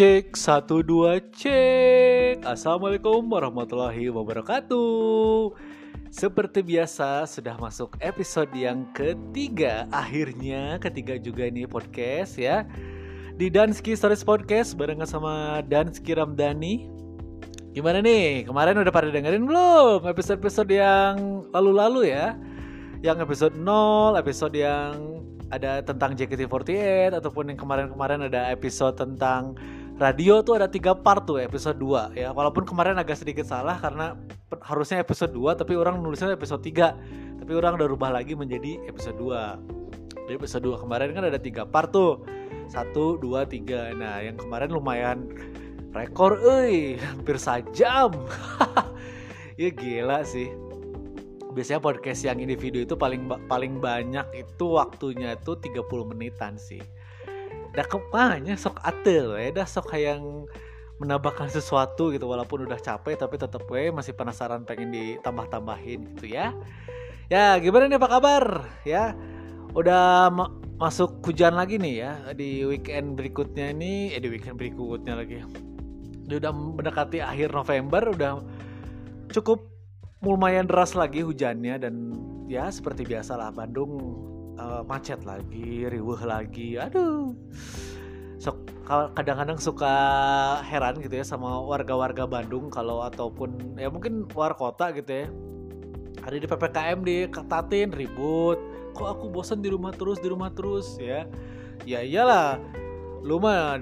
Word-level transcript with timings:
Cek 0.00 0.32
satu 0.32 0.80
dua 0.80 1.20
cek 1.20 2.40
Assalamualaikum 2.48 3.20
warahmatullahi 3.20 4.08
wabarakatuh 4.08 5.52
Seperti 6.08 6.64
biasa 6.64 7.28
sudah 7.28 7.60
masuk 7.60 8.00
episode 8.00 8.48
yang 8.56 8.88
ketiga 8.96 9.84
Akhirnya 9.92 10.80
ketiga 10.80 11.20
juga 11.20 11.52
ini 11.52 11.68
podcast 11.68 12.40
ya 12.40 12.64
Di 13.36 13.52
Danski 13.52 13.92
Stories 13.92 14.24
Podcast 14.24 14.72
barengan 14.72 15.04
sama 15.04 15.60
Danski 15.68 16.16
Ramdhani 16.16 16.88
Gimana 17.76 18.00
nih? 18.00 18.48
Kemarin 18.48 18.80
udah 18.80 18.94
pada 18.96 19.12
dengerin 19.12 19.44
belum 19.44 20.08
episode-episode 20.08 20.80
yang 20.80 21.44
lalu-lalu 21.52 22.08
ya? 22.08 22.40
Yang 23.04 23.28
episode 23.28 23.52
0, 23.52 24.16
episode 24.16 24.56
yang 24.56 25.20
ada 25.50 25.82
tentang 25.84 26.14
JKT48 26.14 27.20
ataupun 27.20 27.52
yang 27.52 27.58
kemarin-kemarin 27.58 28.32
ada 28.32 28.48
episode 28.54 28.96
tentang 28.96 29.58
radio 30.00 30.40
tuh 30.40 30.56
ada 30.56 30.64
tiga 30.64 30.96
part 30.96 31.28
tuh 31.28 31.36
episode 31.36 31.76
2 31.76 32.16
ya. 32.16 32.32
Walaupun 32.32 32.64
kemarin 32.64 32.96
agak 32.96 33.20
sedikit 33.20 33.44
salah 33.44 33.76
karena 33.76 34.16
harusnya 34.64 35.04
episode 35.04 35.36
2 35.36 35.60
tapi 35.60 35.76
orang 35.76 36.00
nulisnya 36.00 36.32
episode 36.32 36.64
3 36.64 37.44
tapi 37.44 37.52
orang 37.52 37.76
udah 37.76 37.88
rubah 37.92 38.08
lagi 38.08 38.32
menjadi 38.32 38.80
episode 38.88 39.20
2 39.20 40.24
di 40.24 40.32
episode 40.32 40.64
2 40.64 40.88
kemarin 40.88 41.12
kan 41.12 41.28
ada 41.28 41.36
tiga 41.36 41.68
part 41.68 41.92
tuh. 41.92 42.24
Satu 42.70 43.18
dua 43.18 43.44
tiga. 43.44 43.90
Nah 43.92 44.24
yang 44.24 44.40
kemarin 44.40 44.70
lumayan 44.70 45.26
rekor 45.90 46.38
eh 46.38 46.96
hampir 47.02 47.34
sajam 47.34 48.14
ya 49.60 49.68
gila 49.74 50.24
sih. 50.24 50.48
Biasanya 51.50 51.82
podcast 51.82 52.22
yang 52.22 52.38
individu 52.38 52.78
itu 52.78 52.94
paling 52.94 53.26
paling 53.50 53.82
banyak 53.82 54.22
itu 54.38 54.78
waktunya 54.78 55.34
itu 55.34 55.58
30 55.58 55.82
menitan 56.06 56.54
sih. 56.54 56.78
Dah 57.70 57.86
ke 57.86 57.98
mana 58.10 58.54
sok 58.58 58.82
atel 58.82 59.38
ya, 59.38 59.48
dah 59.62 59.66
sok 59.66 59.94
yang 59.94 60.46
menambahkan 61.00 61.48
sesuatu 61.48 62.12
gitu 62.12 62.28
walaupun 62.28 62.68
udah 62.68 62.76
capek 62.76 63.16
tapi 63.16 63.40
tetap 63.40 63.64
gue 63.64 63.88
masih 63.88 64.12
penasaran 64.12 64.68
pengen 64.68 64.92
ditambah-tambahin 64.92 66.12
gitu 66.14 66.36
ya. 66.36 66.52
Ya 67.32 67.56
gimana 67.56 67.88
nih 67.88 67.96
apa 67.96 68.08
kabar 68.10 68.44
ya? 68.84 69.16
Udah 69.72 70.28
ma 70.28 70.52
masuk 70.80 71.20
hujan 71.24 71.56
lagi 71.56 71.76
nih 71.76 71.94
ya 72.04 72.12
di 72.32 72.64
weekend 72.64 73.12
berikutnya 73.12 73.68
ini 73.72 74.16
eh 74.16 74.20
di 74.20 74.28
weekend 74.28 74.60
berikutnya 74.60 75.16
lagi. 75.16 75.40
Udah 76.28 76.52
mendekati 76.52 77.24
akhir 77.24 77.56
November 77.56 78.12
udah 78.12 78.44
cukup 79.32 79.70
lumayan 80.20 80.68
deras 80.68 80.92
lagi 80.92 81.24
hujannya 81.24 81.80
dan 81.80 82.12
ya 82.44 82.68
seperti 82.68 83.08
biasa 83.08 83.40
lah 83.40 83.48
Bandung 83.54 83.96
uh, 84.60 84.82
macet 84.84 85.24
lagi, 85.24 85.88
riuh 85.88 86.20
lagi. 86.20 86.76
Aduh. 86.76 87.32
So, 88.36 88.56
kadang-kadang 89.16 89.56
suka 89.60 89.94
heran 90.64 91.00
gitu 91.00 91.20
ya 91.20 91.24
sama 91.24 91.60
warga-warga 91.64 92.28
Bandung 92.28 92.68
kalau 92.68 93.04
ataupun 93.04 93.76
ya 93.80 93.88
mungkin 93.88 94.28
luar 94.28 94.52
kota 94.52 94.92
gitu 94.92 95.24
ya. 95.24 95.26
Ada 96.20 96.36
di 96.36 96.46
PPKM 96.48 96.98
dikatatin 97.00 97.88
ribut. 97.96 98.60
Kok 98.92 99.08
aku 99.08 99.24
bosan 99.32 99.64
di 99.64 99.72
rumah 99.72 99.96
terus, 99.96 100.20
di 100.20 100.28
rumah 100.28 100.52
terus 100.52 101.00
ya. 101.00 101.24
Ya 101.88 102.04
iyalah. 102.04 102.60
Lu 103.24 103.40
mah 103.40 103.80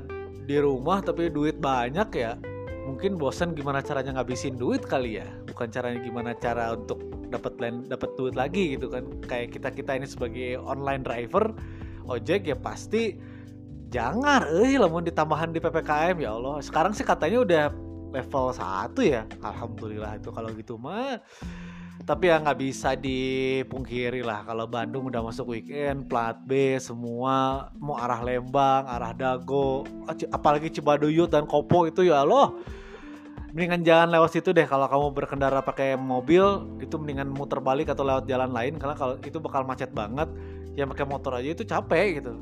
di 0.48 0.56
rumah 0.56 1.04
tapi 1.04 1.28
duit 1.28 1.60
banyak 1.60 2.08
ya 2.16 2.40
mungkin 2.88 3.20
bosan 3.20 3.52
gimana 3.52 3.84
caranya 3.84 4.16
ngabisin 4.16 4.56
duit 4.56 4.80
kali 4.80 5.20
ya 5.20 5.28
bukan 5.44 5.68
caranya 5.68 6.00
gimana 6.00 6.32
cara 6.32 6.72
untuk 6.72 6.96
dapat 7.28 7.60
dapat 7.86 8.10
duit 8.16 8.34
lagi 8.34 8.76
gitu 8.76 8.92
kan. 8.92 9.04
Kayak 9.24 9.56
kita 9.56 9.68
kita 9.72 9.92
ini 9.96 10.06
sebagai 10.08 10.60
online 10.60 11.04
driver 11.04 11.52
ojek 12.08 12.48
ya 12.48 12.56
pasti 12.56 13.16
jangan 13.92 14.48
eh 14.64 14.80
mau 14.80 15.00
ditambahan 15.00 15.52
di 15.52 15.60
ppkm 15.60 16.16
ya 16.20 16.36
allah. 16.36 16.60
Sekarang 16.64 16.92
sih 16.96 17.04
katanya 17.04 17.44
udah 17.44 17.64
level 18.08 18.46
1 18.56 18.96
ya 19.04 19.22
alhamdulillah 19.44 20.16
itu 20.20 20.32
kalau 20.32 20.48
gitu 20.56 20.80
mah. 20.80 21.20
Tapi 22.08 22.30
ya 22.30 22.40
nggak 22.40 22.58
bisa 22.62 22.96
dipungkiri 22.96 24.24
lah 24.24 24.46
kalau 24.46 24.64
Bandung 24.64 25.12
udah 25.12 25.20
masuk 25.20 25.52
weekend 25.52 26.08
plat 26.08 26.40
B 26.46 26.80
semua 26.80 27.68
mau 27.76 28.00
arah 28.00 28.24
Lembang 28.24 28.88
arah 28.88 29.12
Dago 29.12 29.84
apalagi 30.32 30.72
Cibaduyut 30.72 31.28
dan 31.28 31.44
Kopo 31.44 31.84
itu 31.84 32.08
ya 32.08 32.24
Allah 32.24 32.54
mendingan 33.52 33.80
jangan 33.84 34.08
lewat 34.12 34.30
situ 34.36 34.50
deh. 34.52 34.66
Kalau 34.68 34.86
kamu 34.88 35.06
berkendara 35.14 35.60
pakai 35.64 35.96
mobil 35.96 36.42
itu 36.82 36.94
mendingan 37.00 37.28
muter 37.32 37.60
balik 37.62 37.92
atau 37.92 38.04
lewat 38.04 38.28
jalan 38.28 38.52
lain. 38.52 38.76
Karena 38.76 38.94
kalau 38.96 39.14
itu 39.20 39.38
bakal 39.40 39.64
macet 39.64 39.92
banget. 39.92 40.28
Yang 40.78 40.94
pakai 40.94 41.06
motor 41.10 41.32
aja 41.34 41.48
itu 41.52 41.64
capek 41.66 42.22
gitu. 42.22 42.32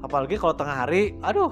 Apalagi 0.00 0.38
kalau 0.38 0.54
tengah 0.54 0.86
hari 0.86 1.18
aduh 1.20 1.50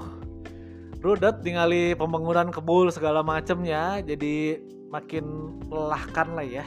rudet 1.02 1.42
tinggali 1.42 1.94
pembangunan 1.98 2.52
kebul 2.52 2.92
segala 2.92 3.24
macemnya. 3.24 4.00
Jadi 4.04 4.60
makin 4.92 5.24
melelahkan 5.68 6.38
lah 6.38 6.46
ya. 6.46 6.64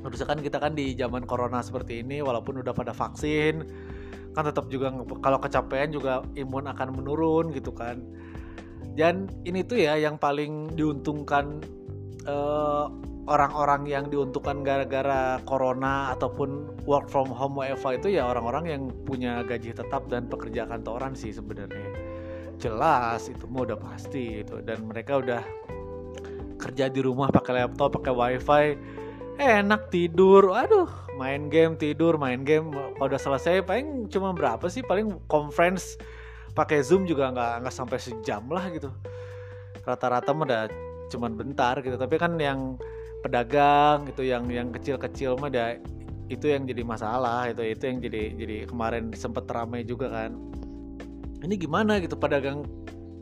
Harusnya 0.00 0.26
kan 0.32 0.40
kita 0.40 0.56
kan 0.56 0.72
di 0.72 0.96
zaman 0.96 1.28
corona 1.28 1.60
seperti 1.60 2.00
ini 2.00 2.24
walaupun 2.24 2.64
udah 2.64 2.72
pada 2.72 2.96
vaksin 2.96 3.68
kan 4.30 4.46
tetap 4.46 4.70
juga 4.70 4.94
kalau 5.18 5.42
kecapean 5.42 5.90
juga 5.90 6.22
imun 6.38 6.70
akan 6.70 6.88
menurun 6.94 7.50
gitu 7.50 7.74
kan 7.74 7.98
dan 9.00 9.32
ini 9.48 9.64
tuh 9.64 9.80
ya 9.80 9.96
yang 9.96 10.20
paling 10.20 10.76
diuntungkan 10.76 11.64
eh, 12.28 12.84
orang-orang 13.24 13.88
yang 13.88 14.12
diuntungkan 14.12 14.60
gara-gara 14.60 15.40
corona 15.48 16.12
ataupun 16.12 16.68
work 16.84 17.08
from 17.08 17.32
home 17.32 17.56
WFA 17.56 17.96
itu 17.96 18.20
ya 18.20 18.28
orang-orang 18.28 18.64
yang 18.68 18.82
punya 19.08 19.40
gaji 19.40 19.72
tetap 19.72 20.04
dan 20.12 20.28
pekerja 20.28 20.68
kantoran 20.68 21.16
sih 21.16 21.32
sebenarnya. 21.32 21.96
Jelas 22.60 23.24
itu 23.32 23.48
mau 23.48 23.64
udah 23.64 23.80
pasti 23.80 24.44
itu 24.44 24.60
dan 24.60 24.84
mereka 24.84 25.16
udah 25.16 25.40
kerja 26.60 26.92
di 26.92 27.00
rumah 27.00 27.32
pakai 27.32 27.64
laptop 27.64 27.96
pakai 27.96 28.12
wifi 28.12 28.66
enak 29.40 29.88
tidur. 29.88 30.52
Aduh 30.52 30.92
main 31.16 31.48
game 31.48 31.72
tidur 31.80 32.20
main 32.20 32.44
game. 32.44 32.68
Udah 33.00 33.16
selesai 33.16 33.64
paling 33.64 34.12
cuma 34.12 34.36
berapa 34.36 34.68
sih? 34.68 34.84
Paling 34.84 35.24
conference 35.24 35.96
pakai 36.52 36.82
zoom 36.82 37.06
juga 37.06 37.30
nggak 37.30 37.66
nggak 37.66 37.74
sampai 37.74 37.98
sejam 37.98 38.42
lah 38.50 38.66
gitu. 38.74 38.90
Rata-rata 39.86 40.30
mah 40.34 40.44
udah 40.46 40.62
cuman 41.10 41.32
bentar 41.34 41.78
gitu. 41.80 41.96
Tapi 41.96 42.16
kan 42.18 42.36
yang 42.38 42.78
pedagang 43.20 44.08
gitu 44.08 44.24
yang 44.24 44.48
yang 44.48 44.72
kecil-kecil 44.72 45.36
mah 45.36 45.52
ada 45.52 45.76
itu 46.30 46.46
yang 46.46 46.62
jadi 46.62 46.86
masalah 46.86 47.50
itu 47.50 47.60
itu 47.66 47.82
yang 47.90 47.98
jadi 48.00 48.22
jadi 48.38 48.56
kemarin 48.70 49.10
sempet 49.12 49.44
ramai 49.50 49.82
juga 49.82 50.08
kan. 50.08 50.32
Ini 51.40 51.54
gimana 51.56 51.98
gitu 51.98 52.14
pedagang? 52.14 52.64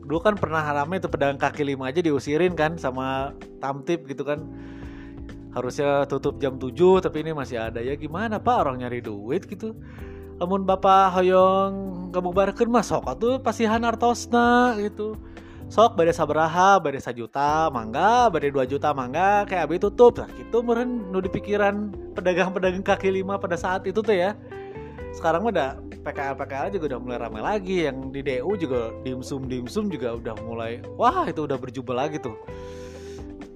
Dulu 0.05 0.19
kan 0.25 0.33
pernah 0.37 0.65
ramai 0.65 0.97
itu 0.97 1.05
pedagang 1.05 1.37
kaki 1.37 1.61
lima 1.61 1.93
aja 1.93 2.01
diusirin 2.01 2.57
kan 2.57 2.77
sama 2.77 3.33
tamtip 3.61 4.05
gitu 4.09 4.25
kan. 4.25 4.41
Harusnya 5.49 6.05
tutup 6.05 6.37
jam 6.37 6.61
7 6.61 7.01
tapi 7.01 7.25
ini 7.25 7.33
masih 7.33 7.57
ada. 7.57 7.81
Ya 7.81 7.97
gimana 7.97 8.37
pak? 8.37 8.55
Orang 8.61 8.81
nyari 8.85 9.01
duit 9.01 9.49
gitu 9.49 9.73
lamun 10.39 10.63
bapak 10.63 11.19
hoyong 11.19 12.07
ngabubarkeun 12.15 12.71
mah 12.71 12.79
sok 12.79 13.11
atuh 13.11 13.43
pasihan 13.43 13.83
artosna 13.83 14.71
gitu. 14.79 15.19
Sok 15.67 15.99
bade 15.99 16.15
sabaraha 16.15 16.79
bade 16.79 17.03
juta 17.11 17.67
mangga 17.67 18.31
bade 18.31 18.47
2 18.47 18.63
juta 18.63 18.95
mangga 18.95 19.43
kayak 19.43 19.67
abi 19.67 19.83
tutup. 19.83 20.15
Nah 20.15 20.31
gitu 20.39 20.63
meren 20.63 21.11
nu 21.11 21.19
dipikiran 21.19 21.91
pedagang-pedagang 22.15 22.87
kaki 22.87 23.11
lima 23.19 23.35
pada 23.35 23.59
saat 23.59 23.83
itu 23.83 23.99
tuh 23.99 24.15
ya. 24.15 24.31
Sekarang 25.11 25.43
udah 25.43 25.75
PKL 26.07 26.39
PKL 26.39 26.67
juga 26.71 26.95
udah 26.95 26.99
mulai 27.03 27.19
ramai 27.19 27.41
lagi 27.43 27.83
yang 27.91 28.07
di 28.07 28.23
DU 28.23 28.55
juga 28.55 28.95
dimsum 29.03 29.43
dimsum 29.43 29.91
juga 29.91 30.15
udah 30.15 30.39
mulai 30.47 30.79
wah 30.95 31.27
itu 31.27 31.43
udah 31.43 31.59
berjubel 31.59 31.99
lagi 31.99 32.15
tuh. 32.15 32.39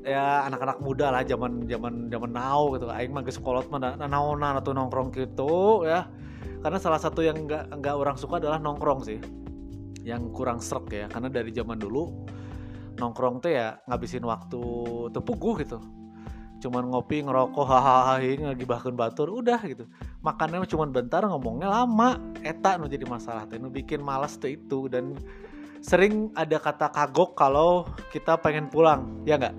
Ya 0.03 0.43
anak-anak 0.51 0.83
muda 0.83 1.15
lah 1.15 1.23
zaman 1.23 1.63
zaman 1.63 2.11
zaman 2.11 2.35
now 2.35 2.75
gitu. 2.75 2.91
Aing 2.91 3.15
mah 3.15 3.23
geus 3.23 3.39
kolot 3.39 3.71
mah 3.71 3.95
naonan 3.95 4.59
atau 4.59 4.75
nongkrong 4.75 5.15
gitu 5.15 5.87
ya 5.87 6.11
karena 6.63 6.79
salah 6.79 6.97
satu 6.97 7.19
yang 7.19 7.43
nggak 7.43 7.75
nggak 7.75 7.95
orang 7.99 8.15
suka 8.15 8.39
adalah 8.39 8.55
nongkrong 8.57 9.03
sih. 9.03 9.19
Yang 10.03 10.31
kurang 10.31 10.63
serak 10.63 10.87
ya 10.91 11.11
karena 11.11 11.27
dari 11.27 11.51
zaman 11.51 11.75
dulu 11.75 12.23
nongkrong 12.95 13.43
tuh 13.43 13.51
ya 13.51 13.75
ngabisin 13.91 14.23
waktu 14.23 14.63
tepuguh 15.11 15.59
gitu. 15.59 15.83
Cuman 16.63 16.87
ngopi 16.87 17.27
ngerokok 17.27 17.65
hahaha 17.67 18.23
lagi 18.23 18.63
bahkan 18.63 18.95
batur 18.95 19.27
udah 19.27 19.59
gitu. 19.67 19.83
Makannya 20.23 20.63
cuman 20.63 20.95
bentar 20.95 21.27
ngomongnya 21.27 21.67
lama. 21.67 22.15
Eta 22.39 22.79
nu 22.79 22.87
jadi 22.87 23.03
masalah 23.03 23.43
tuh 23.43 23.59
nu 23.59 23.67
bikin 23.67 23.99
malas 23.99 24.39
tuh 24.39 24.55
itu. 24.55 24.87
Dan 24.87 25.19
sering 25.83 26.31
ada 26.31 26.55
kata 26.63 26.87
kagok 26.95 27.35
kalau 27.35 27.83
kita 28.15 28.39
pengen 28.39 28.71
pulang 28.71 29.19
ya 29.27 29.35
nggak? 29.35 29.55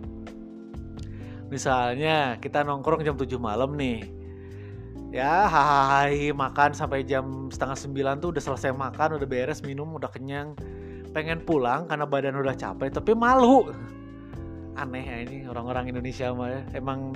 Misalnya 1.52 2.40
kita 2.40 2.64
nongkrong 2.64 3.04
jam 3.04 3.20
7 3.20 3.36
malam 3.36 3.76
nih 3.76 4.23
ya 5.14 5.46
hai 5.46 6.34
makan 6.34 6.74
sampai 6.74 7.06
jam 7.06 7.46
setengah 7.46 7.78
sembilan 7.78 8.18
tuh 8.18 8.34
udah 8.34 8.42
selesai 8.42 8.74
makan 8.74 9.14
udah 9.14 9.28
beres 9.30 9.62
minum 9.62 9.94
udah 9.94 10.10
kenyang 10.10 10.58
pengen 11.14 11.38
pulang 11.46 11.86
karena 11.86 12.02
badan 12.02 12.34
udah 12.34 12.58
capek 12.58 12.90
tapi 12.90 13.14
malu 13.14 13.70
aneh 14.74 15.06
ya 15.06 15.16
ini 15.22 15.46
orang-orang 15.46 15.94
Indonesia 15.94 16.34
mah 16.34 16.50
ya. 16.50 16.60
emang 16.74 17.14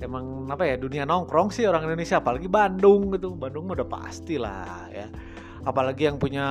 emang 0.00 0.48
apa 0.48 0.64
ya 0.64 0.80
dunia 0.80 1.04
nongkrong 1.04 1.52
sih 1.52 1.68
orang 1.68 1.84
Indonesia 1.84 2.24
apalagi 2.24 2.48
Bandung 2.48 3.12
gitu 3.12 3.36
Bandung 3.36 3.68
udah 3.68 3.84
pasti 3.84 4.40
lah 4.40 4.88
ya 4.88 5.04
apalagi 5.68 6.08
yang 6.08 6.16
punya 6.16 6.48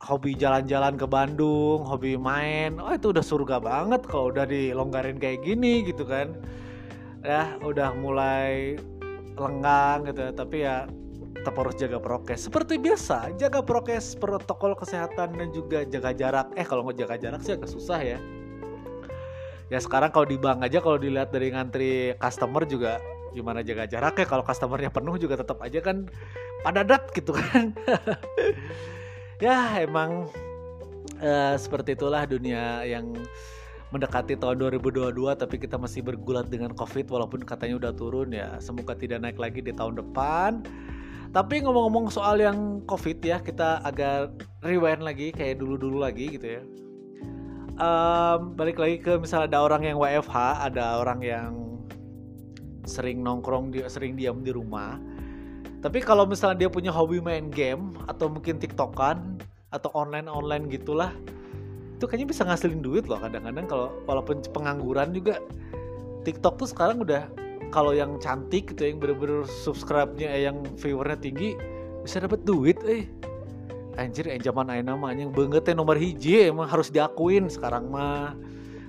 hobi 0.00 0.32
jalan-jalan 0.32 0.96
ke 0.96 1.04
Bandung, 1.04 1.84
hobi 1.84 2.16
main, 2.16 2.80
oh 2.80 2.88
itu 2.88 3.12
udah 3.12 3.20
surga 3.20 3.60
banget 3.60 4.00
kalau 4.08 4.32
udah 4.32 4.48
dilonggarin 4.48 5.20
kayak 5.20 5.44
gini 5.44 5.84
gitu 5.84 6.08
kan. 6.08 6.32
Ya, 7.20 7.60
udah 7.60 7.92
mulai 8.00 8.80
lenggang 9.40 10.08
gitu 10.12 10.20
ya, 10.20 10.32
tapi 10.36 10.56
ya 10.62 10.76
tetap 11.40 11.56
harus 11.56 11.74
jaga 11.80 11.96
prokes. 11.96 12.52
Seperti 12.52 12.76
biasa, 12.76 13.32
jaga 13.40 13.64
prokes, 13.64 14.12
protokol 14.20 14.76
kesehatan 14.76 15.40
dan 15.40 15.48
juga 15.56 15.88
jaga 15.88 16.12
jarak. 16.12 16.46
Eh 16.52 16.66
kalau 16.68 16.84
nggak 16.84 17.00
jaga 17.00 17.16
jarak 17.16 17.40
sih 17.40 17.56
agak 17.56 17.70
susah 17.72 18.00
ya. 18.04 18.18
Ya 19.70 19.78
sekarang 19.78 20.10
kalau 20.10 20.26
di 20.26 20.36
bank 20.36 20.66
aja 20.66 20.82
kalau 20.82 20.98
dilihat 20.98 21.30
dari 21.30 21.54
ngantri 21.54 22.12
customer 22.18 22.66
juga 22.66 22.98
gimana 23.30 23.62
jaga 23.62 23.86
jarak 23.86 24.18
ya 24.18 24.26
kalau 24.26 24.42
customernya 24.42 24.90
penuh 24.90 25.14
juga 25.14 25.38
tetap 25.38 25.62
aja 25.62 25.78
kan 25.80 26.10
padadat 26.66 27.08
gitu 27.14 27.32
kan. 27.32 27.72
ya 29.44 29.80
emang 29.80 30.28
uh, 31.22 31.54
seperti 31.56 31.94
itulah 31.94 32.26
dunia 32.26 32.82
yang 32.84 33.14
mendekati 33.90 34.38
tahun 34.38 34.62
2022 34.70 35.10
tapi 35.34 35.58
kita 35.58 35.74
masih 35.74 36.06
bergulat 36.06 36.46
dengan 36.46 36.70
covid 36.78 37.10
walaupun 37.10 37.42
katanya 37.42 37.74
udah 37.86 37.92
turun 37.94 38.30
ya 38.30 38.54
semoga 38.62 38.94
tidak 38.94 39.18
naik 39.22 39.38
lagi 39.38 39.60
di 39.62 39.74
tahun 39.74 39.98
depan. 39.98 40.62
Tapi 41.30 41.62
ngomong-ngomong 41.62 42.10
soal 42.10 42.42
yang 42.42 42.82
covid 42.90 43.22
ya 43.22 43.38
kita 43.38 43.82
agak 43.86 44.34
rewind 44.66 45.02
lagi 45.02 45.30
kayak 45.30 45.62
dulu-dulu 45.62 46.02
lagi 46.02 46.26
gitu 46.34 46.58
ya. 46.58 46.62
Um, 47.80 48.58
balik 48.58 48.76
lagi 48.76 48.98
ke 48.98 49.14
misalnya 49.16 49.56
ada 49.56 49.58
orang 49.62 49.82
yang 49.86 49.96
WFH 49.96 50.36
ada 50.68 51.00
orang 51.00 51.20
yang 51.22 51.52
sering 52.84 53.22
nongkrong 53.22 53.70
sering 53.86 54.18
diam 54.18 54.42
di 54.42 54.50
rumah. 54.50 54.98
Tapi 55.80 56.02
kalau 56.02 56.26
misalnya 56.26 56.66
dia 56.66 56.70
punya 56.70 56.90
hobi 56.90 57.22
main 57.22 57.48
game 57.48 57.94
atau 58.10 58.26
mungkin 58.28 58.58
tiktokan 58.58 59.38
atau 59.70 59.88
online 59.94 60.26
online 60.26 60.66
gitulah 60.66 61.14
itu 62.00 62.08
kayaknya 62.08 62.32
bisa 62.32 62.48
ngasilin 62.48 62.80
duit 62.80 63.04
loh 63.04 63.20
kadang-kadang 63.20 63.68
kalau 63.68 63.92
walaupun 64.08 64.40
pengangguran 64.56 65.12
juga. 65.12 65.36
TikTok 66.24 66.56
tuh 66.56 66.68
sekarang 66.68 67.04
udah 67.04 67.28
kalau 67.68 67.92
yang 67.92 68.16
cantik 68.20 68.72
gitu 68.72 68.88
yang 68.88 68.96
bener-bener 69.00 69.44
subscribe-nya 69.44 70.28
eh, 70.32 70.48
yang 70.48 70.64
viewernya 70.80 71.16
tinggi 71.20 71.60
bisa 72.00 72.24
dapat 72.24 72.40
duit 72.48 72.80
eh. 72.88 73.04
Anjir 74.00 74.32
yang 74.32 74.40
zaman 74.40 74.72
ayo 74.72 74.82
namanya 74.84 75.28
banget 75.28 75.72
ya 75.72 75.74
nomor 75.76 76.00
hiji 76.00 76.48
emang 76.48 76.72
harus 76.72 76.88
diakuin. 76.88 77.52
Sekarang 77.52 77.92
mah 77.92 78.32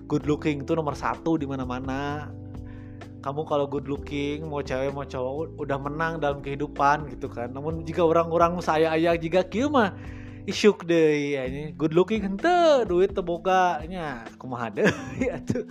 good 0.08 0.24
looking 0.24 0.64
tuh 0.64 0.80
nomor 0.80 0.96
satu 0.96 1.36
di 1.36 1.44
mana-mana. 1.44 2.32
Kamu 3.20 3.44
kalau 3.44 3.68
good 3.68 3.92
looking 3.92 4.48
mau 4.48 4.64
cewek 4.64 4.96
mau 4.96 5.04
cowok 5.04 5.60
udah 5.60 5.78
menang 5.84 6.24
dalam 6.24 6.40
kehidupan 6.40 7.12
gitu 7.12 7.28
kan. 7.28 7.52
Namun 7.52 7.84
jika 7.84 8.08
orang-orang 8.08 8.56
saya 8.64 8.96
ayah 8.96 9.20
jika 9.20 9.44
kieu 9.44 9.68
mah 9.68 9.92
isyuk 10.50 10.86
deh 10.88 11.38
ya 11.38 11.46
ini 11.48 11.74
good 11.76 11.94
looking. 11.94 12.26
Ente 12.26 12.86
duit 12.88 13.14
teboganya 13.14 14.26
kumaha 14.38 14.72
deh 14.74 14.90
ya 15.28 15.38
tuh. 15.42 15.66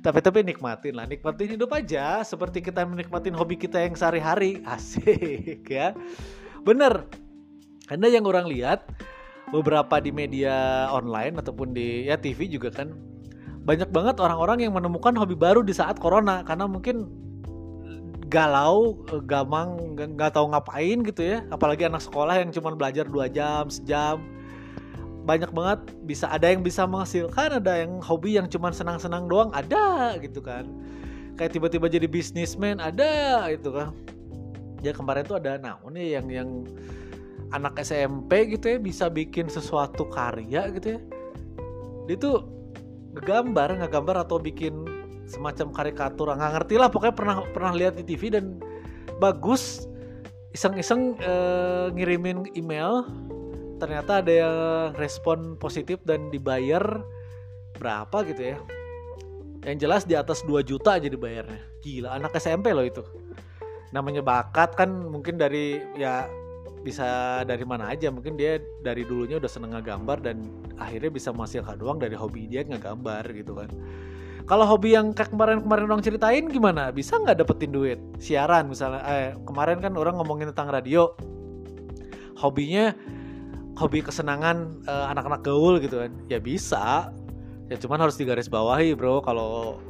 Tapi 0.00 0.18
tapi 0.24 0.40
nikmatin 0.40 0.96
lah 0.96 1.04
nikmatin 1.04 1.56
hidup 1.56 1.70
aja. 1.76 2.24
Seperti 2.24 2.64
kita 2.64 2.84
menikmatin 2.88 3.36
hobi 3.36 3.60
kita 3.60 3.84
yang 3.84 3.92
sehari-hari. 3.92 4.64
Asik 4.72 5.68
ya. 5.68 5.92
Bener. 6.64 7.04
Karena 7.84 8.06
yang 8.06 8.24
orang 8.24 8.46
lihat 8.46 8.86
beberapa 9.50 9.98
di 9.98 10.14
media 10.14 10.86
online 10.94 11.42
ataupun 11.42 11.74
di 11.74 12.06
ya 12.06 12.14
TV 12.14 12.46
juga 12.46 12.70
kan 12.70 12.94
banyak 13.60 13.90
banget 13.90 14.22
orang-orang 14.22 14.62
yang 14.62 14.72
menemukan 14.72 15.12
hobi 15.18 15.36
baru 15.36 15.60
di 15.60 15.76
saat 15.76 16.00
corona. 16.00 16.46
Karena 16.46 16.64
mungkin 16.64 17.10
galau, 18.30 18.94
gamang, 19.26 19.98
nggak 19.98 20.38
tahu 20.38 20.54
ngapain 20.54 21.02
gitu 21.02 21.22
ya. 21.26 21.42
Apalagi 21.50 21.90
anak 21.90 22.06
sekolah 22.06 22.38
yang 22.38 22.54
cuma 22.54 22.72
belajar 22.78 23.04
dua 23.04 23.26
jam, 23.26 23.66
sejam. 23.66 24.22
Banyak 25.26 25.50
banget 25.50 25.80
bisa 26.06 26.30
ada 26.30 26.48
yang 26.48 26.62
bisa 26.62 26.86
menghasilkan, 26.86 27.58
ada 27.60 27.82
yang 27.82 27.98
hobi 28.00 28.38
yang 28.38 28.46
cuma 28.46 28.70
senang-senang 28.70 29.26
doang, 29.26 29.50
ada 29.50 30.14
gitu 30.22 30.38
kan. 30.38 30.64
Kayak 31.34 31.58
tiba-tiba 31.58 31.90
jadi 31.90 32.06
bisnismen, 32.06 32.78
ada 32.78 33.44
itu 33.50 33.74
kan. 33.74 33.90
Ya 34.80 34.96
kemarin 34.96 35.26
tuh 35.26 35.36
ada 35.36 35.60
naon 35.60 35.92
nih 35.92 36.16
yang 36.16 36.26
yang 36.30 36.50
anak 37.50 37.82
SMP 37.82 38.54
gitu 38.54 38.70
ya 38.70 38.78
bisa 38.78 39.10
bikin 39.10 39.50
sesuatu 39.50 40.06
karya 40.06 40.70
gitu 40.72 40.96
ya. 40.96 41.00
Dia 42.06 42.16
tuh 42.16 42.36
ngegambar 43.18 43.74
ngegambar 43.82 44.22
atau 44.22 44.38
bikin 44.38 44.86
semacam 45.30 45.70
karikatur. 45.70 46.34
Nggak 46.34 46.52
ngerti 46.58 46.74
lah 46.76 46.88
pokoknya 46.90 47.14
pernah 47.14 47.36
pernah 47.54 47.72
lihat 47.72 47.94
di 47.94 48.04
TV 48.04 48.34
dan 48.34 48.58
bagus. 49.22 49.86
Iseng-iseng 50.50 51.14
uh, 51.22 51.94
ngirimin 51.94 52.50
email. 52.58 53.06
Ternyata 53.78 54.20
ada 54.20 54.32
yang 54.34 54.56
respon 54.98 55.56
positif 55.56 56.02
dan 56.04 56.28
dibayar 56.28 56.82
berapa 57.78 58.26
gitu 58.26 58.42
ya. 58.42 58.58
Yang 59.64 59.78
jelas 59.86 60.02
di 60.04 60.18
atas 60.18 60.42
2 60.44 60.60
juta 60.66 60.98
aja 60.98 61.06
dibayarnya. 61.06 61.62
Gila 61.80 62.18
anak 62.18 62.34
SMP 62.36 62.74
loh 62.74 62.84
itu. 62.84 63.00
Namanya 63.94 64.20
bakat 64.20 64.76
kan 64.76 64.90
mungkin 64.90 65.40
dari 65.40 65.80
ya 65.96 66.28
bisa 66.82 67.40
dari 67.46 67.64
mana 67.64 67.88
aja. 67.88 68.12
Mungkin 68.12 68.36
dia 68.36 68.60
dari 68.84 69.06
dulunya 69.06 69.40
udah 69.40 69.48
seneng 69.48 69.72
ngegambar 69.72 70.18
dan 70.28 70.44
akhirnya 70.76 71.08
bisa 71.08 71.32
menghasilkan 71.32 71.78
uang 71.80 72.02
dari 72.02 72.18
hobi 72.18 72.50
dia 72.50 72.66
ngegambar 72.66 73.24
gitu 73.32 73.54
kan 73.54 73.70
kalau 74.46 74.64
hobi 74.68 74.96
yang 74.96 75.12
kayak 75.16 75.32
kemarin-kemarin 75.32 75.84
orang 75.88 76.02
ceritain 76.04 76.44
gimana? 76.48 76.92
Bisa 76.92 77.16
nggak 77.18 77.42
dapetin 77.44 77.72
duit? 77.72 77.98
Siaran 78.20 78.68
misalnya. 78.70 79.02
Eh, 79.06 79.28
kemarin 79.44 79.80
kan 79.80 79.92
orang 79.96 80.16
ngomongin 80.20 80.50
tentang 80.54 80.70
radio. 80.72 81.12
Hobinya 82.38 82.96
hobi 83.76 84.04
kesenangan 84.04 84.84
eh, 84.84 85.06
anak-anak 85.12 85.40
gaul 85.44 85.80
gitu 85.82 86.00
kan. 86.04 86.12
Ya 86.28 86.38
bisa. 86.38 87.10
Ya 87.70 87.76
cuman 87.78 88.02
harus 88.02 88.18
digaris 88.18 88.50
bawahi 88.50 88.94
bro. 88.94 89.22
Kalau 89.22 89.80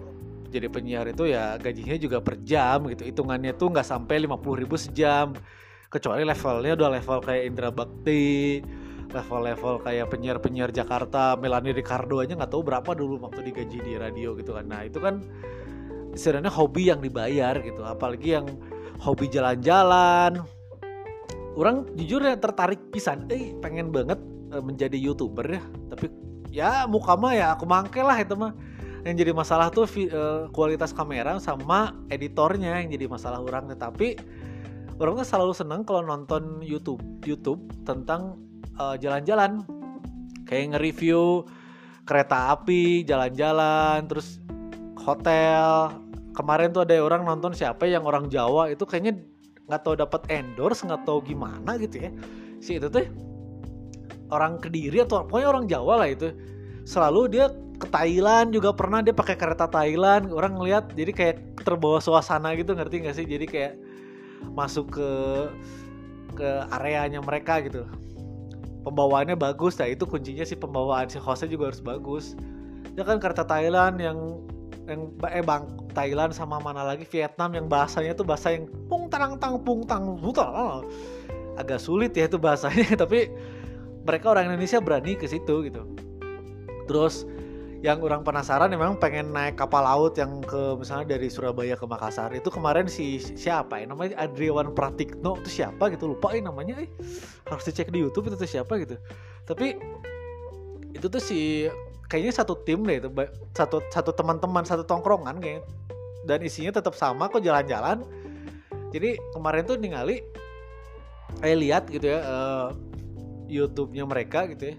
jadi 0.51 0.67
penyiar 0.67 1.07
itu 1.07 1.31
ya 1.31 1.55
gajinya 1.57 1.97
juga 1.97 2.19
per 2.19 2.43
jam 2.43 2.87
gitu. 2.91 3.07
Hitungannya 3.07 3.55
tuh 3.55 3.71
nggak 3.71 3.87
sampai 3.87 4.27
50 4.27 4.61
ribu 4.61 4.77
sejam. 4.77 5.33
Kecuali 5.91 6.23
levelnya 6.23 6.79
udah 6.79 6.89
level 7.01 7.19
kayak 7.23 7.43
Indra 7.51 7.71
Bakti 7.75 8.63
level-level 9.13 9.83
kayak 9.83 10.07
penyiar-penyiar 10.11 10.71
Jakarta 10.71 11.35
Melani 11.37 11.75
Ricardo 11.75 12.23
aja 12.23 12.35
nggak 12.35 12.51
tahu 12.51 12.63
berapa 12.67 12.91
dulu 12.95 13.21
waktu 13.27 13.51
digaji 13.51 13.79
di 13.83 13.93
radio 13.99 14.35
gitu 14.39 14.55
kan. 14.55 14.67
Nah 14.67 14.87
itu 14.87 14.99
kan 15.03 15.23
istilahnya 16.15 16.51
hobi 16.51 16.91
yang 16.91 17.03
dibayar 17.03 17.59
gitu 17.63 17.83
apalagi 17.87 18.39
yang 18.39 18.47
hobi 19.03 19.27
jalan-jalan. 19.31 20.43
Orang 21.59 21.91
jujur 21.99 22.23
ya 22.23 22.39
tertarik 22.39 22.91
pisan. 22.95 23.27
Eh 23.29 23.55
pengen 23.59 23.91
banget 23.91 24.19
eh, 24.55 24.63
menjadi 24.63 24.97
youtuber 24.97 25.47
ya 25.47 25.63
tapi 25.91 26.07
ya 26.51 26.87
muka 26.87 27.15
mah 27.15 27.33
ya 27.35 27.47
aku 27.55 27.67
mangke 27.67 28.01
lah 28.03 28.19
itu 28.19 28.35
mah. 28.35 28.55
Yang 29.01 29.25
jadi 29.25 29.33
masalah 29.33 29.73
tuh 29.73 29.89
uh, 29.89 30.53
kualitas 30.53 30.93
kamera 30.93 31.41
sama 31.41 31.97
editornya 32.13 32.85
yang 32.85 32.93
jadi 32.93 33.09
masalah 33.09 33.41
orang. 33.41 33.65
Tetapi 33.73 34.21
orang 35.01 35.25
tuh 35.25 35.27
selalu 35.27 35.57
seneng 35.57 35.81
kalau 35.89 36.05
nonton 36.05 36.61
YouTube 36.61 37.01
YouTube 37.25 37.65
tentang 37.89 38.37
eh, 38.81 38.97
jalan-jalan. 39.01 39.63
Kayak 40.49 40.77
nge-review 40.77 41.47
kereta 42.09 42.57
api 42.59 43.07
jalan-jalan 43.07 44.09
terus 44.11 44.43
hotel. 44.99 45.95
Kemarin 46.35 46.75
tuh 46.75 46.83
ada 46.83 46.99
orang 46.99 47.23
nonton 47.23 47.55
siapa 47.55 47.87
yang 47.87 48.03
orang 48.03 48.27
Jawa 48.27 48.73
itu 48.73 48.83
kayaknya 48.83 49.21
nggak 49.71 49.83
tahu 49.87 49.95
dapat 49.95 50.27
endorse 50.27 50.83
nggak 50.83 51.07
tahu 51.07 51.23
gimana 51.23 51.79
gitu 51.79 52.03
ya. 52.03 52.11
Si 52.59 52.83
itu 52.83 52.91
tuh 52.91 53.07
orang 54.35 54.59
kediri 54.59 55.07
atau 55.07 55.23
pokoknya 55.27 55.49
orang 55.49 55.65
Jawa 55.71 55.95
lah 56.03 56.09
itu. 56.11 56.35
Selalu 56.83 57.21
dia 57.31 57.47
ke 57.79 57.87
Thailand 57.89 58.51
juga 58.51 58.75
pernah 58.75 59.01
dia 59.05 59.15
pakai 59.15 59.39
kereta 59.39 59.71
Thailand. 59.71 60.35
Orang 60.35 60.59
ngeliat 60.59 60.91
jadi 60.99 61.13
kayak 61.15 61.37
terbawa 61.63 62.03
suasana 62.03 62.59
gitu 62.59 62.75
ngerti 62.75 63.07
nggak 63.07 63.17
sih? 63.17 63.27
Jadi 63.27 63.47
kayak 63.47 63.73
masuk 64.57 64.99
ke 64.99 65.11
ke 66.35 66.51
areanya 66.73 67.21
mereka 67.21 67.61
gitu 67.61 67.85
pembawaannya 68.83 69.37
bagus 69.37 69.77
nah 69.77 69.89
itu 69.89 70.05
kuncinya 70.09 70.45
sih 70.45 70.57
pembawaan 70.57 71.09
si 71.09 71.21
hostnya 71.21 71.53
juga 71.53 71.73
harus 71.73 71.83
bagus. 71.83 72.39
Ya 72.97 73.07
kan 73.07 73.23
karena 73.23 73.45
Thailand 73.45 73.97
yang 74.01 74.19
yang 74.91 75.15
eh 75.31 75.45
bang 75.45 75.65
Thailand 75.95 76.33
sama 76.35 76.59
mana 76.59 76.83
lagi? 76.83 77.07
Vietnam 77.07 77.55
yang 77.55 77.67
bahasanya 77.71 78.17
tuh 78.17 78.27
bahasa 78.27 78.53
yang 78.55 78.67
pung 78.91 79.07
tang 79.07 79.39
tang 79.39 79.61
pung 79.63 79.87
tang 79.87 80.19
buta 80.19 80.83
agak 81.61 81.79
sulit 81.79 82.17
ya 82.17 82.27
itu 82.27 82.41
bahasanya 82.41 82.97
tapi 83.03 83.29
mereka 84.03 84.33
orang 84.33 84.49
Indonesia 84.51 84.81
berani 84.81 85.15
ke 85.15 85.29
situ 85.29 85.69
gitu. 85.69 85.85
Terus 86.89 87.29
yang 87.81 87.97
orang 88.05 88.21
penasaran 88.21 88.69
memang 88.69 89.01
pengen 89.01 89.33
naik 89.33 89.57
kapal 89.57 89.81
laut 89.81 90.13
yang 90.21 90.45
ke 90.45 90.77
misalnya 90.77 91.17
dari 91.17 91.33
Surabaya 91.33 91.81
ke 91.81 91.89
Makassar. 91.89 92.29
Itu 92.37 92.53
kemarin 92.53 92.85
si 92.93 93.17
siapa 93.17 93.81
ya? 93.81 93.89
Namanya 93.89 94.21
Adriawan 94.21 94.77
Pratikno 94.77 95.41
itu 95.41 95.65
siapa 95.65 95.89
gitu? 95.89 96.13
Lupa 96.13 96.37
eh 96.37 96.45
namanya 96.45 96.77
eh. 96.77 96.93
Harus 97.49 97.65
dicek 97.65 97.89
di 97.89 98.05
YouTube 98.05 98.29
itu 98.29 98.37
tuh 98.37 98.45
siapa 98.49 98.77
gitu. 98.85 99.01
Tapi 99.49 99.81
itu 100.93 101.07
tuh 101.09 101.23
si 101.25 101.73
kayaknya 102.13 102.45
satu 102.45 102.61
tim 102.69 102.85
deh 102.85 103.01
itu 103.01 103.09
satu 103.57 103.81
satu 103.89 104.13
teman-teman 104.13 104.61
satu 104.61 104.85
tongkrongan 104.85 105.41
kayak 105.41 105.65
dan 106.29 106.45
isinya 106.45 106.77
tetap 106.77 106.93
sama 106.93 107.33
kok 107.33 107.41
jalan-jalan. 107.41 108.05
Jadi 108.93 109.17
kemarin 109.33 109.65
tuh 109.65 109.81
ningali 109.81 110.21
saya 111.41 111.57
lihat 111.57 111.89
gitu 111.89 112.13
ya 112.13 112.21
uh, 112.29 112.69
YouTube-nya 113.49 114.05
mereka 114.05 114.45
gitu 114.53 114.75
ya 114.75 114.77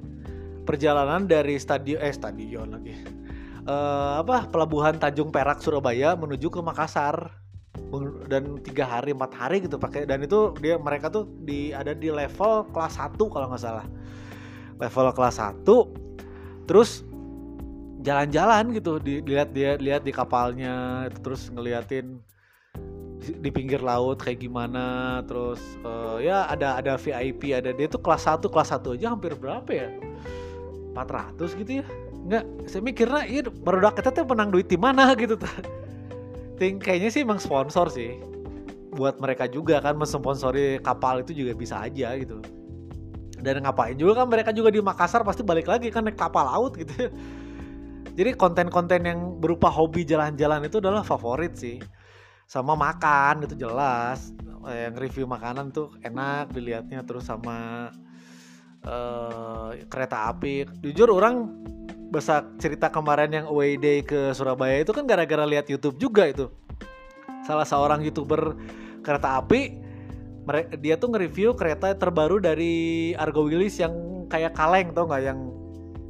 perjalanan 0.63 1.25
dari 1.25 1.57
stadion 1.57 1.99
eh 2.01 2.13
stadion 2.13 2.77
lagi. 2.77 2.95
Uh, 3.61 4.25
apa 4.25 4.49
pelabuhan 4.49 4.97
Tanjung 4.97 5.29
Perak 5.29 5.61
Surabaya 5.61 6.17
menuju 6.17 6.49
ke 6.49 6.59
Makassar. 6.61 7.37
Dan 8.27 8.59
tiga 8.63 8.87
hari 8.87 9.11
empat 9.11 9.31
hari 9.35 9.63
gitu 9.63 9.75
pakai. 9.75 10.07
Dan 10.07 10.23
itu 10.23 10.55
dia 10.63 10.79
mereka 10.79 11.11
tuh 11.11 11.27
di 11.43 11.75
ada 11.75 11.91
di 11.91 12.07
level 12.07 12.71
kelas 12.71 12.95
1 12.95 13.19
kalau 13.19 13.51
nggak 13.51 13.63
salah. 13.63 13.87
Level 14.79 15.11
kelas 15.13 15.37
1 15.39 15.61
terus 16.69 17.03
jalan-jalan 18.01 18.71
gitu 18.73 18.97
dilihat 18.97 19.51
dia 19.51 19.75
lihat 19.75 20.07
di 20.07 20.15
kapalnya 20.15 21.05
terus 21.19 21.51
ngeliatin 21.51 22.23
di 23.21 23.49
pinggir 23.53 23.83
laut 23.83 24.23
kayak 24.23 24.39
gimana. 24.41 25.19
Terus 25.27 25.61
uh, 25.83 26.17
ya 26.23 26.47
ada 26.47 26.79
ada 26.79 26.95
VIP 26.95 27.51
ada 27.51 27.75
dia 27.75 27.87
tuh 27.91 27.99
kelas 27.99 28.23
1 28.23 28.41
kelas 28.47 28.69
1 28.71 28.97
aja 28.97 29.07
hampir 29.13 29.35
berapa 29.35 29.69
ya 29.69 29.91
400 30.93 31.59
gitu 31.59 31.83
ya 31.83 31.85
Enggak, 32.21 32.45
saya 32.69 32.81
mikirnya 32.85 33.21
iya 33.25 33.41
baru 33.49 33.89
kita 33.89 34.13
tuh 34.13 34.25
menang 34.29 34.53
duit 34.53 34.69
di 34.69 34.77
mana 34.77 35.11
gitu 35.21 35.33
tuh. 35.33 35.49
Think 36.61 36.85
kayaknya 36.85 37.09
sih 37.09 37.21
emang 37.25 37.41
sponsor 37.41 37.89
sih. 37.89 38.21
Buat 38.93 39.17
mereka 39.17 39.49
juga 39.49 39.81
kan 39.81 39.97
mensponsori 39.97 40.77
kapal 40.85 41.25
itu 41.25 41.33
juga 41.33 41.57
bisa 41.57 41.81
aja 41.81 42.13
gitu. 42.19 42.37
Dan 43.41 43.65
ngapain 43.65 43.97
juga 43.97 44.21
kan 44.21 44.29
mereka 44.29 44.53
juga 44.53 44.69
di 44.69 44.77
Makassar 44.77 45.25
pasti 45.25 45.41
balik 45.41 45.65
lagi 45.65 45.89
kan 45.89 46.05
naik 46.05 46.19
kapal 46.19 46.45
laut 46.45 46.77
gitu. 46.77 46.93
Jadi 48.17 48.37
konten-konten 48.37 49.01
yang 49.07 49.41
berupa 49.41 49.71
hobi 49.71 50.05
jalan-jalan 50.05 50.67
itu 50.69 50.77
adalah 50.77 51.01
favorit 51.01 51.57
sih. 51.57 51.81
Sama 52.45 52.77
makan 52.77 53.49
itu 53.49 53.57
jelas. 53.57 54.29
Yang 54.61 54.95
review 55.01 55.25
makanan 55.25 55.73
tuh 55.73 55.89
enak 56.05 56.53
dilihatnya 56.53 57.01
terus 57.01 57.25
sama 57.25 57.89
uh, 58.85 59.73
kereta 59.89 60.31
api. 60.31 60.67
Jujur 60.81 61.09
orang 61.13 61.49
besar 62.11 62.43
cerita 62.59 62.91
kemarin 62.91 63.31
yang 63.31 63.45
away 63.47 63.79
day 63.79 64.03
ke 64.03 64.35
Surabaya 64.35 64.83
itu 64.83 64.91
kan 64.91 65.07
gara-gara 65.07 65.47
lihat 65.47 65.67
YouTube 65.71 65.97
juga 65.97 66.27
itu. 66.27 66.51
Salah 67.47 67.65
seorang 67.65 68.03
youtuber 68.05 68.53
kereta 69.01 69.41
api, 69.41 69.81
dia 70.81 70.97
tuh 70.97 71.13
nge-review 71.13 71.57
kereta 71.57 71.93
terbaru 71.95 72.41
dari 72.41 73.13
Argo 73.17 73.45
Wilis 73.47 73.77
yang 73.81 74.25
kayak 74.29 74.53
kaleng 74.55 74.93
tau 74.95 75.09
nggak 75.09 75.23
yang 75.23 75.39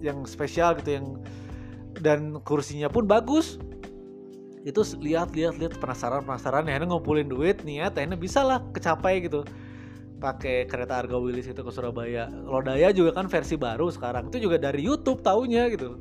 yang 0.01 0.17
spesial 0.25 0.73
gitu 0.81 0.97
yang 1.01 1.07
dan 2.01 2.41
kursinya 2.41 2.89
pun 2.89 3.05
bagus 3.05 3.61
itu 4.61 4.81
lihat 5.01 5.33
lihat 5.33 5.57
lihat 5.57 5.73
penasaran 5.81 6.21
penasaran 6.21 6.69
ya 6.69 6.77
ngumpulin 6.85 7.25
duit 7.25 7.65
niat 7.65 7.97
ya 7.97 8.05
bisa 8.13 8.45
lah 8.45 8.61
kecapai 8.73 9.25
gitu 9.25 9.41
pakai 10.21 10.69
kereta 10.69 11.01
Argo 11.01 11.17
Wilis 11.25 11.49
itu 11.49 11.65
ke 11.65 11.71
Surabaya. 11.73 12.29
Lodaya 12.45 12.93
juga 12.93 13.17
kan 13.17 13.25
versi 13.25 13.57
baru 13.57 13.89
sekarang. 13.89 14.29
Itu 14.29 14.37
juga 14.37 14.61
dari 14.61 14.85
YouTube 14.85 15.25
taunya 15.25 15.65
gitu. 15.73 15.97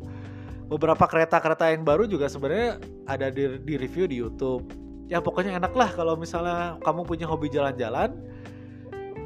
Beberapa 0.68 1.08
kereta-kereta 1.08 1.72
yang 1.72 1.82
baru 1.82 2.04
juga 2.04 2.28
sebenarnya 2.28 2.78
ada 3.08 3.32
di, 3.32 3.58
di 3.64 3.74
review 3.80 4.04
di 4.06 4.20
YouTube. 4.20 4.68
Ya 5.10 5.18
pokoknya 5.18 5.58
enak 5.58 5.74
lah 5.74 5.90
kalau 5.90 6.14
misalnya 6.14 6.78
kamu 6.86 7.02
punya 7.02 7.26
hobi 7.26 7.50
jalan-jalan, 7.50 8.14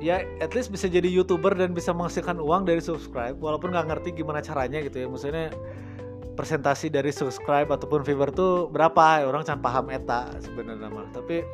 ya 0.00 0.24
at 0.40 0.56
least 0.56 0.72
bisa 0.72 0.88
jadi 0.88 1.04
youtuber 1.04 1.52
dan 1.52 1.76
bisa 1.76 1.92
menghasilkan 1.92 2.40
uang 2.40 2.64
dari 2.64 2.80
subscribe 2.80 3.36
walaupun 3.36 3.72
nggak 3.72 3.88
ngerti 3.88 4.16
gimana 4.16 4.40
caranya 4.40 4.80
gitu 4.80 5.00
ya 5.00 5.06
maksudnya 5.08 5.48
presentasi 6.36 6.92
dari 6.92 7.08
subscribe 7.08 7.70
ataupun 7.70 8.02
viewer 8.02 8.28
tuh 8.28 8.68
berapa 8.68 9.22
ya 9.22 9.24
orang 9.30 9.46
can 9.46 9.60
paham 9.64 9.88
eta 9.88 10.28
sebenarnya 10.42 10.90
tapi 11.14 11.46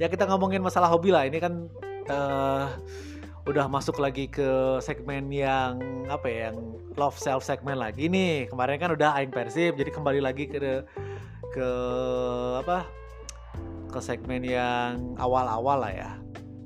ya 0.00 0.08
kita 0.08 0.24
ngomongin 0.30 0.62
masalah 0.64 0.88
hobi 0.88 1.12
lah 1.12 1.28
ini 1.28 1.42
kan 1.42 1.68
uh, 2.10 2.66
udah 3.48 3.66
masuk 3.70 3.96
lagi 4.02 4.28
ke 4.28 4.78
segmen 4.84 5.32
yang 5.32 5.80
apa 6.10 6.26
ya 6.28 6.38
yang 6.50 6.58
love 6.98 7.16
self 7.16 7.46
segmen 7.46 7.78
lagi 7.78 8.10
nih. 8.10 8.50
Kemarin 8.50 8.76
kan 8.76 8.90
udah 8.92 9.16
aing 9.16 9.32
persib 9.32 9.78
jadi 9.78 9.90
kembali 9.90 10.20
lagi 10.20 10.50
ke 10.50 10.84
ke 11.50 11.68
apa 12.60 12.86
ke 13.90 13.98
segmen 13.98 14.44
yang 14.44 15.16
awal-awal 15.18 15.82
lah 15.82 15.92
ya. 15.94 16.10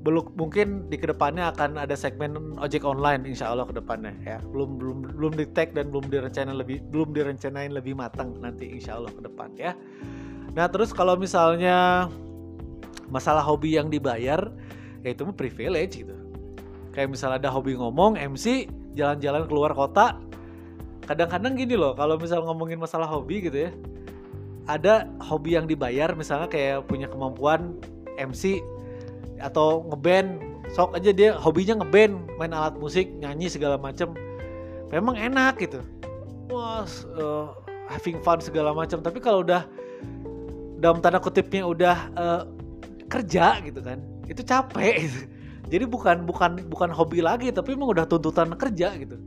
Belum 0.05 0.29
mungkin 0.37 0.85
di 0.85 1.01
ke 1.01 1.09
depannya 1.09 1.49
akan 1.49 1.81
ada 1.81 1.97
segmen 1.97 2.53
ojek 2.61 2.85
online 2.85 3.25
insya 3.25 3.49
Allah 3.49 3.65
ke 3.65 3.73
depannya 3.73 4.13
ya. 4.21 4.37
Belum 4.53 4.77
belum 4.77 4.97
belum 5.17 5.33
di 5.33 5.45
tag 5.49 5.73
dan 5.73 5.89
belum 5.89 6.11
direncanain 6.13 6.53
lebih 6.53 6.85
belum 6.93 7.15
direncanain 7.15 7.73
lebih 7.73 7.97
matang 7.97 8.37
nanti 8.37 8.69
insya 8.69 9.01
Allah 9.01 9.09
ke 9.09 9.21
depan 9.25 9.49
ya. 9.57 9.73
Nah 10.53 10.69
terus 10.69 10.93
kalau 10.93 11.17
misalnya 11.17 12.05
masalah 13.09 13.41
hobi 13.41 13.73
yang 13.77 13.89
dibayar 13.89 14.53
ya 15.05 15.13
itu 15.13 15.21
mah 15.21 15.37
privilege 15.37 16.01
gitu. 16.01 16.17
Kayak 16.97 17.13
misalnya 17.13 17.37
ada 17.45 17.49
hobi 17.53 17.77
ngomong 17.77 18.17
MC 18.17 18.65
jalan-jalan 18.97 19.45
keluar 19.45 19.71
kota. 19.77 20.17
Kadang-kadang 21.05 21.53
gini 21.53 21.77
loh 21.77 21.93
kalau 21.93 22.17
misal 22.17 22.41
ngomongin 22.41 22.81
masalah 22.81 23.05
hobi 23.05 23.45
gitu 23.45 23.69
ya 23.69 23.71
ada 24.65 25.05
hobi 25.21 25.53
yang 25.53 25.69
dibayar 25.69 26.09
misalnya 26.17 26.49
kayak 26.49 26.89
punya 26.89 27.05
kemampuan 27.05 27.77
MC 28.17 28.65
atau 29.37 29.85
ngeband 29.93 30.41
sok 30.73 30.97
aja 30.97 31.13
dia 31.13 31.37
hobinya 31.37 31.77
ngeband 31.85 32.17
main 32.41 32.49
alat 32.49 32.73
musik 32.81 33.05
nyanyi 33.21 33.45
segala 33.45 33.77
macem. 33.77 34.17
Memang 34.89 35.13
enak 35.13 35.61
gitu. 35.61 35.85
Wah 36.49 36.81
uh, 37.13 37.53
having 37.93 38.17
fun 38.25 38.41
segala 38.41 38.73
macam 38.73 39.05
tapi 39.05 39.21
kalau 39.21 39.45
udah 39.45 39.69
dalam 40.81 40.97
tanda 41.01 41.21
kutipnya 41.21 41.61
udah 41.61 41.97
uh, 42.17 42.41
kerja 43.05 43.61
gitu 43.61 43.85
kan 43.85 44.01
itu 44.25 44.41
capek 44.41 44.95
gitu. 45.05 45.19
jadi 45.69 45.85
bukan 45.89 46.17
bukan 46.25 46.51
bukan 46.69 46.89
hobi 46.93 47.21
lagi 47.21 47.49
tapi 47.49 47.73
emang 47.73 47.93
udah 47.93 48.05
tuntutan 48.05 48.53
kerja 48.57 48.93
gitu 48.97 49.17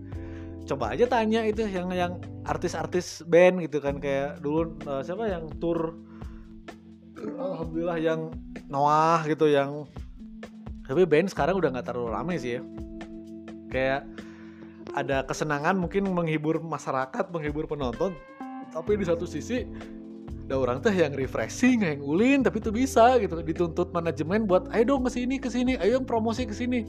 coba 0.68 0.92
aja 0.92 1.08
tanya 1.08 1.48
itu 1.48 1.64
yang 1.64 1.88
yang 1.96 2.12
artis-artis 2.44 3.24
band 3.24 3.64
gitu 3.64 3.80
kan 3.80 3.96
kayak 3.96 4.36
dulu 4.44 4.76
uh, 4.84 5.00
siapa 5.00 5.24
yang 5.24 5.48
tour 5.56 5.96
alhamdulillah 7.18 7.98
yang 7.98 8.30
Noah 8.68 9.24
gitu 9.24 9.48
yang 9.48 9.88
tapi 10.84 11.08
band 11.08 11.32
sekarang 11.32 11.56
udah 11.56 11.72
nggak 11.72 11.86
terlalu 11.88 12.08
ramai 12.12 12.36
sih 12.36 12.60
ya 12.60 12.62
kayak 13.72 14.02
ada 14.92 15.24
kesenangan 15.24 15.76
mungkin 15.76 16.08
menghibur 16.12 16.60
masyarakat 16.60 17.28
menghibur 17.32 17.64
penonton 17.68 18.12
tapi 18.72 19.00
di 19.00 19.04
satu 19.08 19.24
sisi 19.24 19.64
ada 20.48 20.56
orang 20.64 20.80
teh 20.80 20.96
yang 20.96 21.12
refreshing 21.12 21.84
yang 21.84 22.00
ulin 22.00 22.40
tapi 22.40 22.56
itu 22.56 22.72
bisa 22.72 23.20
gitu. 23.20 23.44
Dituntut 23.44 23.92
manajemen 23.92 24.48
buat 24.48 24.64
ayo 24.72 24.96
dong 24.96 25.04
ke 25.04 25.12
sini 25.12 25.36
ke 25.36 25.52
sini 25.52 25.76
ayo 25.76 26.00
promosi 26.00 26.48
ke 26.48 26.56
sini. 26.56 26.88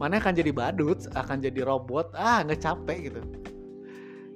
Mana 0.00 0.16
akan 0.16 0.32
jadi 0.32 0.48
badut 0.56 1.04
akan 1.12 1.44
jadi 1.44 1.68
robot 1.68 2.16
ah 2.16 2.40
nggak 2.40 2.64
capek 2.64 3.12
gitu. 3.12 3.20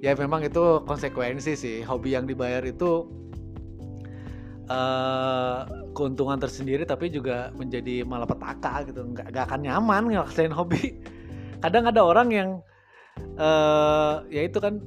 Ya 0.05 0.13
memang 0.13 0.45
itu 0.45 0.85
konsekuensi 0.85 1.57
sih. 1.57 1.81
Hobi 1.81 2.13
yang 2.13 2.29
dibayar 2.29 2.61
itu 2.61 3.09
uh, 4.69 5.65
keuntungan 5.97 6.37
tersendiri 6.37 6.85
tapi 6.85 7.09
juga 7.09 7.49
menjadi 7.57 8.05
malapetaka 8.05 8.85
gitu. 8.85 9.01
Nggak, 9.01 9.33
nggak 9.33 9.43
akan 9.49 9.59
nyaman 9.65 10.13
ngelaksanain 10.13 10.53
hobi. 10.53 11.01
Kadang 11.65 11.89
ada 11.89 12.05
orang 12.05 12.29
yang 12.29 12.49
uh, 13.41 14.21
ya 14.29 14.45
itu 14.45 14.61
kan 14.61 14.77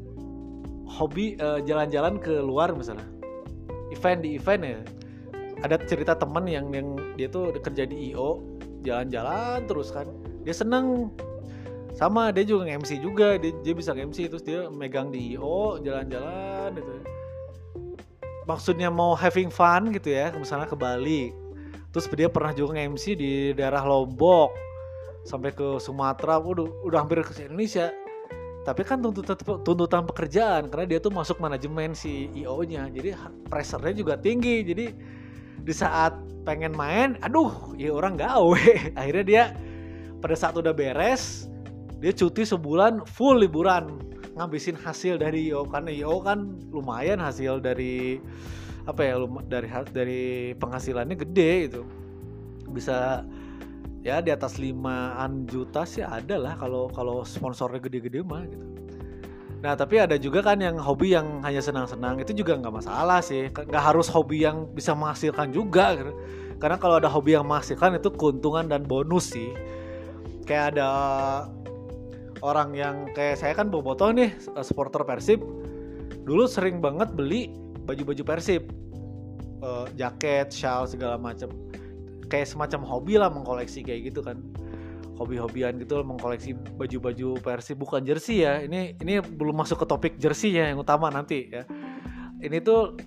hobi 0.86 1.34
uh, 1.42 1.58
jalan-jalan 1.66 2.22
ke 2.22 2.30
luar 2.38 2.70
misalnya 2.70 3.15
event 3.96 4.20
di 4.20 4.36
event 4.36 4.62
ya. 4.62 4.80
Ada 5.64 5.80
cerita 5.88 6.12
temen 6.12 6.44
yang 6.44 6.68
yang 6.68 7.00
dia 7.16 7.32
tuh 7.32 7.56
kerja 7.56 7.88
di 7.88 8.12
IO 8.12 8.44
jalan-jalan 8.84 9.64
terus 9.64 9.88
kan. 9.88 10.04
Dia 10.44 10.52
seneng. 10.52 11.08
Sama 11.96 12.28
dia 12.28 12.44
juga 12.44 12.68
nge-MC 12.68 13.00
juga. 13.00 13.40
Dia, 13.40 13.56
dia 13.64 13.72
bisa 13.72 13.96
nge-MC 13.96 14.28
terus 14.28 14.44
dia 14.44 14.68
megang 14.68 15.08
di 15.08 15.34
IO 15.34 15.80
jalan-jalan 15.80 16.76
gitu. 16.76 16.92
Maksudnya 18.46 18.92
mau 18.92 19.16
having 19.16 19.50
fun 19.50 19.90
gitu 19.90 20.12
ya 20.12 20.30
misalnya 20.36 20.68
ke 20.68 20.76
Bali. 20.76 21.32
Terus 21.90 22.06
dia 22.12 22.28
pernah 22.28 22.52
juga 22.52 22.76
nge-MC 22.76 23.04
di 23.16 23.32
daerah 23.56 23.80
Lombok 23.82 24.52
sampai 25.24 25.56
ke 25.56 25.80
Sumatera. 25.80 26.36
Udah 26.36 26.68
udah 26.84 26.98
hampir 27.00 27.24
ke 27.24 27.32
Indonesia 27.48 27.90
tapi 28.66 28.82
kan 28.82 28.98
tuntutan 28.98 29.38
tuntutan 29.62 30.02
pekerjaan 30.02 30.66
karena 30.66 30.86
dia 30.90 30.98
tuh 30.98 31.14
masuk 31.14 31.38
manajemen 31.38 31.94
si 31.94 32.26
IO 32.34 32.66
nya 32.66 32.90
jadi 32.90 33.14
pressure-nya 33.46 33.94
juga 33.94 34.18
tinggi. 34.18 34.66
Jadi 34.66 34.90
di 35.62 35.70
saat 35.70 36.18
pengen 36.42 36.74
main 36.74 37.14
aduh 37.22 37.78
ya 37.78 37.94
orang 37.94 38.18
gawe. 38.18 38.66
Akhirnya 38.98 39.24
dia 39.24 39.44
pada 40.18 40.34
saat 40.34 40.58
udah 40.58 40.74
beres 40.74 41.46
dia 42.02 42.10
cuti 42.10 42.42
sebulan 42.42 43.06
full 43.06 43.38
liburan. 43.38 44.02
Ngabisin 44.34 44.76
hasil 44.76 45.16
dari 45.22 45.46
IO 45.48 45.64
karena 45.70 45.94
IO 45.94 46.18
kan 46.26 46.58
lumayan 46.74 47.22
hasil 47.22 47.62
dari 47.62 48.18
apa 48.90 49.00
ya 49.00 49.14
dari 49.46 49.68
dari 49.94 50.24
penghasilannya 50.58 51.16
gede 51.22 51.52
itu 51.70 51.82
bisa 52.74 53.22
ya 54.06 54.22
di 54.22 54.30
atas 54.30 54.62
limaan 54.62 55.50
juta 55.50 55.82
sih 55.82 56.06
ada 56.06 56.38
lah 56.38 56.54
kalau 56.54 56.86
kalau 56.94 57.26
sponsornya 57.26 57.82
gede-gede 57.82 58.22
mah 58.22 58.46
gitu. 58.46 58.66
Nah 59.66 59.74
tapi 59.74 59.98
ada 59.98 60.14
juga 60.14 60.46
kan 60.46 60.62
yang 60.62 60.78
hobi 60.78 61.18
yang 61.18 61.42
hanya 61.42 61.58
senang-senang 61.58 62.22
itu 62.22 62.30
juga 62.30 62.54
nggak 62.54 62.70
masalah 62.70 63.18
sih, 63.18 63.50
nggak 63.50 63.82
harus 63.82 64.06
hobi 64.06 64.46
yang 64.46 64.70
bisa 64.70 64.94
menghasilkan 64.94 65.50
juga. 65.50 65.98
Gitu. 65.98 66.14
Karena 66.62 66.78
kalau 66.78 67.02
ada 67.02 67.10
hobi 67.10 67.34
yang 67.34 67.50
menghasilkan 67.50 67.98
itu 67.98 68.14
keuntungan 68.14 68.70
dan 68.70 68.86
bonus 68.86 69.34
sih. 69.34 69.50
Kayak 70.46 70.78
ada 70.78 70.88
orang 72.46 72.78
yang 72.78 73.10
kayak 73.10 73.42
saya 73.42 73.58
kan 73.58 73.74
bobotoh 73.74 74.14
nih 74.14 74.30
supporter 74.62 75.02
Persib 75.02 75.42
dulu 76.22 76.46
sering 76.46 76.78
banget 76.78 77.10
beli 77.10 77.50
baju-baju 77.82 78.22
Persib 78.22 78.70
uh, 79.66 79.90
jaket, 79.98 80.54
shawl 80.54 80.86
segala 80.86 81.18
macam 81.18 81.50
kayak 82.26 82.46
semacam 82.50 82.80
hobi 82.86 83.14
lah 83.18 83.30
mengkoleksi 83.30 83.82
kayak 83.86 84.12
gitu 84.12 84.20
kan. 84.22 84.40
Hobi-hobian 85.16 85.80
gitu 85.80 85.96
loh 85.96 86.12
mengkoleksi 86.12 86.52
baju-baju 86.76 87.40
Persib 87.40 87.80
bukan 87.80 88.04
jersey 88.04 88.44
ya. 88.44 88.60
Ini 88.60 89.00
ini 89.00 89.24
belum 89.24 89.56
masuk 89.56 89.82
ke 89.82 89.86
topik 89.88 90.12
jersey 90.20 90.52
ya 90.52 90.68
yang 90.68 90.84
utama 90.84 91.08
nanti 91.08 91.48
ya. 91.48 91.64
Ini 92.42 92.60
tuh 92.60 93.00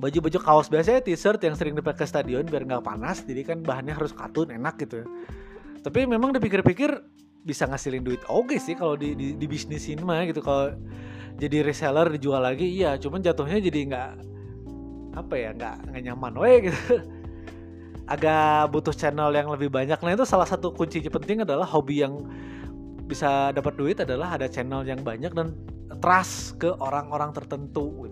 baju-baju 0.00 0.38
kaos 0.40 0.66
biasanya 0.72 1.04
t-shirt 1.04 1.38
yang 1.44 1.54
sering 1.54 1.76
dipakai 1.76 2.08
stadion 2.08 2.42
biar 2.48 2.64
nggak 2.64 2.80
panas 2.80 3.20
jadi 3.20 3.44
kan 3.44 3.60
bahannya 3.60 3.92
harus 3.92 4.16
katun 4.16 4.48
enak 4.48 4.80
gitu 4.80 5.04
ya. 5.04 5.06
tapi 5.84 6.08
memang 6.08 6.32
dipikir-pikir 6.32 7.04
bisa 7.44 7.68
ngasilin 7.68 8.00
duit 8.04 8.24
oke 8.28 8.56
sih 8.56 8.76
kalau 8.76 8.96
di, 8.96 9.16
di, 9.16 9.36
di 9.36 9.46
bisnisin 9.48 10.00
mah 10.04 10.24
gitu. 10.28 10.44
Kalau 10.44 10.76
jadi 11.40 11.64
reseller 11.64 12.12
dijual 12.12 12.44
lagi 12.44 12.68
iya. 12.68 13.00
Cuman 13.00 13.24
jatuhnya 13.24 13.58
jadi 13.64 13.80
nggak 13.88 14.10
apa 15.16 15.34
ya 15.34 15.50
nggak 15.56 16.02
nyaman 16.06 16.34
weh 16.38 16.56
gitu 16.70 17.02
agak 18.10 18.74
butuh 18.74 18.90
channel 18.90 19.30
yang 19.30 19.46
lebih 19.46 19.70
banyak. 19.70 19.94
Nah 20.02 20.12
itu 20.18 20.26
salah 20.26 20.44
satu 20.44 20.74
kunci 20.74 20.98
penting 21.06 21.46
adalah 21.46 21.62
hobi 21.62 22.02
yang 22.02 22.26
bisa 23.06 23.54
dapat 23.54 23.78
duit 23.78 23.98
adalah 24.02 24.34
ada 24.34 24.50
channel 24.50 24.82
yang 24.82 25.02
banyak 25.06 25.30
dan 25.30 25.54
trust 26.02 26.58
ke 26.58 26.74
orang-orang 26.82 27.30
tertentu. 27.30 28.10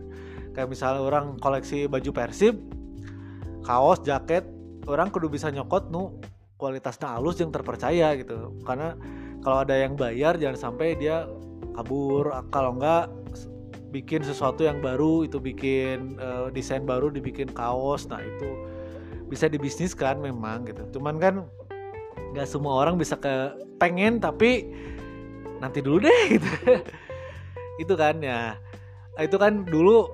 Kayak 0.54 0.70
misalnya 0.70 1.02
orang 1.02 1.38
koleksi 1.42 1.90
baju 1.90 2.10
Persib, 2.14 2.54
kaos, 3.66 3.98
jaket, 4.06 4.46
orang 4.86 5.10
kudu 5.10 5.26
bisa 5.30 5.50
nyokot 5.50 5.90
nu 5.90 6.18
kualitasnya 6.58 7.18
halus 7.18 7.38
yang 7.42 7.50
terpercaya 7.50 8.14
gitu. 8.18 8.54
Karena 8.62 8.94
kalau 9.42 9.62
ada 9.66 9.74
yang 9.74 9.98
bayar 9.98 10.38
jangan 10.38 10.58
sampai 10.70 10.94
dia 10.94 11.26
kabur. 11.74 12.30
Kalau 12.54 12.78
enggak 12.78 13.10
bikin 13.94 14.22
sesuatu 14.22 14.62
yang 14.66 14.78
baru 14.78 15.26
itu 15.26 15.38
bikin 15.38 16.18
uh, 16.18 16.50
desain 16.54 16.82
baru 16.86 17.10
dibikin 17.10 17.50
kaos. 17.50 18.06
Nah 18.10 18.22
itu 18.22 18.77
bisa 19.28 19.46
dibisniskan 19.46 20.18
memang 20.18 20.66
gitu. 20.66 20.98
Cuman 20.98 21.20
kan 21.20 21.34
nggak 22.34 22.48
semua 22.48 22.84
orang 22.84 22.98
bisa 22.98 23.14
ke 23.16 23.56
pengen 23.78 24.18
tapi 24.18 24.68
nanti 25.62 25.84
dulu 25.84 26.08
deh 26.08 26.22
gitu. 26.36 26.50
Itu 27.78 27.94
kan 27.94 28.18
ya. 28.24 28.56
Itu 29.20 29.36
kan 29.36 29.68
dulu 29.68 30.08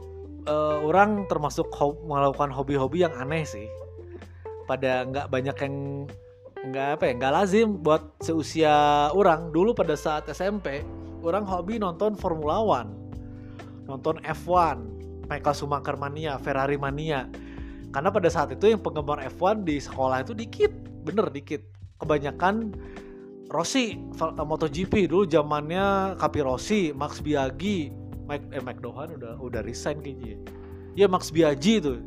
uh, 0.50 0.84
orang 0.84 1.30
termasuk 1.30 1.70
ho 1.78 1.96
melakukan 2.04 2.50
hobi-hobi 2.50 3.06
yang 3.06 3.14
aneh 3.16 3.46
sih. 3.46 3.70
Pada 4.68 5.06
nggak 5.06 5.30
banyak 5.30 5.56
yang 5.62 5.76
nggak 6.64 6.88
apa 6.96 7.04
ya 7.04 7.12
nggak 7.20 7.32
lazim 7.32 7.68
buat 7.80 8.18
seusia 8.20 9.08
orang. 9.14 9.54
Dulu 9.54 9.72
pada 9.72 9.94
saat 9.94 10.28
SMP 10.28 10.82
orang 11.24 11.48
hobi 11.48 11.80
nonton 11.80 12.12
Formula 12.18 12.60
One 12.60 13.04
nonton 13.88 14.20
F1 14.24 14.80
Michael 15.28 15.56
Schumacher 15.56 15.96
mania 15.96 16.36
Ferrari 16.40 16.76
mania 16.76 17.28
karena 17.94 18.10
pada 18.10 18.26
saat 18.26 18.50
itu 18.50 18.74
yang 18.74 18.82
penggemar 18.82 19.22
F1 19.22 19.62
di 19.62 19.78
sekolah 19.78 20.26
itu 20.26 20.34
dikit. 20.34 20.74
Bener 21.06 21.30
dikit. 21.30 21.62
Kebanyakan 22.02 22.74
Rossi 23.54 23.94
MotoGP. 24.18 25.06
Dulu 25.06 25.30
zamannya 25.30 26.18
Capi 26.18 26.42
Rossi 26.42 26.90
Max 26.90 27.22
Biaggi 27.22 27.94
Mike 28.26 28.50
eh 28.50 28.58
Mike 28.58 28.82
Dohan 28.82 29.14
udah 29.14 29.38
udah 29.38 29.60
resign 29.62 30.02
kayaknya 30.02 30.42
ya. 30.98 31.06
Max 31.06 31.30
Biaggi 31.30 31.78
itu. 31.78 32.02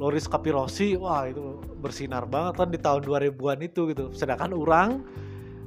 Loris 0.00 0.24
Capi 0.24 0.56
Rossi 0.56 0.96
wah 0.96 1.28
itu 1.28 1.60
bersinar 1.84 2.24
banget 2.24 2.56
kan 2.56 2.68
di 2.72 2.80
tahun 2.80 3.04
2000-an 3.04 3.60
itu 3.60 3.92
gitu. 3.92 4.08
Sedangkan 4.16 4.56
orang 4.56 5.04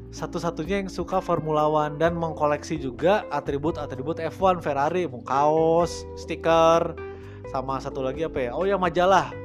satu-satunya 0.09 0.81
yang 0.81 0.89
suka 0.89 1.21
Formula 1.21 1.69
One 1.69 2.01
dan 2.01 2.17
mengkoleksi 2.17 2.81
juga 2.81 3.27
atribut-atribut 3.29 4.17
F1 4.17 4.63
Ferrari, 4.63 5.05
kaos, 5.27 6.07
stiker, 6.15 7.10
sama 7.51 7.83
satu 7.83 7.99
lagi 7.99 8.23
apa 8.23 8.39
ya? 8.47 8.51
Oh 8.55 8.63
ya 8.63 8.79
majalah. 8.79 9.35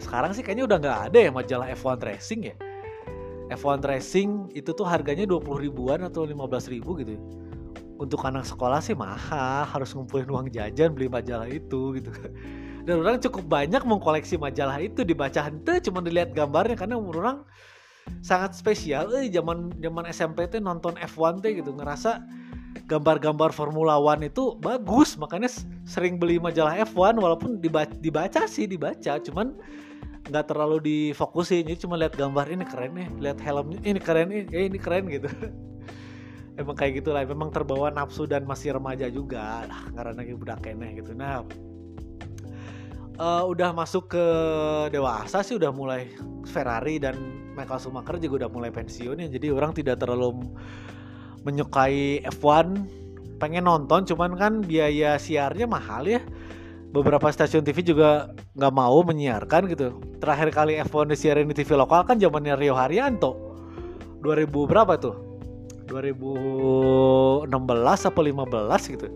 Sekarang 0.00 0.32
sih 0.32 0.40
kayaknya 0.40 0.64
udah 0.64 0.78
nggak 0.80 0.98
ada 1.12 1.18
ya 1.20 1.30
majalah 1.30 1.66
F1 1.76 2.00
Racing 2.00 2.40
ya? 2.48 2.56
F1 3.52 3.84
Racing 3.84 4.56
itu 4.56 4.72
tuh 4.72 4.88
harganya 4.88 5.28
20 5.28 5.44
ribuan 5.60 6.00
atau 6.08 6.24
15 6.24 6.72
ribu 6.72 6.96
gitu 6.96 7.20
ya. 7.20 7.22
untuk 7.98 8.22
anak 8.22 8.46
sekolah 8.46 8.78
sih 8.78 8.94
mahal 8.94 9.66
harus 9.66 9.90
ngumpulin 9.90 10.30
uang 10.30 10.54
jajan 10.54 10.94
beli 10.94 11.10
majalah 11.10 11.50
itu 11.50 11.98
gitu. 11.98 12.14
Dan 12.86 13.02
orang 13.02 13.18
cukup 13.18 13.44
banyak 13.44 13.82
mengkoleksi 13.82 14.38
majalah 14.38 14.78
itu 14.78 15.02
dibaca 15.02 15.42
hente 15.42 15.82
cuma 15.82 15.98
dilihat 15.98 16.30
gambarnya 16.30 16.78
karena 16.78 16.94
umur 16.94 17.20
orang 17.20 17.38
sangat 18.22 18.54
spesial. 18.54 19.10
Eh 19.18 19.28
zaman 19.34 19.74
zaman 19.82 20.06
SMP 20.08 20.46
tuh 20.46 20.62
nonton 20.62 20.94
F1 20.94 21.42
teh 21.42 21.58
gitu 21.58 21.74
ngerasa 21.74 22.22
gambar-gambar 22.88 23.52
Formula 23.52 24.00
One 24.00 24.32
itu 24.32 24.56
bagus 24.58 25.14
makanya 25.20 25.52
sering 25.84 26.16
beli 26.16 26.40
majalah 26.40 26.72
F1 26.88 27.20
walaupun 27.20 27.60
dibaca, 27.60 27.92
dibaca 28.00 28.48
sih 28.48 28.64
dibaca 28.64 29.20
cuman 29.20 29.52
nggak 30.28 30.46
terlalu 30.48 30.80
difokusin. 30.80 31.68
Jadi 31.68 31.84
cuma 31.84 32.00
lihat 32.00 32.16
gambar 32.16 32.48
ini 32.48 32.64
keren 32.64 32.92
nih 32.96 33.08
lihat 33.20 33.38
helmnya 33.44 33.78
ini 33.84 34.00
keren 34.00 34.32
nih 34.32 34.48
eh, 34.50 34.64
ini 34.72 34.78
keren 34.80 35.04
gitu. 35.12 35.28
Emang 36.60 36.74
kayak 36.74 37.04
gitulah 37.04 37.22
memang 37.22 37.54
terbawa 37.54 37.92
nafsu 37.92 38.26
dan 38.26 38.42
masih 38.48 38.74
remaja 38.74 39.06
juga. 39.12 39.68
Lah 39.68 39.82
karena 39.94 40.24
lagi 40.24 40.32
budak 40.34 40.58
kene 40.64 40.96
gitu. 40.96 41.12
Nah 41.12 41.44
uh, 43.20 43.44
udah 43.46 43.70
masuk 43.76 44.16
ke 44.16 44.26
dewasa 44.90 45.44
sih 45.44 45.54
udah 45.54 45.70
mulai 45.70 46.08
Ferrari 46.48 46.96
dan 46.98 47.14
Michael 47.52 47.82
Schumacher 47.82 48.16
juga 48.22 48.46
udah 48.46 48.50
mulai 48.50 48.70
pensiun 48.72 49.22
ya. 49.22 49.28
Jadi 49.28 49.46
orang 49.52 49.76
tidak 49.76 50.00
terlalu 50.00 50.40
menyukai 51.48 52.20
F1 52.28 52.76
pengen 53.40 53.64
nonton 53.64 54.04
cuman 54.04 54.36
kan 54.36 54.52
biaya 54.60 55.16
siarnya 55.16 55.64
mahal 55.64 56.04
ya. 56.04 56.20
Beberapa 56.88 57.28
stasiun 57.28 57.64
TV 57.64 57.84
juga 57.84 58.32
nggak 58.56 58.74
mau 58.74 59.00
menyiarkan 59.04 59.68
gitu. 59.72 59.96
Terakhir 60.20 60.52
kali 60.52 60.80
F1 60.84 61.08
disiarin 61.08 61.48
di 61.48 61.56
TV 61.56 61.76
lokal 61.76 62.04
kan 62.04 62.20
zamannya 62.20 62.56
Rio 62.56 62.76
Haryanto. 62.76 63.36
2000 64.20 64.48
berapa 64.48 64.96
tuh? 65.00 65.16
2016 65.88 67.48
atau 68.08 68.22
15 68.24 68.92
gitu. 68.92 69.08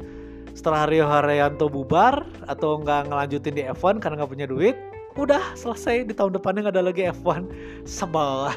Setelah 0.52 0.84
Rio 0.84 1.08
Haryanto 1.08 1.68
bubar 1.72 2.28
atau 2.44 2.80
nggak 2.80 3.08
ngelanjutin 3.08 3.56
di 3.56 3.62
F1 3.72 4.00
karena 4.00 4.20
nggak 4.24 4.32
punya 4.32 4.46
duit 4.48 4.76
udah 5.16 5.56
selesai. 5.56 6.08
Di 6.08 6.14
tahun 6.16 6.36
depannya 6.36 6.68
nggak 6.68 6.76
ada 6.76 6.84
lagi 6.84 7.08
F1 7.08 7.48
sebel 7.96 8.52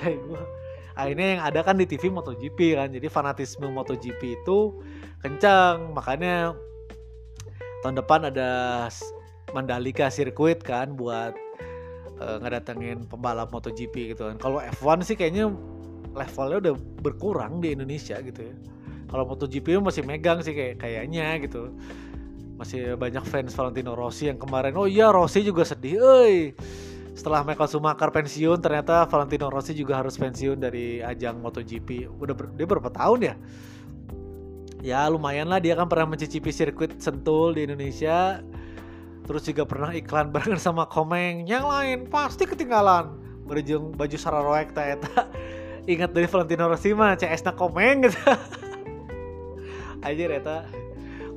akhirnya 0.96 1.28
yang 1.38 1.42
ada 1.44 1.60
kan 1.62 1.76
di 1.76 1.86
TV 1.86 2.08
MotoGP 2.08 2.80
kan 2.80 2.90
jadi 2.90 3.08
fanatisme 3.12 3.68
MotoGP 3.68 4.42
itu 4.42 4.80
kencang. 5.20 5.92
Makanya 5.92 6.56
tahun 7.84 7.96
depan 8.00 8.32
ada 8.32 8.50
Mandalika 9.54 10.10
sirkuit 10.10 10.64
kan 10.64 10.96
buat 10.96 11.36
uh, 12.20 12.38
ngedatengin 12.42 13.08
pembalap 13.08 13.52
MotoGP 13.52 14.16
gitu 14.16 14.32
kan. 14.32 14.40
Kalau 14.40 14.60
F1 14.64 15.04
sih 15.06 15.16
kayaknya 15.16 15.52
levelnya 16.16 16.58
udah 16.72 16.76
berkurang 17.04 17.60
di 17.60 17.76
Indonesia 17.76 18.20
gitu 18.24 18.52
ya. 18.52 18.56
Kalau 19.12 19.24
MotoGP 19.30 19.80
masih 19.80 20.04
megang 20.04 20.42
sih 20.42 20.56
kayak 20.56 20.82
kayaknya 20.82 21.40
gitu. 21.44 21.72
Masih 22.56 22.96
banyak 22.96 23.24
fans 23.28 23.52
Valentino 23.52 24.00
Rossi 24.00 24.32
yang 24.32 24.40
kemarin 24.40 24.76
oh 24.80 24.88
iya 24.88 25.12
Rossi 25.12 25.44
juga 25.44 25.68
sedih 25.68 26.00
eh 26.00 26.56
setelah 27.16 27.48
Michael 27.48 27.72
Schumacher 27.72 28.12
pensiun 28.12 28.60
ternyata 28.60 29.08
Valentino 29.08 29.48
Rossi 29.48 29.72
juga 29.72 30.04
harus 30.04 30.20
pensiun 30.20 30.60
dari 30.60 31.00
ajang 31.00 31.40
MotoGP. 31.40 32.12
Udah 32.20 32.36
ber, 32.36 32.52
dia 32.60 32.68
berapa 32.68 32.92
tahun 32.92 33.20
ya? 33.32 33.36
Ya 34.84 35.08
lumayan 35.08 35.48
lah. 35.48 35.64
Dia 35.64 35.80
kan 35.80 35.88
pernah 35.88 36.12
mencicipi 36.12 36.52
sirkuit 36.52 37.00
Sentul 37.00 37.56
di 37.56 37.72
Indonesia. 37.72 38.44
Terus 39.26 39.48
juga 39.48 39.64
pernah 39.64 39.96
iklan 39.96 40.30
bareng 40.30 40.60
sama 40.60 40.92
Komeng. 40.92 41.48
Yang 41.48 41.66
lain 41.66 42.00
pasti 42.12 42.44
ketinggalan. 42.44 43.16
Berjung 43.48 43.96
baju 43.96 44.18
Sararoek 44.20 44.76
eta. 44.76 45.32
Ingat 45.96 46.12
dari 46.12 46.28
Valentino 46.28 46.68
Rossi 46.68 46.92
mah 46.92 47.16
CS 47.16 47.48
na 47.48 47.56
Komeng 47.56 48.12
gitu. 48.12 48.20
Aja 50.06 50.24
eta. 50.36 50.68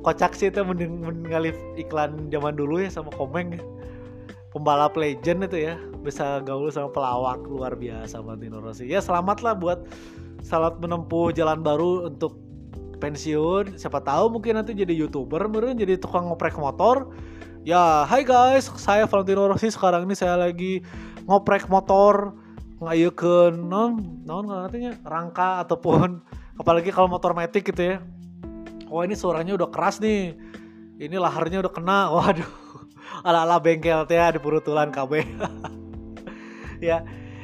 Kocak 0.03 0.35
sih 0.35 0.51
itu 0.51 0.59
mending 0.59 1.07
iklan 1.79 2.27
zaman 2.27 2.53
dulu 2.59 2.83
ya 2.83 2.91
sama 2.91 3.15
Komeng 3.15 3.78
pembalap 4.53 4.97
legend 4.97 5.45
itu 5.45 5.69
ya. 5.69 5.75
Bisa 6.01 6.41
gaul 6.41 6.69
sama 6.73 6.89
pelawak 6.89 7.45
luar 7.45 7.77
biasa 7.77 8.21
Valentino 8.21 8.61
Rossi. 8.61 8.89
Ya 8.89 9.01
selamat 9.01 9.45
lah 9.45 9.53
buat 9.57 9.79
selamat 10.41 10.81
menempuh 10.81 11.33
jalan 11.33 11.61
baru 11.61 12.09
untuk 12.09 12.37
pensiun. 12.99 13.77
Siapa 13.79 14.01
tahu 14.03 14.39
mungkin 14.39 14.59
nanti 14.59 14.75
jadi 14.75 14.91
youtuber 14.91 15.47
mungkin 15.47 15.77
jadi 15.77 15.97
tukang 16.01 16.27
ngoprek 16.27 16.57
motor. 16.57 17.13
Ya 17.67 18.07
hai 18.07 18.25
guys 18.25 18.71
saya 18.79 19.05
Valentino 19.05 19.47
Rossi. 19.47 19.69
Sekarang 19.69 20.09
ini 20.09 20.15
saya 20.17 20.35
lagi 20.39 20.81
ngoprek 21.29 21.69
motor 21.69 22.33
ngayukeun 22.79 23.67
non 23.67 24.23
non 24.23 24.47
artinya 24.47 24.95
rangka 25.03 25.67
ataupun 25.67 26.23
apalagi 26.61 26.89
kalau 26.89 27.11
motor 27.11 27.35
metik 27.37 27.69
gitu 27.69 27.95
ya. 27.95 27.97
Oh 28.89 29.05
ini 29.05 29.13
suaranya 29.13 29.53
udah 29.53 29.69
keras 29.69 30.01
nih. 30.01 30.33
Ini 30.99 31.15
laharnya 31.15 31.63
udah 31.63 31.71
kena 31.71 31.99
waduh 32.15 32.78
ala-ala 33.25 33.59
bengkel 33.59 34.07
teh 34.07 34.19
di 34.19 34.39
perutulan 34.39 34.91
KB 34.91 35.25
ya 36.89 37.03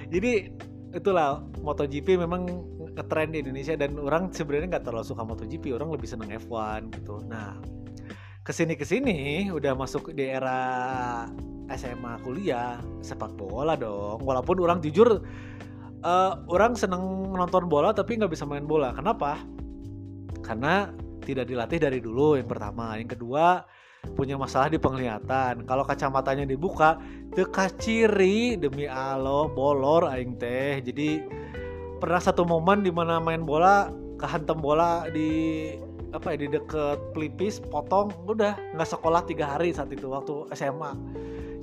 jadi 0.10 0.52
itulah 0.96 1.44
MotoGP 1.60 2.16
memang 2.24 2.48
ngetren 2.96 3.36
di 3.36 3.44
Indonesia 3.44 3.76
dan 3.76 4.00
orang 4.00 4.32
sebenarnya 4.32 4.80
nggak 4.80 4.86
terlalu 4.88 5.06
suka 5.06 5.24
MotoGP 5.28 5.76
orang 5.76 5.92
lebih 5.92 6.08
seneng 6.08 6.32
F1 6.32 6.96
gitu. 6.96 7.20
Nah 7.28 7.60
ke 8.46 8.56
sini 8.56 8.80
ke 8.80 8.88
sini 8.88 9.50
udah 9.52 9.76
masuk 9.76 10.16
di 10.16 10.32
era 10.32 10.62
SMA 11.68 12.24
kuliah 12.24 12.80
sepak 13.04 13.36
bola 13.36 13.76
dong. 13.76 14.24
Walaupun 14.24 14.64
orang 14.64 14.80
jujur 14.80 15.20
uh, 16.08 16.34
orang 16.48 16.80
seneng 16.80 17.36
nonton 17.36 17.68
bola 17.68 17.92
tapi 17.92 18.16
nggak 18.16 18.32
bisa 18.32 18.48
main 18.48 18.64
bola. 18.64 18.96
Kenapa? 18.96 19.36
Karena 20.40 20.88
tidak 21.26 21.52
dilatih 21.52 21.82
dari 21.82 22.00
dulu 22.00 22.40
yang 22.40 22.48
pertama. 22.48 22.96
Yang 22.96 23.20
kedua 23.20 23.66
punya 24.14 24.38
masalah 24.38 24.70
di 24.70 24.78
penglihatan. 24.78 25.66
Kalau 25.66 25.82
kacamatanya 25.82 26.46
dibuka 26.46 27.02
teka 27.34 27.74
ciri 27.82 28.56
demi 28.56 28.86
alo 28.86 29.50
bolor 29.50 30.06
aing 30.14 30.38
teh. 30.38 30.80
Jadi 30.86 31.26
pernah 31.98 32.22
satu 32.22 32.46
momen 32.46 32.86
di 32.86 32.94
mana 32.94 33.18
main 33.18 33.42
bola 33.42 33.90
kehantem 34.22 34.62
bola 34.62 35.10
di 35.10 35.74
apa 36.16 36.32
ya 36.32 36.48
di 36.48 36.48
deket 36.48 37.00
pelipis 37.12 37.60
potong 37.60 38.08
udah 38.24 38.56
nggak 38.78 38.88
sekolah 38.88 39.28
tiga 39.28 39.52
hari 39.52 39.76
saat 39.76 39.92
itu 39.92 40.08
waktu 40.08 40.48
SMA 40.56 40.96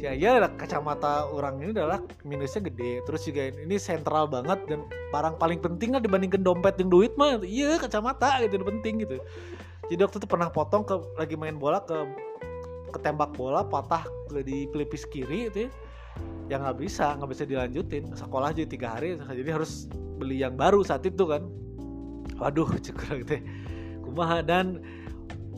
ya 0.02 0.12
ya 0.18 0.42
kacamata 0.58 1.30
orang 1.30 1.62
ini 1.62 1.70
adalah 1.70 2.02
minusnya 2.26 2.66
gede. 2.66 3.06
Terus 3.06 3.22
juga 3.22 3.54
ini 3.54 3.78
sentral 3.78 4.26
banget 4.26 4.58
dan 4.66 4.82
barang 5.14 5.38
paling 5.38 5.62
penting 5.62 5.94
lah 5.94 6.02
dibandingkan 6.02 6.42
dompet 6.42 6.74
dan 6.74 6.90
duit 6.90 7.14
mah. 7.14 7.38
Iya 7.46 7.78
kacamata 7.78 8.42
gitu 8.42 8.58
penting 8.66 9.06
gitu. 9.06 9.22
Jadi 9.86 10.00
waktu 10.02 10.18
itu 10.18 10.26
pernah 10.26 10.50
potong 10.50 10.82
ke 10.82 10.98
lagi 11.14 11.38
main 11.38 11.54
bola 11.54 11.78
ke 11.86 11.94
ketembak 12.92 13.32
bola 13.34 13.64
patah 13.64 14.04
di 14.44 14.68
pelipis 14.68 15.08
kiri 15.08 15.48
itu 15.48 15.66
ya 15.66 15.70
ya 16.52 16.60
nggak 16.60 16.78
bisa 16.84 17.16
nggak 17.16 17.30
bisa 17.32 17.44
dilanjutin. 17.48 18.12
Sekolah 18.12 18.52
aja 18.52 18.68
tiga 18.68 18.94
hari 18.94 19.16
jadi 19.16 19.56
harus 19.56 19.88
beli 20.20 20.44
yang 20.44 20.54
baru 20.54 20.84
saat 20.84 21.02
itu 21.08 21.24
kan. 21.24 21.48
Waduh 22.36 22.68
cukup 22.86 23.24
gitu 23.24 23.40
kumaha 24.12 24.44
dan 24.44 24.84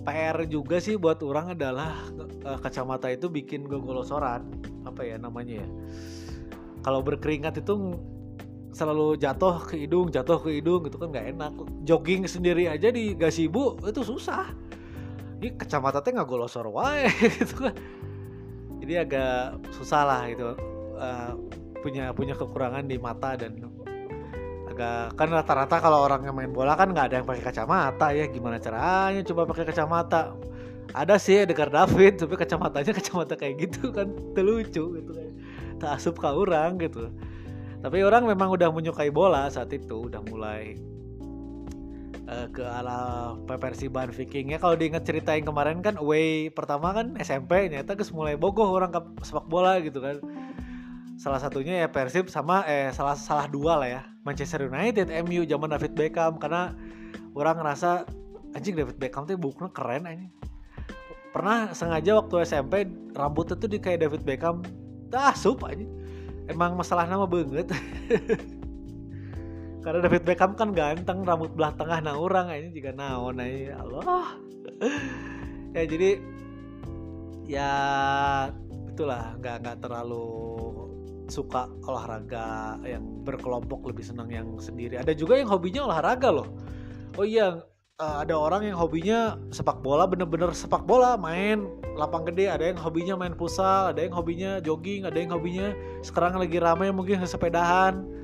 PR 0.06 0.46
juga 0.46 0.78
sih 0.78 0.94
buat 0.94 1.18
orang 1.26 1.58
adalah 1.58 1.96
uh, 2.46 2.60
kacamata 2.62 3.10
itu 3.10 3.26
bikin 3.26 3.66
gogolosoran 3.66 4.46
apa 4.86 5.02
ya 5.02 5.18
namanya 5.18 5.64
ya. 5.64 5.68
Kalau 6.86 7.00
berkeringat 7.02 7.58
itu 7.64 7.98
selalu 8.70 9.16
jatuh 9.18 9.64
ke 9.64 9.80
hidung 9.86 10.10
jatuh 10.12 10.38
ke 10.38 10.60
hidung 10.60 10.86
gitu 10.86 11.02
kan 11.02 11.10
nggak 11.10 11.26
enak. 11.34 11.52
Jogging 11.82 12.30
sendiri 12.30 12.70
aja 12.70 12.94
di 12.94 13.18
gasibu 13.18 13.80
itu 13.82 14.06
susah 14.06 14.54
ini 15.44 15.52
kacamata 15.60 16.00
teh 16.00 16.16
nggak 16.16 16.24
golosor 16.24 16.64
wae 16.72 17.04
gitu 17.36 17.68
kan. 17.68 17.76
Jadi 18.80 18.94
agak 18.96 19.60
susah 19.76 20.02
lah 20.08 20.22
gitu 20.32 20.56
uh, 20.96 21.36
punya 21.84 22.16
punya 22.16 22.32
kekurangan 22.32 22.88
di 22.88 22.96
mata 22.96 23.36
dan 23.36 23.60
agak 24.72 25.20
kan 25.20 25.28
rata-rata 25.28 25.76
kalau 25.84 26.08
orang 26.08 26.24
yang 26.24 26.32
main 26.32 26.48
bola 26.48 26.72
kan 26.74 26.88
nggak 26.96 27.12
ada 27.12 27.14
yang 27.20 27.28
pakai 27.28 27.44
kacamata 27.44 28.06
ya 28.16 28.24
gimana 28.32 28.56
caranya 28.56 29.20
coba 29.20 29.44
pakai 29.52 29.64
kacamata? 29.68 30.32
Ada 30.96 31.20
sih 31.20 31.44
Edgar 31.44 31.68
David 31.68 32.16
tapi 32.16 32.34
kacamatanya 32.40 32.92
kacamata 32.96 33.34
kayak 33.36 33.54
gitu 33.68 33.92
kan 33.92 34.08
terlucu 34.32 34.96
gitu 34.96 35.12
kan. 35.12 35.30
Tak 35.76 35.90
asup 36.00 36.16
ke 36.16 36.28
orang 36.28 36.80
gitu. 36.80 37.12
Tapi 37.84 38.00
orang 38.00 38.24
memang 38.24 38.48
udah 38.48 38.72
menyukai 38.72 39.12
bola 39.12 39.52
saat 39.52 39.68
itu 39.76 40.08
udah 40.08 40.24
mulai 40.24 40.80
uh, 42.28 42.46
ke 42.50 42.64
ala 42.64 43.32
Persiban 43.46 44.10
Viking 44.10 44.52
ya 44.52 44.58
kalau 44.58 44.74
diingat 44.74 45.04
cerita 45.04 45.32
yang 45.36 45.48
kemarin 45.48 45.80
kan 45.80 45.96
away 45.98 46.48
pertama 46.52 46.92
kan 46.92 47.16
SMP 47.20 47.68
nyata 47.68 47.96
ke 47.96 48.04
mulai 48.12 48.36
bogoh 48.38 48.68
orang 48.68 48.92
ke 48.92 49.00
sepak 49.24 49.46
bola 49.48 49.80
gitu 49.80 50.00
kan. 50.00 50.20
Salah 51.14 51.38
satunya 51.38 51.86
ya 51.86 51.88
Persib 51.88 52.26
sama 52.28 52.66
eh 52.66 52.90
salah 52.90 53.14
salah 53.14 53.46
dua 53.46 53.78
lah 53.78 53.88
ya. 53.88 54.02
Manchester 54.24 54.66
United 54.66 55.12
MU 55.24 55.46
zaman 55.46 55.70
David 55.70 55.92
Beckham. 55.94 56.36
Karena 56.42 56.74
orang 57.36 57.60
ngerasa 57.60 58.08
anjing 58.52 58.74
David 58.74 58.98
Beckham 58.98 59.24
tuh 59.24 59.38
bukunya 59.38 59.70
keren 59.74 60.04
aja 60.06 60.26
pernah 61.34 61.74
sengaja 61.74 62.14
waktu 62.14 62.46
SMP 62.46 62.86
rambut 63.10 63.50
itu 63.50 63.66
di 63.66 63.82
kayak 63.82 64.06
David 64.06 64.22
Beckham. 64.22 64.62
Dah 65.10 65.34
sup 65.34 65.66
aja 65.66 65.82
emang 66.48 66.76
masalah 66.76 67.08
nama 67.08 67.24
banget 67.24 67.72
karena 69.84 70.00
David 70.00 70.22
Beckham 70.24 70.56
kan 70.56 70.72
ganteng 70.72 71.28
rambut 71.28 71.52
belah 71.52 71.76
tengah 71.76 72.00
nah 72.00 72.16
orang 72.16 72.48
aja 72.48 72.72
juga 72.72 72.90
naon 72.96 73.38
aja. 73.38 73.84
Allah. 73.84 74.26
Ya 75.74 75.90
jadi 75.90 76.22
ya 77.50 77.72
itulah 78.94 79.34
nggak 79.42 79.56
nggak 79.66 79.78
terlalu 79.82 80.30
suka 81.26 81.66
olahraga 81.82 82.78
yang 82.86 83.02
berkelompok 83.26 83.82
lebih 83.90 84.06
senang 84.06 84.30
yang 84.30 84.54
sendiri. 84.62 85.02
Ada 85.02 85.18
juga 85.18 85.34
yang 85.34 85.50
hobinya 85.50 85.90
olahraga 85.90 86.30
loh. 86.30 86.46
Oh 87.18 87.26
iya 87.26 87.58
uh, 87.98 88.16
ada 88.22 88.38
orang 88.38 88.70
yang 88.70 88.78
hobinya 88.78 89.34
sepak 89.50 89.82
bola 89.82 90.06
bener-bener 90.06 90.54
sepak 90.54 90.86
bola 90.86 91.18
main 91.18 91.66
lapang 91.98 92.22
gede. 92.22 92.54
Ada 92.54 92.70
yang 92.70 92.78
hobinya 92.78 93.14
main 93.18 93.34
futsal 93.34 93.90
ada 93.90 93.98
yang 93.98 94.14
hobinya 94.14 94.62
jogging 94.62 95.10
ada 95.10 95.18
yang 95.18 95.34
hobinya 95.34 95.74
sekarang 96.06 96.38
lagi 96.38 96.62
ramai 96.62 96.94
mungkin 96.94 97.18
sepedahan 97.26 98.23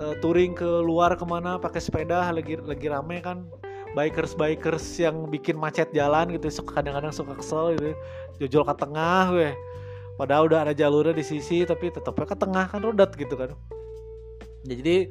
uh, 0.00 0.14
touring 0.20 0.52
ke 0.56 0.66
luar 0.84 1.16
ke 1.16 1.24
mana 1.24 1.56
pakai 1.60 1.80
sepeda 1.80 2.28
lagi 2.32 2.56
lagi 2.60 2.86
rame 2.88 3.20
kan. 3.20 3.48
Bikers 3.96 4.36
bikers 4.36 4.84
yang 5.00 5.24
bikin 5.32 5.56
macet 5.56 5.88
jalan 5.96 6.28
gitu 6.36 6.52
kadang-kadang 6.68 7.12
suka 7.16 7.32
kesel 7.32 7.72
gitu. 7.80 7.96
Jojol 8.44 8.64
ke 8.68 8.74
tengah 8.76 9.32
weh. 9.32 9.54
Padahal 10.20 10.48
udah 10.48 10.68
ada 10.68 10.72
jalurnya 10.76 11.16
di 11.16 11.24
sisi 11.24 11.64
tapi 11.64 11.92
tetapnya 11.92 12.28
ke 12.28 12.36
tengah 12.36 12.68
kan 12.68 12.80
rodat 12.84 13.16
gitu 13.16 13.36
kan. 13.36 13.56
Ya, 14.68 14.74
jadi 14.76 15.08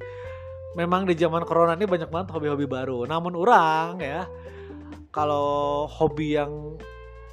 memang 0.77 1.09
di 1.09 1.17
zaman 1.17 1.45
corona 1.47 1.73
ini 1.73 1.89
banyak 1.89 2.09
banget 2.13 2.29
hobi-hobi 2.33 2.69
baru. 2.69 3.09
Namun 3.09 3.33
orang 3.33 4.01
ya 4.01 4.29
kalau 5.09 5.85
hobi 5.89 6.37
yang 6.37 6.77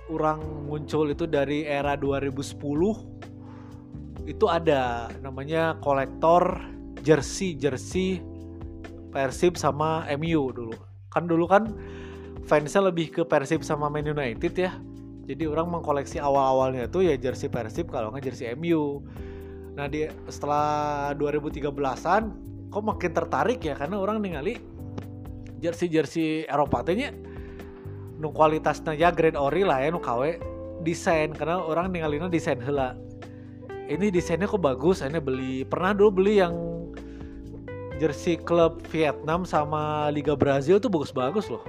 orang 0.08 0.40
muncul 0.68 1.08
itu 1.08 1.28
dari 1.28 1.68
era 1.68 1.96
2010 2.00 2.56
itu 4.24 4.44
ada. 4.48 5.12
Namanya 5.20 5.76
kolektor 5.80 6.60
jersey 7.02 7.58
jersey 7.58 8.22
Persib 9.12 9.60
sama 9.60 10.08
MU 10.16 10.48
dulu. 10.56 10.72
Kan 11.12 11.28
dulu 11.28 11.44
kan 11.44 11.76
fansnya 12.48 12.88
lebih 12.88 13.12
ke 13.12 13.22
Persib 13.28 13.60
sama 13.60 13.92
Man 13.92 14.08
United 14.08 14.56
ya. 14.56 14.72
Jadi 15.28 15.44
orang 15.46 15.68
mengkoleksi 15.68 16.18
awal-awalnya 16.18 16.88
tuh 16.88 17.04
ya 17.04 17.14
jersey 17.20 17.52
Persib 17.52 17.92
kalau 17.92 18.10
nggak 18.10 18.32
jersey 18.32 18.48
MU. 18.56 19.04
Nah 19.76 19.84
di 19.86 20.08
setelah 20.32 21.12
2013-an 21.20 22.22
kok 22.72 22.82
makin 22.82 23.10
tertarik 23.12 23.60
ya? 23.60 23.76
Karena 23.76 24.00
orang 24.00 24.24
ningali 24.24 24.56
jersey-jersey 25.60 26.48
Eropa 26.48 26.80
tehnya 26.82 27.12
nu 28.22 28.30
kualitasnya 28.30 28.94
ya 28.94 29.10
grade 29.10 29.34
ori 29.34 29.66
lah 29.66 29.82
ya 29.84 29.92
nu 29.92 30.00
KW 30.00 30.40
desain. 30.80 31.36
Karena 31.36 31.60
orang 31.60 31.92
ningalina 31.92 32.32
desain 32.32 32.58
hela. 32.64 32.96
Ini 33.92 34.08
desainnya 34.08 34.48
kok 34.48 34.62
bagus, 34.64 35.04
ini 35.04 35.20
beli. 35.20 35.68
Pernah 35.68 35.92
dulu 35.92 36.24
beli 36.24 36.40
yang 36.40 36.71
jersey 38.02 38.34
klub 38.34 38.82
Vietnam 38.90 39.46
sama 39.46 40.10
Liga 40.10 40.34
Brazil 40.34 40.82
tuh 40.82 40.90
bagus-bagus 40.90 41.46
loh. 41.46 41.62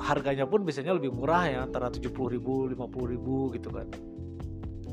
Harganya 0.00 0.48
pun 0.48 0.64
biasanya 0.64 0.96
lebih 0.96 1.12
murah 1.12 1.44
ya 1.44 1.58
antara 1.68 1.92
70 1.92 2.08
ribu 2.32 2.64
50 2.72 3.12
ribu 3.12 3.52
gitu 3.52 3.68
kan. 3.68 3.84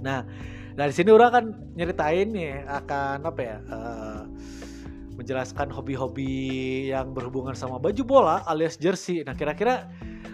Nah 0.04 0.28
dari 0.76 0.92
sini 0.92 1.16
orang 1.16 1.32
kan 1.32 1.46
nyeritain 1.80 2.36
nih 2.36 2.68
akan 2.68 3.24
apa 3.24 3.40
ya 3.40 3.58
uh, 3.72 4.22
menjelaskan 5.16 5.72
hobi-hobi 5.72 6.92
yang 6.92 7.16
berhubungan 7.16 7.56
sama 7.56 7.80
baju 7.80 8.04
bola 8.04 8.44
alias 8.44 8.76
jersey. 8.76 9.24
Nah 9.24 9.40
kira-kira 9.40 9.88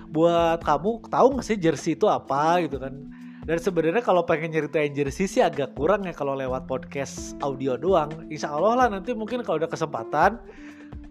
buat 0.10 0.66
kamu 0.66 1.14
tahu 1.14 1.28
nggak 1.38 1.46
sih 1.46 1.62
jersey 1.62 1.94
itu 1.94 2.10
apa 2.10 2.66
gitu 2.66 2.82
kan 2.82 3.06
dan 3.44 3.58
sebenarnya 3.60 4.00
kalau 4.00 4.24
pengen 4.24 4.56
nyeritain 4.56 4.96
jersey 4.96 5.28
sih 5.28 5.44
agak 5.44 5.76
kurang 5.76 6.08
ya 6.08 6.16
kalau 6.16 6.32
lewat 6.32 6.64
podcast 6.64 7.36
audio 7.44 7.76
doang. 7.76 8.08
Insya 8.32 8.56
Allah 8.56 8.86
lah 8.86 8.88
nanti 8.88 9.12
mungkin 9.12 9.44
kalau 9.44 9.60
ada 9.60 9.68
kesempatan 9.68 10.40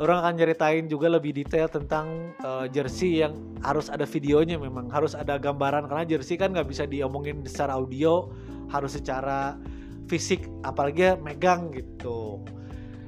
orang 0.00 0.18
akan 0.24 0.34
nyeritain 0.40 0.88
juga 0.88 1.12
lebih 1.12 1.36
detail 1.36 1.68
tentang 1.68 2.32
uh, 2.40 2.64
jersey 2.72 3.20
yang 3.20 3.36
harus 3.60 3.92
ada 3.92 4.08
videonya. 4.08 4.56
Memang 4.56 4.88
harus 4.88 5.12
ada 5.12 5.36
gambaran 5.36 5.92
karena 5.92 6.08
jersey 6.08 6.40
kan 6.40 6.56
nggak 6.56 6.72
bisa 6.72 6.88
diomongin 6.88 7.44
secara 7.44 7.76
audio 7.76 8.32
harus 8.72 8.96
secara 8.96 9.60
fisik 10.08 10.48
apalagi 10.64 11.20
megang 11.20 11.68
gitu. 11.76 12.40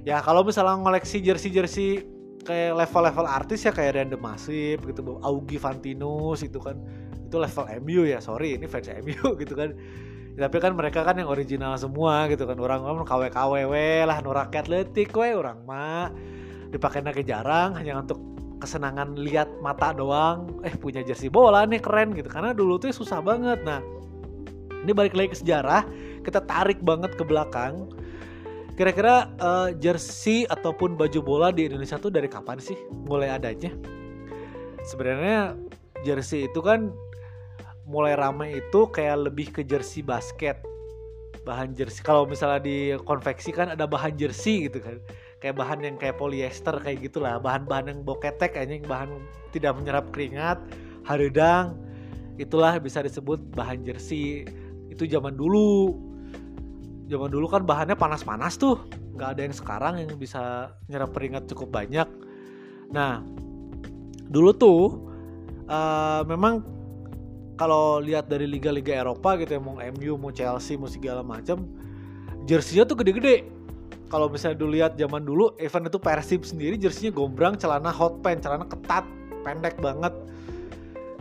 Ya 0.05 0.21
kalau 0.21 0.45
misalnya 0.45 0.77
ngoleksi 0.77 1.25
jersey-jersey 1.25 2.05
kayak 2.45 2.77
level-level 2.77 3.25
artis 3.25 3.65
ya 3.65 3.73
kayak 3.73 3.97
Random 3.97 4.21
Masif 4.21 4.85
gitu 4.85 5.17
Augie 5.25 5.57
Fantinus 5.57 6.45
itu 6.45 6.61
kan 6.61 6.77
itu 7.35 7.42
level 7.42 7.66
MU 7.83 8.07
ya 8.07 8.23
sorry 8.23 8.55
ini 8.55 8.70
fans 8.70 8.87
MU 9.03 9.35
gitu 9.42 9.59
kan. 9.59 9.75
Tapi 10.35 10.57
kan 10.59 10.75
mereka 10.75 11.03
kan 11.03 11.18
yang 11.18 11.27
original 11.27 11.75
semua 11.75 12.31
gitu 12.31 12.47
kan. 12.47 12.55
Orang 12.62 12.87
orang 12.87 13.03
KW 13.03 13.31
KW 13.35 13.75
lah 14.07 14.23
nu 14.23 14.31
rakyat 14.31 14.70
letik 14.70 15.11
we 15.18 15.35
orang 15.35 15.66
mah. 15.66 16.14
Dipakai 16.70 17.03
lagi 17.03 17.27
jarang 17.27 17.75
hanya 17.75 17.99
untuk 17.99 18.23
kesenangan 18.62 19.18
lihat 19.18 19.51
mata 19.59 19.90
doang. 19.90 20.62
Eh 20.62 20.75
punya 20.79 21.03
jersey 21.03 21.27
bola 21.27 21.66
nih 21.66 21.83
keren 21.83 22.14
gitu. 22.14 22.31
Karena 22.31 22.55
dulu 22.55 22.79
tuh 22.79 22.94
susah 22.94 23.18
banget. 23.18 23.62
Nah 23.66 23.83
ini 24.87 24.94
balik 24.94 25.18
lagi 25.18 25.35
ke 25.35 25.38
sejarah. 25.42 25.83
Kita 26.23 26.38
tarik 26.47 26.79
banget 26.83 27.18
ke 27.18 27.23
belakang. 27.27 27.90
Kira-kira 28.75 29.31
uh, 29.38 29.70
jersey 29.79 30.51
ataupun 30.51 30.99
baju 30.99 31.20
bola 31.23 31.55
di 31.55 31.70
Indonesia 31.70 31.94
tuh 31.94 32.11
dari 32.11 32.27
kapan 32.27 32.59
sih 32.59 32.75
mulai 33.07 33.31
adanya? 33.31 33.70
Sebenarnya 34.83 35.55
jersey 36.03 36.51
itu 36.51 36.59
kan 36.59 36.92
mulai 37.85 38.16
ramai 38.16 38.61
itu 38.61 38.88
kayak 38.88 39.31
lebih 39.31 39.53
ke 39.53 39.62
jersey 39.64 40.01
basket. 40.01 40.61
Bahan 41.44 41.77
jersey. 41.77 42.01
Kalau 42.01 42.25
misalnya 42.25 42.61
di 42.64 42.97
konveksi 43.05 43.53
kan 43.53 43.73
ada 43.77 43.85
bahan 43.85 44.16
jersey 44.16 44.68
gitu 44.68 44.81
kan. 44.81 44.97
Kayak 45.44 45.61
bahan 45.61 45.79
yang 45.85 45.97
kayak 46.01 46.16
polyester 46.16 46.73
kayak 46.81 47.05
gitulah. 47.05 47.37
Bahan-bahan 47.37 47.92
yang 47.92 48.01
boketek 48.01 48.57
kayaknya 48.57 48.81
bahan 48.88 49.20
tidak 49.53 49.77
menyerap 49.77 50.09
keringat 50.11 50.59
haridang 51.05 51.77
itulah 52.40 52.81
bisa 52.81 53.05
disebut 53.05 53.38
bahan 53.53 53.85
jersey. 53.85 54.49
Itu 54.88 55.05
zaman 55.05 55.37
dulu. 55.37 55.92
Zaman 57.12 57.29
dulu 57.29 57.47
kan 57.53 57.68
bahannya 57.68 57.94
panas-panas 57.94 58.57
tuh. 58.57 58.81
Nggak 59.14 59.29
ada 59.37 59.40
yang 59.44 59.55
sekarang 59.55 59.94
yang 60.01 60.11
bisa 60.16 60.73
nyerap 60.88 61.12
keringat 61.12 61.44
cukup 61.53 61.77
banyak. 61.77 62.09
Nah 62.88 63.20
dulu 64.33 64.51
tuh 64.57 64.81
uh, 65.68 66.25
memang 66.25 66.74
kalau 67.55 68.03
lihat 68.03 68.27
dari 68.27 68.51
liga-liga 68.51 69.07
Eropa 69.07 69.38
gitu 69.38 69.59
ya 69.59 69.61
mau 69.62 69.79
MU 69.79 70.12
mau 70.19 70.35
Chelsea 70.35 70.75
mau 70.75 70.90
segala 70.90 71.23
macam 71.23 71.67
jersinya 72.51 72.85
tuh 72.85 72.99
gede-gede. 72.99 73.47
Kalau 74.11 74.31
misalnya 74.31 74.62
dulu 74.62 74.71
lihat 74.79 74.95
zaman 74.95 75.23
dulu 75.27 75.55
event 75.59 75.90
itu 75.90 75.99
Persib 75.99 76.43
sendiri 76.47 76.79
jersinya 76.79 77.11
gombrang 77.14 77.59
celana 77.59 77.90
hot 77.90 78.21
pants 78.23 78.47
celana 78.47 78.67
ketat 78.69 79.07
pendek 79.43 79.75
banget. 79.79 80.12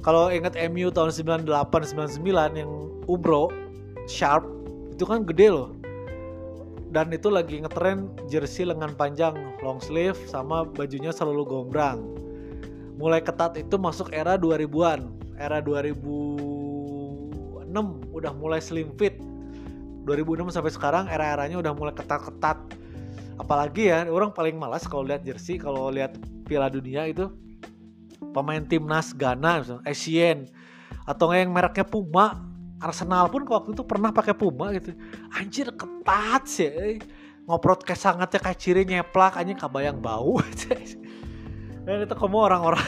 Kalau 0.03 0.27
ingat 0.27 0.53
MU 0.69 0.91
tahun 0.91 1.15
98 1.15 1.47
99 1.95 2.59
yang 2.59 2.71
Umbro 3.07 3.49
Sharp 4.05 4.43
itu 4.91 5.07
kan 5.07 5.23
gede 5.23 5.47
loh. 5.53 5.69
Dan 6.93 7.09
itu 7.09 7.31
lagi 7.33 7.57
ngetren 7.57 8.13
jersey 8.29 8.69
lengan 8.69 8.93
panjang 8.93 9.33
long 9.65 9.81
sleeve 9.81 10.19
sama 10.29 10.61
bajunya 10.67 11.09
selalu 11.09 11.41
gombrang. 11.47 12.05
Mulai 13.01 13.25
ketat 13.25 13.57
itu 13.57 13.81
masuk 13.81 14.13
era 14.13 14.37
2000-an 14.37 15.22
era 15.37 15.61
2006 15.61 17.73
udah 18.13 18.31
mulai 18.33 18.61
slim 18.61 18.93
fit. 18.97 19.17
2006 20.03 20.51
sampai 20.51 20.71
sekarang 20.71 21.07
era-eranya 21.07 21.57
udah 21.59 21.73
mulai 21.73 21.93
ketat-ketat. 21.95 22.57
Apalagi 23.39 23.89
ya 23.89 24.05
orang 24.11 24.29
paling 24.29 24.59
malas 24.59 24.85
kalau 24.85 25.07
lihat 25.07 25.25
jersey 25.25 25.57
kalau 25.57 25.89
lihat 25.89 26.13
Piala 26.45 26.69
Dunia 26.69 27.07
itu 27.09 27.31
pemain 28.35 28.61
timnas 28.61 29.15
Ghana 29.15 29.81
Asian 29.87 30.45
atau 31.07 31.33
yang 31.33 31.51
mereknya 31.51 31.87
Puma. 31.87 32.51
Arsenal 32.83 33.31
pun 33.31 33.47
waktu 33.47 33.71
itu 33.71 33.79
pernah 33.87 34.11
pakai 34.11 34.35
Puma 34.35 34.75
gitu. 34.75 34.91
Anjir 35.39 35.71
ketat 35.71 36.43
sih 36.43 36.67
eh. 36.67 36.99
ngoprot 37.47 37.87
kayak 37.87 37.95
sangatnya 37.95 38.51
ciri 38.59 38.83
nyeplak 38.83 39.39
anjing 39.39 39.55
kabayang 39.55 40.03
bau. 40.03 40.43
Dan 41.87 42.03
itu 42.03 42.15
kamu 42.15 42.37
orang-orang 42.51 42.83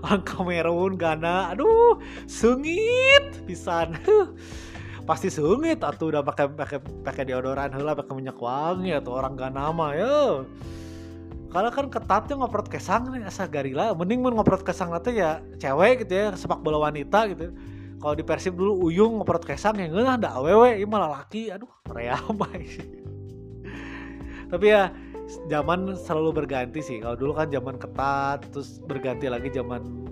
orang 0.00 0.22
Kamerun 0.24 0.94
Ghana. 0.96 1.52
Aduh 1.52 2.00
sengit 2.24 3.44
pisan. 3.44 4.00
Pasti 5.02 5.28
sengit 5.28 5.82
atau 5.82 6.08
udah 6.08 6.22
pakai 6.24 6.46
pakai 6.48 6.78
pakai 7.02 7.22
deodoran 7.28 7.74
lah 7.76 7.92
pakai 7.92 8.14
minyak 8.16 8.38
wangi 8.38 8.96
atau 8.96 9.18
orang 9.18 9.34
Ghana 9.36 9.74
mah 9.74 9.92
ya 9.92 10.46
karena 11.52 11.68
kan 11.68 11.92
ketatnya 11.92 12.40
ngoprot 12.40 12.72
kesang 12.72 13.12
nih 13.12 13.28
asa 13.28 13.44
garila. 13.44 13.92
Mending 13.92 14.24
mun 14.24 14.32
ngoprot 14.40 14.64
kesang 14.64 14.88
nanti 14.88 15.20
ya 15.20 15.44
cewek 15.60 16.08
gitu 16.08 16.16
ya 16.16 16.32
sepak 16.32 16.64
bola 16.64 16.88
wanita 16.88 17.28
gitu. 17.28 17.52
Kalau 18.00 18.14
di 18.16 18.24
Persib 18.24 18.56
dulu 18.56 18.88
Uyung 18.88 19.20
ngoprot 19.20 19.44
kesang 19.44 19.76
yang 19.76 19.92
enggak 19.92 20.24
ada 20.24 20.40
awewe 20.40 20.80
ini 20.80 20.88
malah 20.88 21.20
laki. 21.20 21.52
Aduh 21.52 21.68
rea 21.92 22.16
tapi 24.52 24.68
ya 24.68 24.92
zaman 25.46 25.94
selalu 25.96 26.44
berganti 26.44 26.80
sih. 26.82 26.98
Kalau 27.00 27.16
dulu 27.16 27.32
kan 27.36 27.48
zaman 27.48 27.76
ketat, 27.78 28.44
terus 28.50 28.82
berganti 28.84 29.26
lagi 29.30 29.48
zaman 29.52 30.04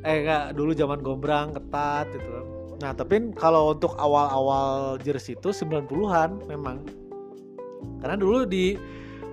eh 0.00 0.24
enggak 0.24 0.56
dulu 0.56 0.72
zaman 0.72 0.98
gombrang 1.04 1.52
ketat 1.52 2.08
gitu. 2.12 2.40
Nah, 2.80 2.96
tapi 2.96 3.36
kalau 3.36 3.76
untuk 3.76 3.92
awal-awal 4.00 4.96
jersey 5.04 5.36
itu 5.36 5.52
90-an 5.52 6.40
memang. 6.48 6.80
Karena 8.00 8.16
dulu 8.16 8.48
di 8.48 8.80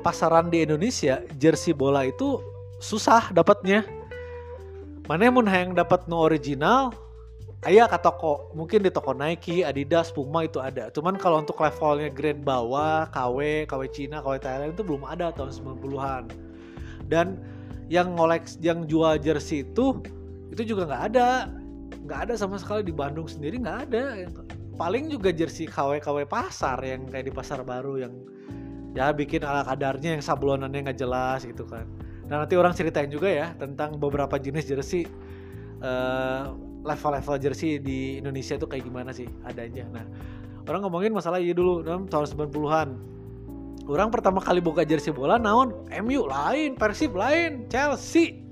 pasaran 0.03 0.51
di 0.51 0.67
Indonesia 0.67 1.23
jersey 1.39 1.71
bola 1.71 2.03
itu 2.03 2.43
susah 2.83 3.31
dapatnya. 3.31 3.87
Mana 5.07 5.31
yang 5.31 5.39
yang 5.47 5.71
dapat 5.71 6.03
no 6.11 6.19
original, 6.19 6.91
ayah 7.65 7.89
ke 7.89 7.97
toko 7.97 8.53
mungkin 8.53 8.85
di 8.85 8.93
toko 8.93 9.17
Nike, 9.17 9.65
Adidas, 9.65 10.13
Puma 10.13 10.45
itu 10.45 10.61
ada. 10.61 10.93
Cuman 10.93 11.17
kalau 11.17 11.41
untuk 11.41 11.57
levelnya 11.57 12.13
grade 12.13 12.45
bawah, 12.45 13.09
KW, 13.09 13.65
KW 13.65 13.81
Cina, 13.89 14.21
KW 14.21 14.37
Thailand 14.37 14.77
itu 14.77 14.85
belum 14.85 15.01
ada 15.09 15.33
tahun 15.33 15.49
90-an. 15.49 16.23
Dan 17.09 17.41
yang 17.89 18.13
ngolek 18.13 18.45
yang 18.61 18.85
jual 18.85 19.17
jersey 19.17 19.65
itu 19.65 20.03
itu 20.53 20.75
juga 20.75 20.85
nggak 20.85 21.03
ada. 21.13 21.29
nggak 21.87 22.29
ada 22.29 22.33
sama 22.39 22.55
sekali 22.55 22.87
di 22.87 22.93
Bandung 22.95 23.25
sendiri 23.25 23.57
nggak 23.59 23.79
ada. 23.89 24.29
Paling 24.77 25.09
juga 25.09 25.33
jersey 25.33 25.65
KW 25.65 25.97
KW 25.97 26.29
pasar 26.29 26.77
yang 26.85 27.09
kayak 27.09 27.25
di 27.27 27.33
pasar 27.33 27.65
baru 27.65 27.99
yang 27.99 28.13
ya 28.95 29.11
bikin 29.11 29.43
ala 29.43 29.65
kadarnya 29.65 30.15
yang 30.15 30.23
sablonannya 30.23 30.87
nggak 30.87 30.99
jelas 30.99 31.43
gitu 31.43 31.65
kan. 31.65 31.89
Dan 32.27 32.43
nanti 32.43 32.55
orang 32.59 32.75
ceritain 32.75 33.11
juga 33.11 33.27
ya 33.27 33.51
tentang 33.55 33.99
beberapa 33.99 34.35
jenis 34.39 34.67
jersey 34.67 35.07
uh, 35.83 36.55
level-level 36.87 37.35
jersey 37.43 37.77
di 37.83 38.23
Indonesia 38.23 38.55
itu 38.55 38.63
kayak 38.63 38.87
gimana 38.87 39.11
sih 39.11 39.27
adanya. 39.43 39.83
Nah, 39.91 40.05
orang 40.63 40.87
ngomongin 40.87 41.11
masalah 41.11 41.43
iya 41.43 41.51
dulu 41.51 41.83
tahun 41.83 42.25
90-an. 42.47 42.89
Orang 43.87 44.11
pertama 44.11 44.43
kali 44.43 44.59
buka 44.59 44.83
jersey 44.83 45.15
bola 45.15 45.39
naon 45.39 45.71
MU 46.03 46.27
lain, 46.27 46.75
Persib 46.75 47.15
lain, 47.15 47.67
Chelsea. 47.71 48.43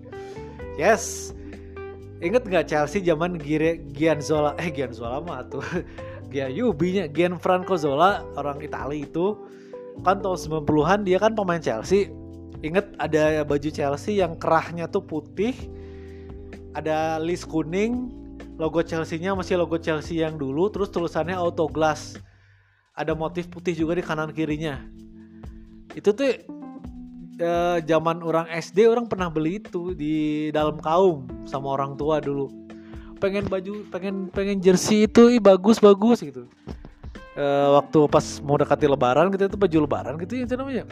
Yes. 0.80 1.36
Ingat 2.24 2.48
nggak 2.48 2.66
Chelsea 2.72 3.04
zaman 3.04 3.36
Gian 3.92 4.24
Zola 4.24 4.56
eh 4.56 4.72
Gian 4.72 4.96
Zola 4.96 5.20
mah 5.20 5.44
tuh. 5.48 5.64
Gian 6.32 6.52
Yubinya 6.56 7.12
Gian 7.12 7.36
Franco 7.36 7.76
Zola 7.76 8.24
orang 8.40 8.64
Italia 8.64 9.04
itu 9.04 9.36
kan 10.04 10.20
tahun 10.20 10.64
90-an 10.64 11.00
dia 11.04 11.20
kan 11.20 11.36
pemain 11.36 11.60
Chelsea. 11.60 12.12
Ingat 12.64 12.96
ada 12.98 13.44
baju 13.44 13.70
Chelsea 13.70 14.24
yang 14.24 14.40
kerahnya 14.40 14.88
tuh 14.88 15.04
putih, 15.04 15.54
ada 16.72 17.20
list 17.20 17.46
kuning, 17.52 18.10
logo 18.56 18.80
Chelsea-nya 18.82 19.36
masih 19.36 19.60
logo 19.60 19.76
Chelsea 19.80 20.24
yang 20.24 20.40
dulu 20.40 20.72
terus 20.72 20.88
tulisannya 20.92 21.36
auto 21.36 21.68
glass. 21.68 22.16
Ada 22.96 23.12
motif 23.12 23.52
putih 23.52 23.76
juga 23.76 24.00
di 24.00 24.04
kanan 24.04 24.32
kirinya. 24.32 24.80
Itu 25.92 26.16
tuh 26.16 26.32
eh, 27.40 27.78
zaman 27.84 28.24
orang 28.24 28.48
SD 28.48 28.88
orang 28.88 29.12
pernah 29.12 29.28
beli 29.28 29.60
itu 29.60 29.92
di 29.92 30.48
dalam 30.56 30.80
kaum 30.80 31.28
sama 31.44 31.76
orang 31.76 32.00
tua 32.00 32.24
dulu. 32.24 32.48
Pengen 33.20 33.48
baju 33.52 33.84
pengen 33.92 34.32
pengen 34.32 34.64
jersey 34.64 35.08
itu 35.08 35.28
ih, 35.36 35.44
bagus 35.44 35.84
bagus 35.84 36.24
gitu. 36.24 36.48
Eh, 37.36 37.70
waktu 37.76 38.00
pas 38.08 38.24
mau 38.40 38.56
dekati 38.56 38.88
lebaran 38.88 39.28
gitu 39.36 39.52
itu 39.52 39.58
baju 39.60 39.78
lebaran 39.84 40.16
gitu 40.24 40.40
itu 40.40 40.56
namanya. 40.56 40.88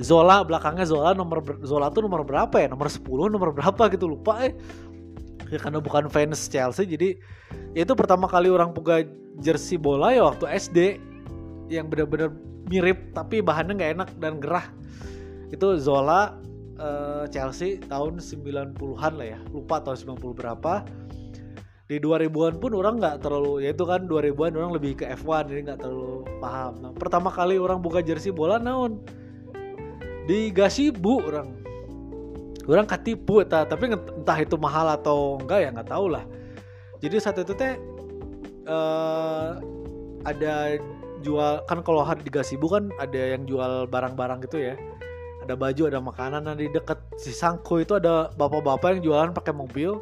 Zola 0.00 0.40
belakangnya 0.40 0.88
Zola 0.88 1.12
nomor 1.12 1.44
Zola 1.60 1.92
tuh 1.92 2.08
nomor 2.08 2.24
berapa 2.24 2.56
ya? 2.56 2.72
Nomor 2.72 2.88
10 2.88 3.04
nomor 3.28 3.52
berapa 3.52 3.92
gitu 3.92 4.08
lupa 4.08 4.40
eh 4.48 4.56
ya 5.52 5.60
karena 5.68 5.78
bukan 5.84 6.08
fans 6.08 6.48
Chelsea 6.48 6.88
jadi 6.88 7.20
ya 7.76 7.84
itu 7.84 7.92
pertama 7.92 8.24
kali 8.24 8.48
orang 8.48 8.72
buka 8.72 9.04
jersey 9.44 9.76
bola 9.76 10.16
ya 10.16 10.24
waktu 10.24 10.48
SD 10.48 10.78
yang 11.68 11.88
benar-benar 11.88 12.32
mirip 12.68 13.12
tapi 13.16 13.40
bahannya 13.40 13.76
nggak 13.76 13.92
enak 14.00 14.08
dan 14.20 14.38
gerah. 14.38 14.66
Itu 15.52 15.76
Zola 15.80 16.36
uh, 16.80 17.24
Chelsea 17.28 17.80
tahun 17.88 18.20
90-an 18.20 19.12
lah 19.16 19.26
ya 19.36 19.38
lupa 19.52 19.80
tahun 19.80 20.16
90 20.16 20.38
berapa. 20.38 20.84
Di 21.90 22.00
2000-an 22.00 22.56
pun 22.56 22.72
orang 22.72 23.04
nggak 23.04 23.20
terlalu 23.20 23.68
ya 23.68 23.76
itu 23.76 23.84
kan 23.84 24.08
2000-an 24.08 24.52
orang 24.56 24.72
lebih 24.72 25.04
ke 25.04 25.04
F1 25.12 25.52
jadi 25.52 25.60
nggak 25.72 25.80
terlalu 25.84 26.24
paham. 26.40 26.72
Nah, 26.80 26.92
pertama 26.96 27.28
kali 27.28 27.60
orang 27.60 27.84
buka 27.84 28.00
jersey 28.00 28.32
bola 28.32 28.56
naon? 28.56 29.04
Di 30.24 30.54
Gasibu 30.54 31.18
orang 31.20 31.61
orang 32.70 32.86
ketipu 32.86 33.42
ta, 33.42 33.66
tapi 33.66 33.90
entah 33.90 34.38
itu 34.38 34.54
mahal 34.54 34.86
atau 34.94 35.38
enggak 35.42 35.58
ya 35.66 35.68
nggak 35.74 35.90
tahu 35.90 36.06
lah. 36.14 36.24
Jadi 37.02 37.16
saat 37.18 37.38
itu 37.42 37.50
teh 37.58 37.74
uh, 38.70 39.58
ada 40.22 40.78
jual 41.22 41.62
kan 41.66 41.82
kalau 41.82 42.02
hari 42.02 42.22
di 42.22 42.30
Gasibu 42.30 42.70
kan 42.70 42.90
ada 42.98 43.34
yang 43.34 43.42
jual 43.46 43.90
barang-barang 43.90 44.46
gitu 44.46 44.62
ya. 44.62 44.74
Ada 45.42 45.58
baju 45.58 45.82
ada 45.90 45.98
makanan 45.98 46.46
nah 46.46 46.54
di 46.54 46.70
dekat 46.70 47.02
si 47.18 47.34
Sangko 47.34 47.82
itu 47.82 47.98
ada 47.98 48.30
bapak-bapak 48.38 48.98
yang 48.98 49.10
jualan 49.10 49.30
pakai 49.34 49.50
mobil 49.50 49.98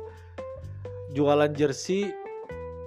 jualan 1.16 1.48
jersey 1.56 2.12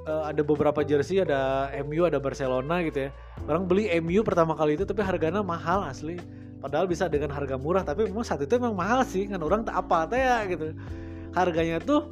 uh, 0.06 0.30
ada 0.30 0.46
beberapa 0.46 0.86
jersey 0.86 1.26
ada 1.26 1.74
MU 1.82 2.06
ada 2.06 2.22
Barcelona 2.22 2.86
gitu 2.86 3.10
ya. 3.10 3.12
Orang 3.50 3.66
beli 3.66 3.90
MU 3.98 4.22
pertama 4.22 4.54
kali 4.54 4.78
itu 4.78 4.86
tapi 4.86 5.02
harganya 5.02 5.42
mahal 5.42 5.82
asli 5.90 6.22
padahal 6.64 6.88
bisa 6.88 7.12
dengan 7.12 7.36
harga 7.36 7.60
murah 7.60 7.84
tapi 7.84 8.08
memang 8.08 8.24
saat 8.24 8.48
itu 8.48 8.56
memang 8.56 8.80
mahal 8.80 9.04
sih. 9.04 9.28
Kan 9.28 9.44
orang 9.44 9.68
tak 9.68 9.84
apa 9.84 10.08
teh 10.08 10.24
ya 10.24 10.48
gitu. 10.48 10.72
Harganya 11.36 11.84
tuh 11.84 12.08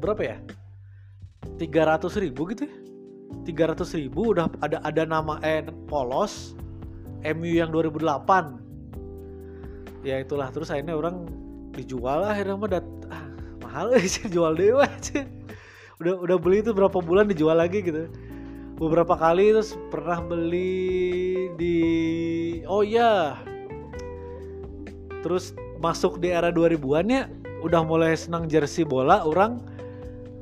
berapa 0.00 0.24
ya? 0.24 0.40
300 1.60 2.08
ribu 2.24 2.48
gitu 2.56 2.64
ya? 2.64 2.72
300 3.44 4.00
ribu 4.00 4.32
udah 4.32 4.48
ada 4.64 4.80
ada 4.80 5.04
nama 5.04 5.36
eh 5.44 5.60
polos 5.84 6.56
MU 7.20 7.52
yang 7.52 7.68
2008 7.68 10.08
ya 10.08 10.24
itulah. 10.24 10.48
Terus 10.48 10.72
akhirnya 10.72 10.96
orang 10.96 11.28
dijual 11.76 12.24
lah 12.24 12.32
akhirnya 12.32 12.56
mah 12.56 12.70
dat 12.70 12.86
ah, 13.12 13.28
mahal 13.60 13.92
sih 14.14 14.30
jual 14.30 14.54
dewa 14.56 14.88
udah 16.02 16.14
udah 16.26 16.36
beli 16.38 16.62
itu 16.62 16.70
berapa 16.74 16.98
bulan 17.02 17.28
dijual 17.30 17.56
lagi 17.58 17.82
gitu 17.82 18.06
beberapa 18.78 19.14
kali 19.14 19.54
terus 19.54 19.78
pernah 19.88 20.18
beli 20.22 21.48
di 21.58 21.78
oh 22.66 22.82
iya. 22.82 23.38
Terus 25.24 25.56
masuk 25.80 26.20
di 26.20 26.28
era 26.32 26.52
2000-an 26.52 27.06
ya 27.08 27.24
udah 27.64 27.80
mulai 27.84 28.12
senang 28.14 28.46
jersey 28.46 28.84
bola 28.84 29.24
orang. 29.24 29.62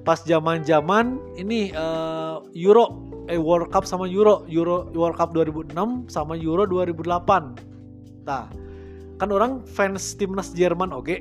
Pas 0.02 0.18
zaman-zaman 0.26 1.38
ini 1.38 1.70
uh, 1.70 2.42
Euro 2.58 3.12
eh 3.30 3.38
World 3.38 3.70
Cup 3.70 3.86
sama 3.86 4.10
Euro 4.10 4.42
Euro 4.50 4.90
World 4.90 5.14
Cup 5.14 5.30
2006 5.34 6.10
sama 6.10 6.34
Euro 6.34 6.66
2008 6.66 8.26
nah 8.26 8.46
kan 9.18 9.28
orang 9.30 9.62
fans 9.66 10.18
timnas 10.18 10.50
Jerman 10.54 10.90
oke? 10.90 11.06
okay? 11.06 11.18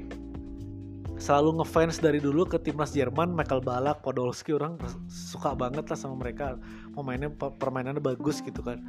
Selalu 1.22 1.62
ngefans 1.62 2.02
dari 2.02 2.18
dulu 2.18 2.50
ke 2.50 2.58
timnas 2.58 2.98
Jerman 2.98 3.38
Michael 3.38 3.62
Balak 3.62 4.02
Podolski 4.02 4.58
orang 4.58 4.82
suka 5.06 5.54
banget 5.54 5.86
lah 5.86 5.94
sama 5.94 6.18
mereka 6.18 6.58
pemainnya 6.98 7.30
permainannya 7.38 8.02
bagus 8.02 8.42
gitu 8.42 8.66
kan 8.66 8.82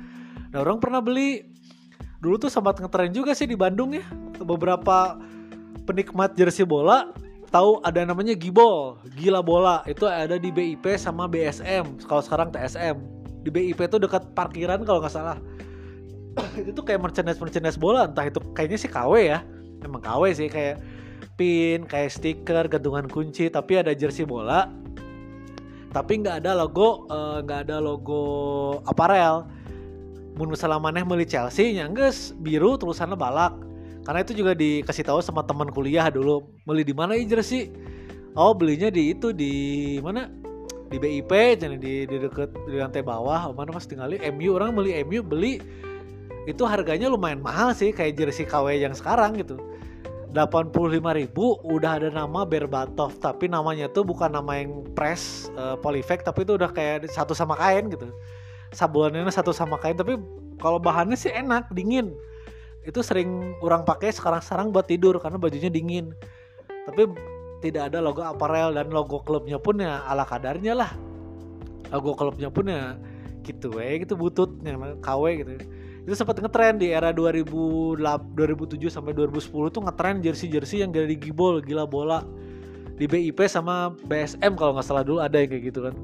nah 0.48 0.64
orang 0.64 0.80
pernah 0.80 1.04
beli 1.04 1.44
dulu 2.24 2.40
tuh 2.40 2.48
sempat 2.48 2.80
ngetren 2.80 3.12
juga 3.12 3.36
sih 3.36 3.44
di 3.44 3.54
Bandung 3.54 3.92
ya 3.92 4.02
beberapa 4.40 5.20
penikmat 5.84 6.32
jersey 6.32 6.64
bola 6.64 7.12
tahu 7.52 7.84
ada 7.84 8.00
namanya 8.08 8.32
Gibol, 8.32 8.96
gila 9.12 9.44
bola. 9.44 9.84
Itu 9.84 10.08
ada 10.08 10.40
di 10.40 10.48
BIP 10.48 10.96
sama 10.96 11.28
BSM. 11.28 12.00
Kalau 12.08 12.24
sekarang 12.24 12.48
TSM. 12.48 12.96
Di 13.44 13.52
BIP 13.52 13.76
itu 13.76 14.00
dekat 14.00 14.32
parkiran 14.32 14.80
kalau 14.88 15.04
nggak 15.04 15.12
salah. 15.12 15.36
itu 16.60 16.72
tuh 16.72 16.80
kayak 16.80 17.04
merchandise 17.04 17.36
merchandise 17.36 17.76
bola, 17.76 18.08
entah 18.08 18.24
itu 18.24 18.40
kayaknya 18.56 18.78
sih 18.80 18.88
KW 18.88 19.12
ya. 19.20 19.44
Emang 19.84 20.00
KW 20.00 20.32
sih 20.32 20.48
kayak 20.48 20.80
pin, 21.34 21.88
kayak 21.88 22.12
stiker, 22.12 22.68
gantungan 22.68 23.08
kunci, 23.08 23.48
tapi 23.48 23.80
ada 23.80 23.92
jersey 23.96 24.22
bola. 24.24 24.68
Tapi 25.92 26.24
nggak 26.24 26.44
ada 26.44 26.56
logo, 26.56 27.04
eh, 27.12 27.38
nggak 27.44 27.58
uh, 27.60 27.64
ada 27.68 27.76
logo 27.82 28.24
aparel. 28.88 29.44
Mun 30.40 30.48
misalnya 30.48 30.80
maneh 30.80 31.04
beli 31.04 31.28
Chelsea, 31.28 31.76
nyangges 31.76 32.32
biru 32.40 32.80
tulisannya 32.80 33.16
balak. 33.16 33.52
Karena 34.02 34.24
itu 34.24 34.32
juga 34.34 34.56
dikasih 34.56 35.04
tahu 35.04 35.20
sama 35.22 35.44
teman 35.44 35.70
kuliah 35.70 36.10
dulu 36.10 36.42
beli 36.66 36.82
di 36.82 36.90
mana 36.90 37.14
sih 37.38 37.70
oh 38.34 38.50
belinya 38.50 38.90
di 38.90 39.14
itu 39.14 39.30
di 39.30 39.52
mana? 40.02 40.26
Di 40.90 41.00
BIP 41.00 41.32
jadi 41.56 41.76
di, 41.78 42.04
di 42.04 42.16
deket 42.20 42.52
di 42.68 42.76
lantai 42.76 43.00
bawah. 43.00 43.48
Oh, 43.48 43.54
mana 43.54 43.72
mas 43.72 43.86
tinggalin 43.86 44.20
MU 44.34 44.58
orang 44.58 44.74
beli 44.74 44.96
MU 45.06 45.22
beli. 45.22 45.62
Itu 46.50 46.66
harganya 46.66 47.06
lumayan 47.06 47.38
mahal 47.38 47.70
sih 47.76 47.94
kayak 47.94 48.18
jersey 48.18 48.42
KW 48.42 48.74
yang 48.74 48.96
sekarang 48.96 49.38
gitu 49.38 49.71
85 50.32 50.72
ribu 51.12 51.60
udah 51.60 52.00
ada 52.00 52.08
nama 52.08 52.48
Berbatov 52.48 53.20
tapi 53.20 53.52
namanya 53.52 53.92
tuh 53.92 54.00
bukan 54.00 54.32
nama 54.32 54.64
yang 54.64 54.80
press 54.96 55.52
uh, 55.60 55.76
polyfect 55.76 56.24
tapi 56.24 56.48
itu 56.48 56.56
udah 56.56 56.72
kayak 56.72 57.04
satu 57.12 57.36
sama 57.36 57.52
kain 57.52 57.92
gitu. 57.92 58.08
Sabulannya 58.72 59.28
satu 59.28 59.52
sama 59.52 59.76
kain 59.76 59.92
tapi 59.92 60.16
kalau 60.56 60.80
bahannya 60.80 61.20
sih 61.20 61.28
enak 61.28 61.68
dingin. 61.76 62.16
Itu 62.82 63.04
sering 63.04 63.60
orang 63.60 63.84
pakai 63.84 64.08
sekarang-sekarang 64.10 64.72
buat 64.72 64.88
tidur 64.88 65.20
karena 65.20 65.36
bajunya 65.36 65.68
dingin. 65.68 66.16
Tapi 66.88 67.12
tidak 67.60 67.92
ada 67.92 68.00
logo 68.00 68.24
aparel 68.24 68.72
dan 68.72 68.88
logo 68.88 69.20
klubnya 69.20 69.60
pun 69.60 69.84
ya 69.84 70.00
ala 70.08 70.24
kadarnya 70.24 70.72
lah. 70.72 70.90
Logo 71.92 72.16
klubnya 72.16 72.48
pun 72.48 72.72
ya 72.72 72.96
gitu 73.44 73.76
eh 73.82 74.00
gitu 74.00 74.14
bututnya 74.14 74.78
KW 75.02 75.22
gitu 75.42 75.52
itu 76.02 76.18
sempat 76.18 76.42
ngetren 76.42 76.82
di 76.82 76.90
era 76.90 77.14
2008, 77.14 78.34
2007 78.34 78.90
sampai 78.90 79.14
2010 79.14 79.70
tuh 79.70 79.82
ngetren 79.86 80.18
jersey-jersey 80.18 80.82
yang 80.82 80.90
dari 80.90 81.14
gibol 81.14 81.62
gila 81.62 81.86
bola 81.86 82.26
di 82.98 83.06
BIP 83.06 83.46
sama 83.46 83.94
BSM 84.10 84.58
kalau 84.58 84.74
nggak 84.74 84.86
salah 84.86 85.06
dulu 85.06 85.22
ada 85.22 85.38
yang 85.38 85.50
kayak 85.54 85.64
gitu 85.70 85.80
kan. 85.86 85.94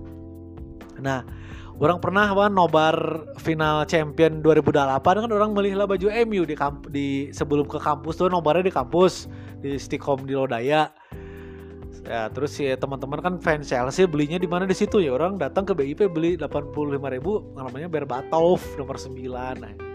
Nah 1.02 1.26
orang 1.82 1.98
pernah 1.98 2.30
apa 2.30 2.46
nobar 2.46 2.94
final 3.42 3.82
champion 3.90 4.38
2008 4.38 5.02
kan 5.02 5.30
orang 5.34 5.50
melihat 5.50 5.90
baju 5.90 6.06
MU 6.26 6.42
di 6.46 6.54
kamp 6.54 6.87
di 6.94 7.34
sebelum 7.34 7.66
ke 7.66 7.82
kampus 7.82 8.22
tuh 8.22 8.30
nobarnya 8.30 8.70
di 8.70 8.74
kampus 8.74 9.26
di 9.58 9.74
Stikom 9.82 10.22
di 10.30 10.38
Lodaya. 10.38 10.94
Ya 12.06 12.30
terus 12.30 12.54
si 12.54 12.70
teman-teman 12.70 13.18
kan 13.18 13.34
fans 13.42 13.66
Chelsea 13.66 14.06
belinya 14.06 14.38
di 14.38 14.46
mana? 14.46 14.62
Di 14.62 14.78
situ 14.78 15.02
ya 15.02 15.11
orang 15.11 15.42
datang 15.42 15.66
ke 15.66 15.74
BIP 15.74 16.06
beli 16.06 16.38
85 16.38 16.70
ribu 17.18 17.42
namanya 17.58 17.90
Berbatov 17.90 18.62
nomor 18.78 18.94
9 18.94 19.12
nah, 19.58 19.88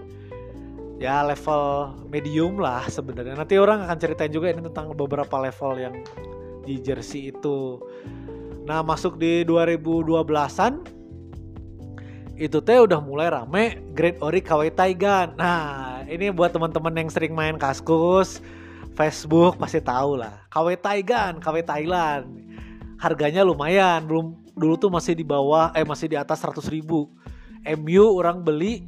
ya 1.01 1.25
level 1.25 1.93
medium 2.09 2.61
lah 2.61 2.85
sebenarnya 2.87 3.33
nanti 3.33 3.57
orang 3.57 3.85
akan 3.85 3.97
ceritain 3.97 4.31
juga 4.31 4.53
ini 4.53 4.61
tentang 4.65 4.93
beberapa 4.93 5.35
level 5.41 5.71
yang 5.79 5.95
di 6.63 6.79
jersey 6.79 7.33
itu 7.33 7.81
nah 8.63 8.79
masuk 8.79 9.19
di 9.19 9.43
2012an 9.43 11.03
itu 12.33 12.57
teh 12.65 12.81
udah 12.81 12.97
mulai 12.97 13.29
rame 13.29 13.77
Great 13.93 14.17
Ori 14.17 14.41
KW 14.41 14.73
Taigan. 14.73 15.37
Nah, 15.37 16.01
ini 16.09 16.33
buat 16.33 16.49
teman-teman 16.49 17.05
yang 17.05 17.09
sering 17.13 17.37
main 17.37 17.61
Kaskus, 17.61 18.41
Facebook 18.97 19.61
pasti 19.61 19.77
tahu 19.77 20.17
lah. 20.17 20.41
KW 20.49 20.73
Taigan, 20.81 21.37
KW 21.37 21.61
Thailand. 21.61 22.25
Harganya 22.97 23.45
lumayan, 23.45 24.09
belum 24.09 24.33
dulu 24.57 24.75
tuh 24.81 24.89
masih 24.89 25.13
di 25.13 25.25
bawah 25.25 25.69
eh 25.77 25.85
masih 25.85 26.09
di 26.09 26.17
atas 26.17 26.41
100 26.41 26.73
ribu. 26.73 27.09
MU 27.63 28.05
orang 28.17 28.41
beli 28.41 28.83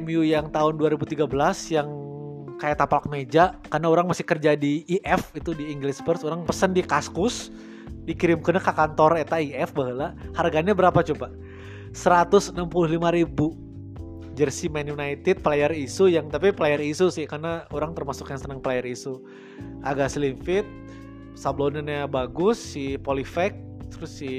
MU 0.00 0.24
yang 0.24 0.48
tahun 0.48 0.78
2013 0.80 1.28
yang 1.74 1.88
kayak 2.56 2.78
tapak 2.78 3.10
meja 3.10 3.58
karena 3.66 3.90
orang 3.90 4.06
masih 4.06 4.22
kerja 4.22 4.54
di 4.54 4.86
IF 4.86 5.34
itu 5.34 5.50
di 5.56 5.72
English 5.74 5.98
First 6.06 6.22
orang 6.22 6.46
pesen 6.46 6.70
di 6.70 6.84
Kaskus 6.84 7.50
dikirim 8.06 8.42
ke 8.42 8.54
kantor 8.54 9.18
eta 9.18 9.42
IF 9.42 9.74
bahwa 9.74 10.14
harganya 10.34 10.74
berapa 10.74 11.02
coba? 11.02 11.30
165 11.92 12.56
ribu. 13.12 13.58
Jersey 14.32 14.72
Man 14.72 14.88
United 14.88 15.44
player 15.44 15.68
isu 15.76 16.08
yang 16.08 16.32
tapi 16.32 16.56
player 16.56 16.80
isu 16.80 17.12
sih 17.12 17.28
karena 17.28 17.68
orang 17.68 17.92
termasuk 17.92 18.32
yang 18.32 18.40
senang 18.40 18.64
player 18.64 18.80
isu. 18.80 19.20
Agak 19.84 20.08
slim 20.08 20.40
fit 20.40 20.64
sablonnya 21.36 22.08
bagus 22.08 22.56
si 22.56 22.96
polyfect 22.96 23.60
terus 23.92 24.08
si 24.16 24.32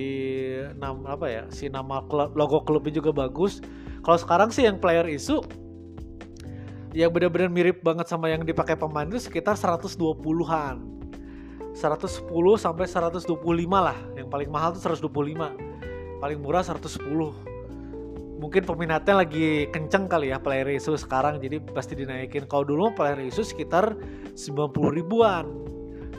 nama 0.82 1.14
apa 1.14 1.30
ya 1.30 1.44
si 1.54 1.70
nama 1.70 2.02
logo 2.10 2.66
klubnya 2.66 2.98
juga 2.98 3.14
bagus 3.14 3.62
kalau 4.04 4.18
sekarang 4.20 4.50
sih 4.52 4.68
yang 4.68 4.78
player 4.78 5.08
isu 5.08 5.40
yang 6.94 7.10
benar-benar 7.10 7.50
mirip 7.50 7.82
banget 7.82 8.06
sama 8.06 8.30
yang 8.30 8.46
dipakai 8.46 8.78
pemain 8.78 9.10
itu 9.10 9.18
sekitar 9.18 9.58
120-an 9.58 10.78
110 11.74 12.30
sampai 12.62 12.86
125 12.86 13.34
lah. 13.74 13.98
Yang 14.14 14.28
paling 14.30 14.50
mahal 14.54 14.78
tuh 14.78 14.86
125 14.86 16.22
paling 16.22 16.40
murah 16.40 16.64
110 16.64 17.54
mungkin 18.40 18.68
peminatnya 18.68 19.24
lagi 19.24 19.72
kenceng 19.72 20.12
kali 20.12 20.36
ya 20.36 20.40
player 20.40 20.68
isu 20.76 21.00
sekarang 21.00 21.40
jadi 21.40 21.64
pasti 21.64 21.96
dinaikin. 21.96 22.44
Kalau 22.44 22.68
dulu 22.68 22.92
player 22.92 23.24
isu 23.24 23.42
sekitar 23.42 23.96
90 24.36 25.00
ribuan. 25.00 25.48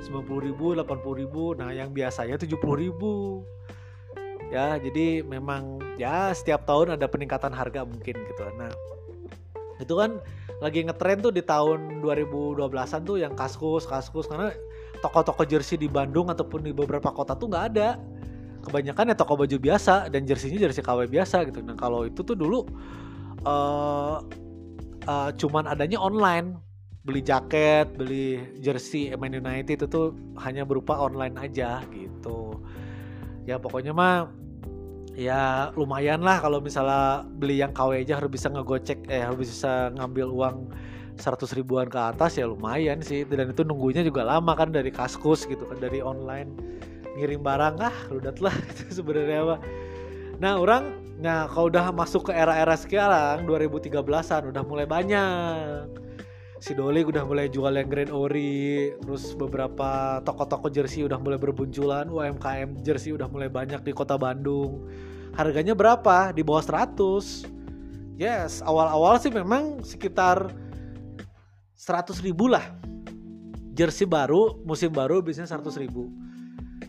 90 0.09 0.49
ribu 0.49 0.73
80 0.73 1.20
ribu. 1.20 1.53
Nah 1.53 1.73
yang 1.73 1.92
biasanya 1.92 2.40
70 2.40 2.57
ribu 2.81 3.44
ya 4.55 4.79
jadi 4.79 5.27
memang 5.27 5.83
ya 5.99 6.31
setiap 6.31 6.62
tahun 6.62 6.95
ada 6.95 7.11
peningkatan 7.11 7.51
harga 7.51 7.83
mungkin 7.83 8.14
gitu 8.14 8.43
nah 8.55 8.71
itu 9.83 9.95
kan 9.99 10.23
lagi 10.62 10.87
ngetren 10.87 11.19
tuh 11.19 11.35
di 11.35 11.43
tahun 11.43 11.99
2012an 11.99 13.01
tuh 13.03 13.19
yang 13.19 13.35
kaskus 13.35 13.85
kaskus 13.90 14.31
karena 14.31 14.55
toko-toko 15.03 15.43
jersey 15.43 15.75
di 15.75 15.90
Bandung 15.90 16.31
ataupun 16.31 16.62
di 16.62 16.71
beberapa 16.71 17.11
kota 17.11 17.35
tuh 17.35 17.51
nggak 17.51 17.67
ada 17.75 17.99
kebanyakan 18.64 19.12
ya 19.12 19.17
toko 19.19 19.37
baju 19.37 19.57
biasa 19.61 20.09
dan 20.09 20.25
jersinya 20.25 20.57
jersey 20.57 20.81
KW 20.81 21.05
biasa 21.05 21.44
gitu. 21.52 21.61
Nah 21.61 21.77
kalau 21.77 22.09
itu 22.09 22.25
tuh 22.25 22.33
dulu 22.33 22.65
uh, 23.44 24.25
uh, 25.05 25.31
cuman 25.37 25.69
adanya 25.69 26.00
online 26.00 26.57
beli 27.05 27.21
jaket, 27.21 27.92
beli 28.00 28.40
jersey 28.65 29.13
Man 29.21 29.37
United 29.37 29.85
itu 29.85 29.87
tuh 29.87 30.17
hanya 30.40 30.65
berupa 30.65 30.96
online 30.96 31.37
aja 31.37 31.85
gitu. 31.92 32.65
Ya 33.44 33.61
pokoknya 33.61 33.92
mah 33.92 34.33
ya 35.15 35.71
lumayan 35.79 36.21
lah 36.27 36.42
kalau 36.42 36.58
misalnya 36.58 37.23
beli 37.38 37.62
yang 37.62 37.71
KW 37.71 38.02
aja 38.02 38.19
harus 38.19 38.31
bisa 38.31 38.50
ngegocek 38.50 39.06
eh 39.06 39.23
harus 39.23 39.46
bisa 39.46 39.94
ngambil 39.94 40.27
uang 40.35 40.56
100 41.15 41.46
ribuan 41.54 41.87
ke 41.87 41.96
atas 41.96 42.35
ya 42.38 42.50
lumayan 42.50 42.98
sih. 42.98 43.23
Dan 43.23 43.54
itu 43.54 43.62
nunggunya 43.62 44.02
juga 44.02 44.27
lama 44.27 44.52
kan 44.58 44.75
dari 44.75 44.90
kaskus 44.90 45.46
gitu 45.46 45.65
kan 45.71 45.79
dari 45.79 46.02
online 46.02 46.50
ngirim 47.15 47.46
barang. 47.46 47.79
Ah 47.79 47.96
rudat 48.10 48.42
lah 48.42 48.54
itu 48.75 49.02
sebenarnya 49.02 49.46
apa 49.46 49.56
nah 50.42 50.58
orang 50.58 50.98
nah 51.23 51.46
kalau 51.46 51.71
udah 51.71 51.94
masuk 51.94 52.27
ke 52.27 52.33
era-era 52.35 52.75
sekarang 52.75 53.46
2013an 53.46 54.50
udah 54.50 54.62
mulai 54.67 54.83
banyak 54.83 55.87
si 56.63 56.73
Doli 56.75 57.02
udah 57.02 57.27
mulai 57.27 57.50
jual 57.50 57.75
yang 57.75 57.90
Grand 57.90 58.13
Ori 58.15 58.94
terus 59.02 59.35
beberapa 59.35 60.21
toko-toko 60.23 60.71
jersey 60.71 61.02
udah 61.02 61.19
mulai 61.19 61.38
berbunculan 61.38 62.07
UMKM 62.07 62.83
jersey 62.87 63.11
udah 63.11 63.27
mulai 63.27 63.50
banyak 63.50 63.83
di 63.83 63.92
kota 63.94 64.15
Bandung. 64.15 64.87
Harganya 65.35 65.75
berapa? 65.75 66.31
Di 66.31 66.46
bawah 66.46 66.63
100 66.63 68.19
yes 68.21 68.63
awal-awal 68.63 69.19
sih 69.19 69.35
memang 69.35 69.83
sekitar 69.83 70.50
100 71.75 72.23
ribu 72.23 72.46
lah. 72.46 72.63
Jersey 73.75 74.07
baru 74.07 74.63
musim 74.63 74.94
baru 74.94 75.19
biasanya 75.19 75.50
100 75.50 75.83
ribu. 75.83 76.07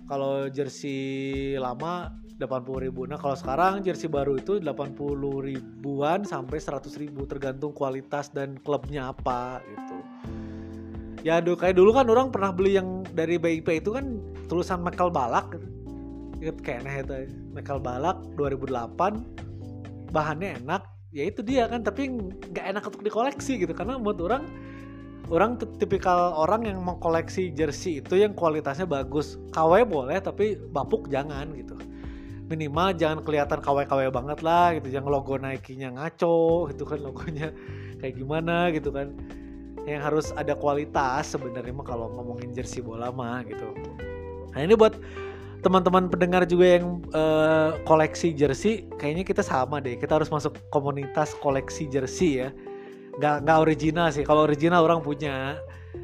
Kalau 0.06 0.46
jersey 0.54 1.58
lama 1.58 2.14
80 2.36 2.84
ribu. 2.84 3.08
Nah 3.08 3.16
kalau 3.16 3.36
sekarang 3.36 3.80
jersey 3.80 4.12
baru 4.12 4.36
itu 4.36 4.60
80 4.60 4.96
ribuan 5.40 6.28
sampai 6.28 6.60
100 6.60 6.92
ribu 7.00 7.24
tergantung 7.24 7.72
kualitas 7.72 8.28
dan 8.32 8.60
klubnya 8.60 9.16
apa 9.16 9.64
gitu. 9.64 9.96
Ya 11.24 11.40
aduh 11.42 11.56
kayak 11.56 11.80
dulu 11.80 11.96
kan 11.96 12.06
orang 12.12 12.30
pernah 12.30 12.52
beli 12.52 12.78
yang 12.78 13.08
dari 13.16 13.40
BIP 13.40 13.82
itu 13.82 13.96
kan 13.96 14.20
tulisan 14.52 14.84
Michael 14.84 15.10
Balak 15.10 15.58
inget 16.44 16.60
kayaknya 16.62 17.02
itu 17.02 17.14
Michael 17.56 17.80
Balak 17.80 18.20
2008 18.36 20.12
bahannya 20.12 20.60
enak. 20.62 20.84
Ya 21.16 21.32
itu 21.32 21.40
dia 21.40 21.72
kan 21.72 21.80
tapi 21.80 22.12
nggak 22.52 22.66
enak 22.76 22.84
untuk 22.92 23.02
dikoleksi 23.02 23.64
gitu. 23.64 23.72
Karena 23.72 23.96
menurut 23.96 24.20
orang 24.28 24.44
orang 25.32 25.58
tipikal 25.80 26.36
orang 26.36 26.68
yang 26.68 26.84
mau 26.84 27.00
koleksi 27.00 27.56
jersey 27.56 28.04
itu 28.04 28.20
yang 28.20 28.36
kualitasnya 28.36 28.84
bagus. 28.84 29.40
KW 29.56 29.88
boleh 29.88 30.20
tapi 30.20 30.60
bapuk 30.60 31.08
jangan 31.08 31.56
gitu 31.56 31.80
minimal 32.46 32.94
jangan 32.94 33.20
kelihatan 33.26 33.60
KW-KW 33.62 34.14
banget 34.14 34.40
lah 34.46 34.78
gitu. 34.78 34.88
Yang 34.94 35.06
logo 35.10 35.36
Nike-nya 35.38 35.94
ngaco 35.94 36.70
gitu 36.74 36.84
kan 36.86 37.00
logonya 37.02 37.50
kayak 38.00 38.14
gimana 38.16 38.70
gitu 38.74 38.94
kan. 38.94 39.14
Yang 39.86 40.02
harus 40.02 40.28
ada 40.34 40.54
kualitas 40.58 41.34
sebenarnya 41.34 41.74
mah 41.74 41.86
kalau 41.86 42.10
ngomongin 42.14 42.54
jersey 42.54 42.82
bola 42.82 43.10
mah 43.10 43.46
gitu. 43.46 43.70
Nah 44.54 44.60
ini 44.62 44.74
buat 44.78 44.98
teman-teman 45.66 46.06
pendengar 46.14 46.46
juga 46.46 46.78
yang 46.78 47.02
uh, 47.18 47.74
koleksi 47.90 48.38
jersey 48.38 48.86
kayaknya 49.02 49.26
kita 49.26 49.42
sama 49.42 49.82
deh. 49.82 49.98
Kita 49.98 50.22
harus 50.22 50.30
masuk 50.30 50.58
komunitas 50.70 51.34
koleksi 51.42 51.90
jersey 51.90 52.46
ya. 52.46 52.50
Nggak 53.18 53.36
nggak 53.46 53.58
original 53.58 54.08
sih. 54.14 54.22
Kalau 54.22 54.46
original 54.46 54.86
orang 54.86 55.02
punya 55.02 55.58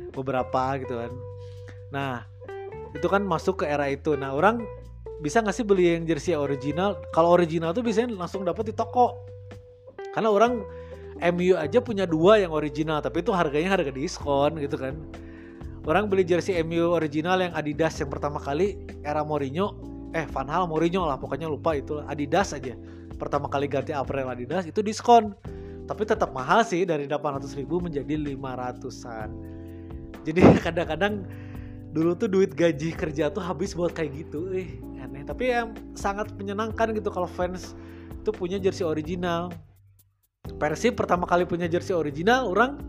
beberapa 0.09 0.81
gitu 0.81 0.97
kan. 0.97 1.11
Nah 1.93 2.13
itu 2.91 3.07
kan 3.07 3.21
masuk 3.21 3.61
ke 3.61 3.65
era 3.69 3.85
itu. 3.89 4.17
Nah 4.17 4.33
orang 4.33 4.65
bisa 5.21 5.39
nggak 5.39 5.55
sih 5.55 5.65
beli 5.65 5.95
yang 5.95 6.03
jersey 6.09 6.33
original? 6.33 6.97
Kalau 7.13 7.37
original 7.37 7.71
tuh 7.71 7.85
biasanya 7.85 8.17
langsung 8.17 8.43
dapat 8.43 8.69
di 8.69 8.73
toko. 8.73 9.21
Karena 10.11 10.33
orang 10.33 10.65
MU 11.31 11.53
aja 11.55 11.77
punya 11.79 12.09
dua 12.09 12.41
yang 12.41 12.49
original 12.51 12.99
tapi 12.99 13.21
itu 13.21 13.29
harganya 13.31 13.77
harga 13.77 13.93
diskon 13.93 14.57
gitu 14.57 14.75
kan. 14.75 14.97
Orang 15.85 16.09
beli 16.09 16.25
jersey 16.25 16.57
MU 16.65 16.93
original 16.93 17.41
yang 17.41 17.53
Adidas 17.53 17.97
yang 18.01 18.09
pertama 18.09 18.37
kali 18.37 18.77
era 19.01 19.21
Mourinho 19.21 19.77
eh 20.11 20.27
Van 20.27 20.49
Hal 20.49 20.67
Mourinho 20.67 21.07
lah 21.07 21.15
pokoknya 21.15 21.47
lupa 21.47 21.77
itu 21.77 22.01
Adidas 22.09 22.57
aja. 22.57 22.73
Pertama 23.15 23.45
kali 23.47 23.69
ganti 23.69 23.93
April 23.93 24.27
Adidas 24.27 24.65
itu 24.65 24.81
diskon. 24.81 25.37
Tapi 25.85 26.03
tetap 26.05 26.33
mahal 26.33 26.65
sih 26.65 26.85
dari 26.85 27.05
800 27.05 27.53
ribu 27.57 27.81
menjadi 27.81 28.17
500an 28.17 29.51
jadi 30.23 30.41
kadang-kadang 30.65 31.25
dulu 31.91 32.15
tuh 32.15 32.31
duit 32.31 32.55
gaji 32.55 32.95
kerja 32.95 33.27
tuh 33.27 33.43
habis 33.43 33.75
buat 33.75 33.91
kayak 33.91 34.11
gitu 34.27 34.51
eh 34.55 34.79
aneh. 34.99 35.27
Tapi 35.27 35.51
yang 35.51 35.75
sangat 35.93 36.31
menyenangkan 36.39 36.95
gitu 36.95 37.11
kalau 37.11 37.27
fans 37.27 37.75
tuh 38.23 38.31
punya 38.31 38.57
jersey 38.57 38.87
original. 38.87 39.51
Persib 40.57 40.97
pertama 40.97 41.29
kali 41.29 41.45
punya 41.45 41.69
jersey 41.69 41.93
original 41.93 42.49
orang 42.49 42.81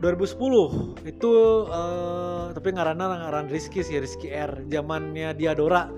2010 0.00 1.04
itu 1.08 1.30
uh, 1.68 2.52
tapi 2.52 2.68
ngaranna 2.72 3.28
ngaran 3.28 3.46
Rizky 3.48 3.84
sih 3.84 3.98
Rizky 3.98 4.30
R. 4.30 4.64
Zamannya 4.70 5.34
Diadora. 5.34 5.90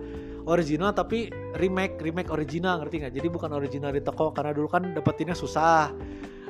Original 0.47 0.95
tapi 0.95 1.27
remake 1.59 1.99
remake 1.99 2.31
original 2.31 2.79
ngerti 2.79 3.03
nggak? 3.03 3.15
Jadi 3.19 3.29
bukan 3.29 3.51
original 3.51 3.91
di 3.91 3.99
toko 3.99 4.31
karena 4.31 4.55
dulu 4.55 4.71
kan 4.71 4.95
dapetinnya 4.95 5.35
susah 5.35 5.91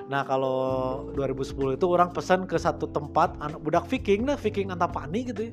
nah 0.06 0.22
kalau 0.22 1.10
2010 1.18 1.78
itu 1.78 1.86
orang 1.90 2.14
pesan 2.14 2.46
ke 2.46 2.54
satu 2.54 2.86
tempat 2.90 3.34
anak 3.42 3.58
budak 3.58 3.90
Viking 3.90 4.26
nah 4.26 4.38
Viking 4.38 4.70
Antapani 4.70 5.26
gitu 5.26 5.50
ya. 5.50 5.52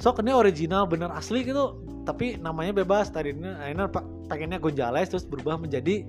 so 0.00 0.16
ini 0.16 0.32
original 0.32 0.88
bener 0.88 1.12
asli 1.12 1.44
gitu 1.44 1.76
tapi 2.08 2.40
namanya 2.40 2.72
bebas 2.72 3.12
tadinya 3.12 3.60
akhirnya 3.60 3.86
pengennya 4.32 4.58
Gonzales 4.62 5.12
terus 5.12 5.28
berubah 5.28 5.60
menjadi 5.60 6.08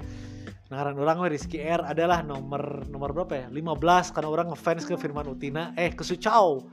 Ngaran 0.68 1.00
orang 1.00 1.32
Rizky 1.32 1.64
R 1.64 1.80
adalah 1.80 2.20
nomor 2.20 2.84
nomor 2.92 3.16
berapa 3.16 3.34
ya? 3.40 3.48
15 3.48 4.12
karena 4.12 4.28
orang 4.28 4.48
ngefans 4.52 4.84
ke 4.84 5.00
Firman 5.00 5.24
Utina 5.32 5.72
eh 5.80 5.96
ke 5.96 6.04
Sucau. 6.04 6.68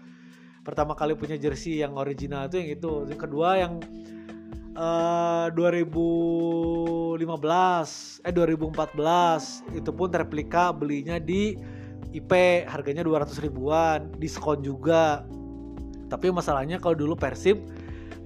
Pertama 0.66 0.98
kali 0.98 1.14
punya 1.14 1.38
jersey 1.38 1.78
yang 1.78 1.94
original 1.94 2.50
itu 2.50 2.58
yang 2.58 2.70
itu. 2.74 2.92
Yang 3.06 3.20
kedua 3.22 3.48
yang 3.54 3.78
uh, 4.76 5.48
2015 5.54 7.18
eh 8.26 8.32
2014 8.34 9.78
itu 9.78 9.90
pun 9.94 10.08
replika 10.10 10.74
belinya 10.74 11.18
di 11.22 11.58
IP 12.14 12.30
harganya 12.70 13.02
200 13.02 13.42
ribuan 13.42 14.06
diskon 14.22 14.62
juga. 14.62 15.26
Tapi 16.06 16.30
masalahnya 16.30 16.78
kalau 16.78 16.94
dulu 16.94 17.18
Persib 17.18 17.58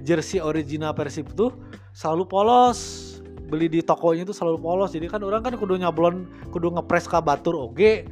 jersey 0.05 0.45
original 0.45 0.93
Persib 0.93 1.33
tuh 1.33 1.57
selalu 1.97 2.29
polos. 2.29 2.81
Beli 3.49 3.65
di 3.65 3.81
tokonya 3.81 4.29
itu 4.29 4.37
selalu 4.37 4.61
polos. 4.61 4.93
Jadi 4.93 5.09
kan 5.09 5.25
orang 5.25 5.41
kan 5.41 5.57
kudu 5.57 5.81
nyablon 5.81 6.29
kudu 6.53 6.69
ngepres 6.77 7.09
ke 7.09 7.17
batur 7.25 7.57
oke. 7.57 8.05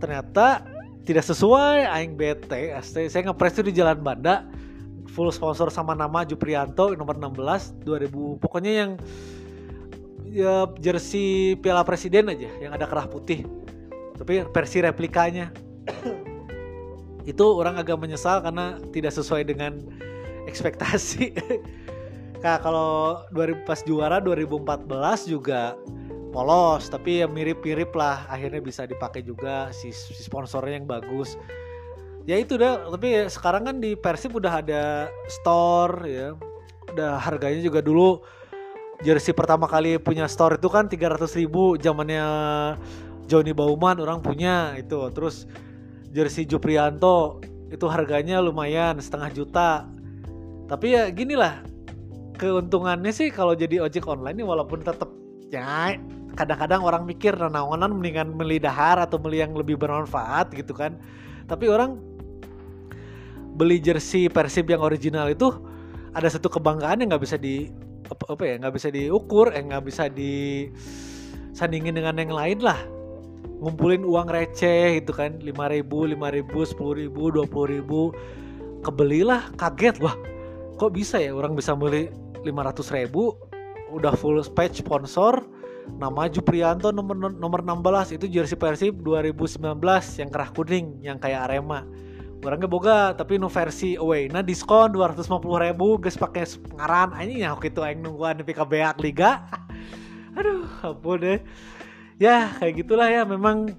Ternyata 0.00 0.64
tidak 1.04 1.28
sesuai 1.28 1.84
aing 1.84 2.16
bete. 2.16 2.72
Saya 2.80 3.20
ngepres 3.28 3.60
itu 3.60 3.68
di 3.68 3.76
Jalan 3.76 4.00
Banda 4.00 4.48
full 5.10 5.30
sponsor 5.34 5.68
sama 5.74 5.98
nama 5.98 6.22
Juprianto 6.22 6.94
nomor 6.94 7.18
16 7.18 7.82
2000 7.82 8.42
pokoknya 8.42 8.72
yang 8.72 8.90
ya 10.30 10.70
jersey 10.78 11.58
Piala 11.58 11.82
Presiden 11.82 12.30
aja 12.30 12.48
yang 12.62 12.72
ada 12.72 12.86
kerah 12.86 13.10
putih. 13.10 13.44
Tapi 14.14 14.46
versi 14.54 14.78
replikanya. 14.80 15.50
Itu 17.30 17.58
orang 17.58 17.76
agak 17.76 17.98
menyesal 18.00 18.40
karena 18.40 18.78
tidak 18.94 19.12
sesuai 19.12 19.44
dengan 19.44 19.82
ekspektasi. 20.46 21.26
Nah, 22.40 22.56
kalau 22.56 23.20
2000 23.36 23.68
pas 23.68 23.84
juara 23.84 24.16
2014 24.16 24.88
juga 25.28 25.76
polos, 26.32 26.88
tapi 26.88 27.20
ya 27.20 27.28
mirip-mirip 27.28 27.92
lah. 27.92 28.24
Akhirnya 28.32 28.64
bisa 28.64 28.88
dipakai 28.88 29.20
juga 29.20 29.68
si, 29.76 29.92
si 29.92 30.24
sponsornya 30.24 30.80
yang 30.80 30.88
bagus 30.88 31.36
ya 32.28 32.36
itu 32.36 32.56
dah 32.60 32.88
tapi 32.92 33.28
sekarang 33.28 33.62
kan 33.68 33.76
di 33.80 33.96
Persib 33.96 34.36
udah 34.36 34.60
ada 34.60 35.08
store 35.28 35.96
ya. 36.08 36.28
Udah 36.90 37.22
harganya 37.22 37.62
juga 37.62 37.78
dulu 37.78 38.18
jersey 39.00 39.32
pertama 39.32 39.64
kali 39.64 39.96
punya 39.96 40.28
store 40.28 40.60
itu 40.60 40.68
kan 40.68 40.90
300 40.90 41.24
ribu 41.40 41.78
zamannya 41.80 42.26
Johnny 43.30 43.54
Bauman 43.54 44.02
orang 44.02 44.20
punya 44.20 44.74
itu. 44.76 44.98
Terus 45.14 45.46
jersey 46.10 46.44
Juprianto 46.44 47.38
itu 47.70 47.86
harganya 47.86 48.42
lumayan 48.42 48.98
setengah 48.98 49.30
juta. 49.30 49.70
Tapi 50.66 50.98
ya 50.98 51.06
gini 51.14 51.38
lah 51.38 51.62
keuntungannya 52.40 53.12
sih 53.14 53.30
kalau 53.30 53.54
jadi 53.54 53.84
ojek 53.86 54.08
online 54.08 54.40
ini 54.40 54.44
walaupun 54.46 54.82
tetap 54.82 55.12
ya 55.52 55.94
kadang-kadang 56.34 56.82
orang 56.82 57.02
mikir 57.04 57.34
nanaonan 57.34 57.90
mendingan 57.90 58.34
beli 58.38 58.62
dahar 58.62 58.96
atau 59.02 59.18
beli 59.18 59.42
yang 59.42 59.54
lebih 59.54 59.78
bermanfaat 59.78 60.50
gitu 60.54 60.74
kan. 60.74 60.98
Tapi 61.46 61.66
orang 61.70 62.09
beli 63.54 63.82
jersey 63.82 64.30
Persib 64.30 64.70
yang 64.70 64.82
original 64.82 65.30
itu 65.30 65.50
ada 66.14 66.26
satu 66.26 66.50
kebanggaan 66.50 67.02
yang 67.02 67.14
nggak 67.14 67.24
bisa 67.24 67.36
di 67.38 67.70
apa, 68.10 68.42
ya 68.42 68.54
nggak 68.58 68.74
bisa 68.74 68.88
diukur 68.90 69.54
eh 69.54 69.62
nggak 69.62 69.84
bisa 69.86 70.10
disandingin 70.10 71.94
dengan 71.94 72.18
yang 72.18 72.34
lain 72.34 72.58
lah. 72.62 72.78
Ngumpulin 73.60 74.02
uang 74.08 74.32
receh 74.32 75.04
itu 75.04 75.12
kan 75.12 75.36
lima 75.44 75.68
ribu 75.68 76.08
lima 76.08 76.32
ribu 76.32 76.64
sepuluh 76.64 76.96
ribu 76.96 77.30
dua 77.30 77.44
puluh 77.46 77.78
ribu. 77.78 78.10
Kebelilah 78.80 79.52
kaget 79.60 80.00
wah 80.00 80.16
kok 80.80 80.96
bisa 80.96 81.20
ya 81.20 81.36
orang 81.36 81.52
bisa 81.52 81.76
beli 81.76 82.08
lima 82.42 82.64
ratus 82.66 82.88
ribu? 82.90 83.36
Udah 83.92 84.16
full 84.16 84.40
patch 84.54 84.80
sponsor 84.80 85.44
nama 85.98 86.30
Juprianto 86.30 86.94
nomor 86.94 87.16
nomor 87.34 87.60
16 87.66 88.20
itu 88.20 88.30
jersey 88.30 88.54
Persib 88.54 89.02
2019 89.02 89.58
yang 90.22 90.28
kerah 90.30 90.50
kuning 90.54 90.86
yang 91.02 91.18
kayak 91.18 91.50
Arema 91.50 91.82
orangnya 92.40 92.68
boga 92.68 92.98
tapi 93.12 93.36
nu 93.36 93.52
versi 93.52 94.00
away 94.00 94.32
nah 94.32 94.40
diskon 94.40 94.96
250 94.96 95.40
ribu 95.64 96.00
guys 96.00 96.16
pakai 96.16 96.44
ngaran. 96.76 97.12
Ini 97.20 97.44
ya 97.44 97.56
itu 97.56 97.80
yang 97.80 98.00
nungguan 98.00 98.40
di 98.40 98.44
PKB 98.48 98.96
liga. 99.00 99.44
Aduh 100.38 100.64
ampun 100.80 101.20
deh 101.20 101.40
ya 102.20 102.52
kayak 102.60 102.84
gitulah 102.84 103.08
ya 103.08 103.24
memang 103.24 103.72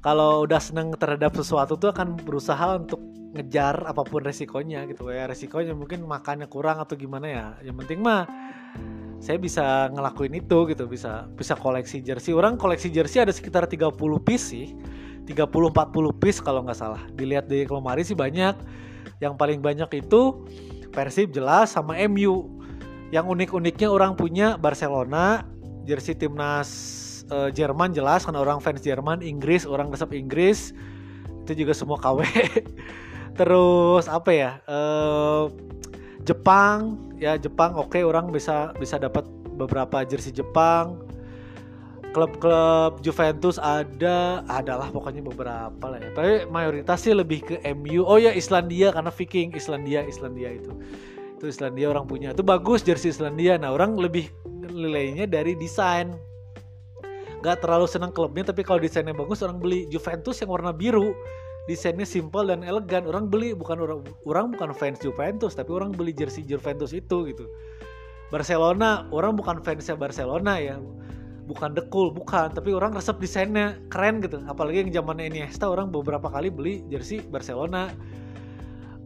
kalau 0.00 0.48
udah 0.48 0.62
seneng 0.62 0.96
terhadap 0.96 1.36
sesuatu 1.36 1.76
tuh 1.76 1.92
akan 1.92 2.16
berusaha 2.22 2.78
untuk 2.80 3.02
ngejar 3.36 3.84
apa 3.84 4.00
pun 4.06 4.24
resikonya 4.24 4.88
gitu 4.88 5.12
ya. 5.12 5.28
Resikonya 5.28 5.76
mungkin 5.76 6.08
makannya 6.08 6.48
kurang 6.48 6.80
atau 6.80 6.96
gimana 6.96 7.26
ya. 7.28 7.46
Yang 7.60 7.76
penting 7.84 8.00
mah 8.00 8.24
saya 9.20 9.36
bisa 9.36 9.90
ngelakuin 9.92 10.40
itu 10.40 10.58
gitu 10.72 10.84
bisa 10.88 11.28
bisa 11.36 11.52
koleksi 11.58 12.00
jersey. 12.00 12.32
Orang 12.32 12.56
koleksi 12.56 12.88
jersey 12.88 13.20
ada 13.20 13.34
sekitar 13.34 13.68
30 13.68 13.92
piece 14.24 14.46
sih 14.56 14.72
30-40 15.26 16.22
piece 16.22 16.38
kalau 16.40 16.62
nggak 16.62 16.78
salah. 16.78 17.02
Dilihat 17.12 17.50
di 17.50 17.66
lemari 17.66 18.06
sih 18.06 18.14
banyak. 18.14 18.54
Yang 19.18 19.34
paling 19.34 19.60
banyak 19.60 19.90
itu 20.06 20.46
Persib 20.94 21.34
jelas 21.34 21.76
sama 21.76 21.98
MU. 22.08 22.56
yang 23.14 23.30
unik-uniknya 23.30 23.86
orang 23.86 24.18
punya 24.18 24.58
Barcelona 24.58 25.46
jersey 25.86 26.18
timnas 26.18 26.68
uh, 27.30 27.48
Jerman 27.54 27.94
jelas 27.94 28.26
karena 28.26 28.42
orang 28.42 28.58
fans 28.58 28.82
Jerman 28.82 29.22
Inggris 29.22 29.62
orang 29.62 29.94
resep 29.94 30.10
Inggris 30.18 30.74
itu 31.46 31.62
juga 31.62 31.72
semua 31.78 32.02
KW 32.02 32.26
terus 33.38 34.10
apa 34.10 34.30
ya 34.34 34.50
uh, 34.66 35.46
Jepang 36.26 36.98
ya 37.22 37.38
Jepang 37.38 37.78
oke 37.78 37.94
okay, 37.94 38.02
orang 38.02 38.34
bisa 38.34 38.74
bisa 38.82 38.98
dapat 38.98 39.22
beberapa 39.54 40.02
jersey 40.02 40.34
Jepang 40.34 41.05
klub-klub 42.14 43.02
Juventus 43.02 43.56
ada 43.58 44.42
adalah 44.46 44.90
pokoknya 44.90 45.22
beberapa 45.24 45.84
lah 45.86 45.98
ya. 45.98 46.10
Tapi 46.14 46.32
mayoritas 46.50 47.02
sih 47.02 47.14
lebih 47.14 47.42
ke 47.42 47.54
MU 47.74 48.04
oh 48.06 48.18
ya 48.20 48.34
Islandia 48.34 48.92
karena 48.94 49.10
Viking. 49.10 49.54
Islandia 49.54 50.04
Islandia 50.06 50.54
itu. 50.54 50.72
Itu 51.36 51.44
Islandia 51.50 51.92
orang 51.92 52.06
punya. 52.08 52.32
Itu 52.32 52.46
bagus 52.46 52.82
jersey 52.82 53.12
Islandia. 53.12 53.56
Nah 53.56 53.72
orang 53.72 53.96
lebih 53.96 54.30
nilainya 54.46 55.24
dari 55.28 55.56
desain. 55.56 56.14
Gak 57.44 57.62
terlalu 57.62 57.86
senang 57.86 58.10
klubnya 58.10 58.42
tapi 58.42 58.66
kalau 58.66 58.82
desainnya 58.82 59.14
bagus 59.14 59.44
orang 59.44 59.60
beli 59.62 59.86
Juventus 59.88 60.40
yang 60.40 60.50
warna 60.50 60.72
biru. 60.72 61.12
Desainnya 61.66 62.06
simple 62.06 62.46
dan 62.46 62.62
elegan. 62.62 63.04
Orang 63.06 63.28
beli 63.28 63.52
bukan 63.52 63.82
orang 63.82 64.00
orang 64.24 64.54
bukan 64.54 64.70
fans 64.72 65.02
Juventus 65.02 65.52
tapi 65.52 65.70
orang 65.74 65.92
beli 65.92 66.16
jersey 66.16 66.42
Juventus 66.42 66.96
itu 66.96 67.28
gitu. 67.28 67.44
Barcelona 68.32 69.06
orang 69.14 69.38
bukan 69.38 69.62
fansnya 69.62 69.94
Barcelona 69.94 70.58
ya 70.58 70.82
bukan 71.46 71.72
dekul 71.72 72.10
bukan. 72.10 72.52
Tapi 72.52 72.74
orang 72.74 72.92
resep 72.92 73.16
desainnya 73.22 73.78
keren 73.88 74.18
gitu. 74.20 74.42
Apalagi 74.44 74.84
yang 74.86 74.90
zaman 75.02 75.22
Iniesta 75.22 75.70
orang 75.70 75.88
beberapa 75.94 76.26
kali 76.26 76.50
beli 76.50 76.82
jersey 76.90 77.22
Barcelona. 77.22 77.94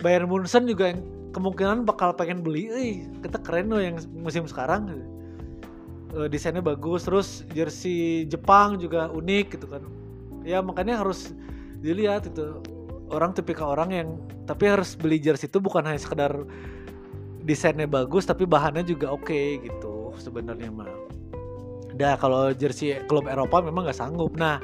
Bayern 0.00 0.32
Munchen 0.32 0.64
juga 0.64 0.96
yang 0.96 1.04
kemungkinan 1.36 1.84
bakal 1.84 2.16
pengen 2.16 2.40
beli. 2.40 2.72
Eh 2.72 3.04
kita 3.20 3.38
keren 3.44 3.68
loh 3.68 3.78
yang 3.84 4.00
musim 4.16 4.48
sekarang. 4.48 4.96
E, 6.16 6.26
desainnya 6.32 6.64
bagus. 6.64 7.04
Terus 7.04 7.44
jersey 7.52 8.24
Jepang 8.26 8.80
juga 8.80 9.12
unik 9.12 9.46
gitu 9.60 9.66
kan. 9.68 9.84
Ya 10.42 10.64
makanya 10.64 10.98
harus 11.04 11.36
dilihat 11.84 12.26
itu. 12.26 12.64
Orang 13.10 13.34
tipikal 13.34 13.74
orang 13.74 13.90
yang 13.90 14.08
tapi 14.46 14.70
harus 14.70 14.94
beli 14.98 15.18
jersey 15.18 15.50
itu 15.50 15.58
bukan 15.58 15.82
hanya 15.82 15.98
sekedar 15.98 16.46
desainnya 17.44 17.88
bagus 17.88 18.28
tapi 18.28 18.44
bahannya 18.44 18.84
juga 18.84 19.10
oke 19.10 19.26
okay, 19.26 19.58
gitu 19.64 20.12
sebenarnya 20.18 20.70
mah 20.70 21.09
Nah 22.00 22.16
kalau 22.16 22.56
jersey 22.56 22.96
klub 23.04 23.28
Eropa 23.28 23.60
memang 23.60 23.84
nggak 23.84 24.00
sanggup. 24.00 24.32
Nah 24.40 24.56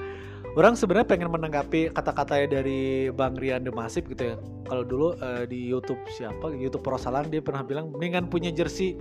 orang 0.57 0.72
sebenarnya 0.72 1.05
pengen 1.05 1.28
menanggapi 1.28 1.93
kata-katanya 1.93 2.61
dari 2.61 3.12
Bang 3.12 3.37
Rian 3.37 3.68
Demasif 3.68 4.09
gitu 4.09 4.32
ya. 4.32 4.37
Kalau 4.64 4.82
dulu 4.82 5.12
uh, 5.20 5.45
di 5.45 5.68
YouTube 5.68 6.01
siapa 6.16 6.51
YouTube 6.57 6.82
Prosalang 6.82 7.28
dia 7.28 7.45
pernah 7.45 7.61
bilang 7.61 7.93
mendingan 7.93 8.32
punya 8.32 8.49
jersey 8.49 8.97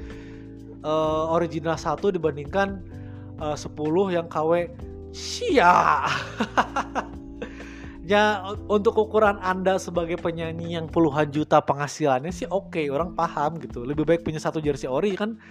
uh, 0.83 1.31
original 1.31 1.79
satu 1.79 2.11
dibandingkan 2.11 2.83
uh, 3.39 3.55
10 3.55 3.71
yang 4.11 4.27
KW 4.27 4.67
sia. 5.15 6.03
ya 8.05 8.53
untuk 8.69 9.01
ukuran 9.01 9.41
anda 9.41 9.81
sebagai 9.81 10.21
penyanyi 10.21 10.77
yang 10.77 10.85
puluhan 10.85 11.33
juta 11.33 11.57
penghasilannya 11.57 12.29
sih 12.29 12.45
oke 12.45 12.77
okay, 12.77 12.93
orang 12.93 13.17
paham 13.17 13.57
gitu 13.57 13.81
lebih 13.81 14.05
baik 14.05 14.21
punya 14.21 14.37
satu 14.37 14.61
jersey 14.61 14.85
ori 14.85 15.17
kan 15.17 15.41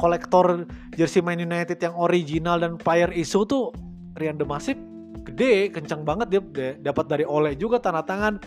kolektor 0.00 0.64
jersey 0.96 1.20
Man 1.20 1.36
United 1.44 1.76
yang 1.76 1.92
original 1.92 2.56
dan 2.56 2.80
fire 2.80 3.12
issue 3.12 3.44
tuh 3.44 3.68
Rian 4.16 4.40
Demasif 4.40 4.80
gede 5.28 5.68
kencang 5.68 6.02
banget 6.02 6.32
dia, 6.32 6.40
dapat 6.80 7.04
dari 7.06 7.28
Oleh 7.28 7.52
juga 7.52 7.76
tanda 7.76 8.00
tangan. 8.00 8.40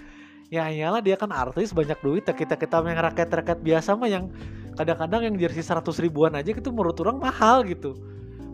Ya 0.50 0.70
iyalah 0.70 1.02
dia 1.02 1.18
kan 1.18 1.34
artis 1.34 1.74
banyak 1.74 1.98
duit 2.06 2.26
kita 2.30 2.54
kita 2.54 2.78
yang 2.86 3.02
rakyat 3.02 3.30
rakyat 3.30 3.60
biasa 3.66 3.98
mah 3.98 4.06
yang 4.06 4.30
kadang-kadang 4.78 5.26
yang 5.26 5.36
jersey 5.38 5.66
100 5.66 5.82
ribuan 6.02 6.34
aja 6.38 6.54
itu 6.54 6.70
menurut 6.70 6.98
orang 7.02 7.18
mahal 7.22 7.66
gitu. 7.66 7.98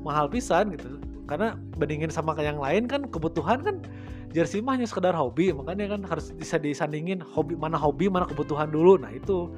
Mahal 0.03 0.31
pisan 0.31 0.75
gitu. 0.75 0.99
Karena 1.27 1.59
bandingin 1.75 2.07
sama 2.07 2.35
yang 2.39 2.55
lain 2.55 2.87
kan 2.87 3.03
kebutuhan 3.07 3.59
kan 3.63 3.83
jersey 4.31 4.63
mah 4.63 4.79
hanya 4.79 4.87
sekedar 4.87 5.11
hobi. 5.11 5.51
Makanya 5.51 5.99
kan 5.99 6.01
harus 6.07 6.31
bisa 6.31 6.55
disandingin 6.55 7.19
hobi 7.19 7.59
mana 7.59 7.75
hobi 7.75 8.07
mana 8.07 8.23
kebutuhan 8.27 8.71
dulu. 8.71 8.99
Nah 8.99 9.11
itu. 9.11 9.51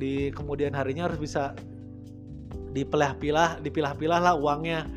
Di 0.00 0.32
kemudian 0.34 0.72
harinya 0.74 1.06
harus 1.06 1.20
bisa 1.20 1.52
dipilah-pilah 2.72 3.60
dipilah-pilah 3.60 4.20
lah 4.20 4.34
uangnya. 4.34 4.88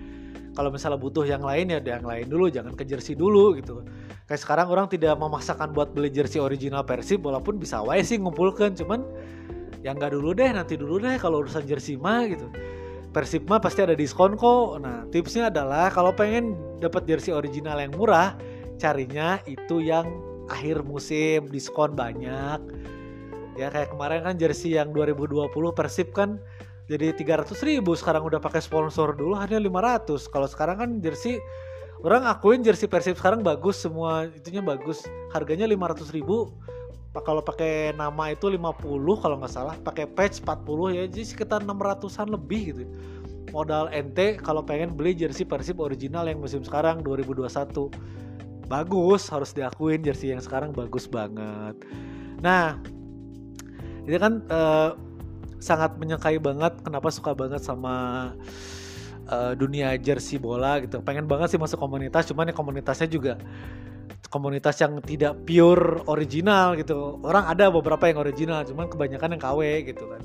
Kalau 0.55 0.71
misalnya 0.71 0.95
butuh 0.95 1.27
yang 1.27 1.43
lain 1.43 1.67
ya 1.67 1.83
yang 1.83 2.07
lain 2.07 2.31
dulu 2.31 2.47
jangan 2.47 2.71
ke 2.73 2.87
jersey 2.87 3.11
dulu 3.11 3.59
gitu. 3.59 3.83
Kayak 4.25 4.41
sekarang 4.41 4.67
orang 4.71 4.87
tidak 4.87 5.19
memaksakan 5.19 5.75
buat 5.75 5.91
beli 5.91 6.09
jersey 6.09 6.39
original 6.39 6.81
Persib 6.87 7.21
walaupun 7.21 7.59
bisa 7.59 7.83
wae 7.83 8.01
sih 8.01 8.17
ngumpulkan 8.17 8.73
cuman 8.73 9.03
yang 9.85 9.99
nggak 10.01 10.17
dulu 10.17 10.33
deh 10.33 10.49
nanti 10.49 10.79
dulu 10.79 10.97
deh 10.97 11.19
kalau 11.21 11.43
urusan 11.43 11.67
jersey 11.67 11.99
mah 11.99 12.25
gitu. 12.25 12.47
Persib 13.13 13.45
mah 13.51 13.61
pasti 13.61 13.83
ada 13.83 13.93
diskon 13.93 14.39
kok. 14.39 14.81
Nah 14.81 15.05
tipsnya 15.11 15.53
adalah 15.53 15.91
kalau 15.91 16.15
pengen 16.15 16.55
dapat 16.79 17.05
jersey 17.05 17.35
original 17.35 17.77
yang 17.77 17.93
murah 17.93 18.33
carinya 18.81 19.39
itu 19.45 19.83
yang 19.83 20.07
akhir 20.49 20.81
musim 20.87 21.51
diskon 21.51 21.93
banyak. 21.93 22.59
Ya 23.55 23.71
kayak 23.71 23.95
kemarin 23.95 24.19
kan 24.25 24.35
jersey 24.35 24.75
yang 24.75 24.91
2020 24.91 25.47
Persib 25.71 26.11
kan 26.11 26.41
jadi 26.85 27.17
300 27.17 27.49
ribu 27.65 27.97
sekarang 27.97 28.21
udah 28.29 28.37
pakai 28.37 28.61
sponsor 28.61 29.17
dulu 29.17 29.33
hanya 29.33 29.57
500 29.57 30.29
kalau 30.29 30.45
sekarang 30.45 30.77
kan 30.77 30.89
jersey 31.01 31.41
orang 32.05 32.29
akuin 32.29 32.61
jersey 32.61 32.85
Persib 32.85 33.17
sekarang 33.17 33.41
bagus 33.41 33.81
semua 33.81 34.29
itunya 34.29 34.61
bagus. 34.61 35.01
Harganya 35.33 35.65
500 35.65 36.13
ribu 36.13 36.53
kalau 37.15 37.39
pakai 37.39 37.95
nama 37.95 38.35
itu 38.35 38.45
50 38.45 38.77
kalau 39.17 39.41
nggak 39.41 39.53
salah. 39.53 39.73
Pakai 39.81 40.05
patch 40.05 40.45
40 40.45 40.93
ya 40.93 41.03
jadi 41.09 41.25
sekitar 41.25 41.65
600an 41.65 42.29
lebih 42.29 42.61
gitu. 42.69 42.83
Modal 43.49 43.89
NT 43.89 44.45
kalau 44.45 44.61
pengen 44.61 44.93
beli 44.93 45.17
jersey 45.17 45.47
Persib 45.47 45.81
original 45.81 46.29
yang 46.29 46.37
musim 46.37 46.61
sekarang 46.61 47.01
2021 47.01 47.49
bagus 48.69 49.29
harus 49.29 49.53
diakuin 49.53 50.05
jersey 50.05 50.29
yang 50.29 50.41
sekarang 50.41 50.69
bagus 50.69 51.09
banget. 51.09 51.73
Nah 52.45 52.77
ini 54.05 54.17
kan 54.21 54.45
uh, 54.53 54.93
sangat 55.65 55.97
menyukai 55.97 56.37
banget 56.37 56.77
kenapa 56.85 57.09
suka 57.09 57.33
banget 57.33 57.65
sama 57.65 58.29
uh, 59.29 59.53
dunia 59.57 59.97
jersey 59.97 60.37
bola 60.37 60.77
gitu. 60.85 61.01
Pengen 61.01 61.25
banget 61.25 61.57
sih 61.57 61.59
masuk 61.59 61.81
komunitas 61.81 62.29
cuman 62.29 62.53
ya 62.53 62.53
komunitasnya 62.53 63.09
juga 63.09 63.41
komunitas 64.29 64.75
yang 64.81 65.01
tidak 65.01 65.33
pure 65.47 66.05
original 66.05 66.77
gitu. 66.77 67.17
Orang 67.25 67.49
ada 67.49 67.71
beberapa 67.73 68.05
yang 68.05 68.21
original 68.21 68.61
cuman 68.67 68.85
kebanyakan 68.91 69.37
yang 69.37 69.41
KW 69.41 69.59
gitu 69.89 70.05
kan. 70.05 70.23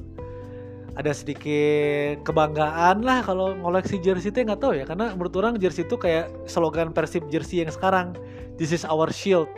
Ada 0.99 1.17
sedikit 1.17 2.27
kebanggaan 2.27 3.07
lah 3.07 3.25
kalau 3.25 3.57
ngoleksi 3.57 4.03
jersey 4.03 4.35
itu 4.35 4.45
nggak 4.45 4.61
tahu 4.61 4.77
ya. 4.77 4.85
Karena 4.85 5.15
menurut 5.17 5.33
orang 5.41 5.57
jersey 5.57 5.87
itu 5.87 5.97
kayak 5.97 6.29
slogan 6.45 6.93
Persib 6.93 7.25
jersey 7.33 7.65
yang 7.65 7.73
sekarang 7.73 8.13
this 8.61 8.75
is 8.75 8.85
our 8.85 9.09
shield. 9.09 9.49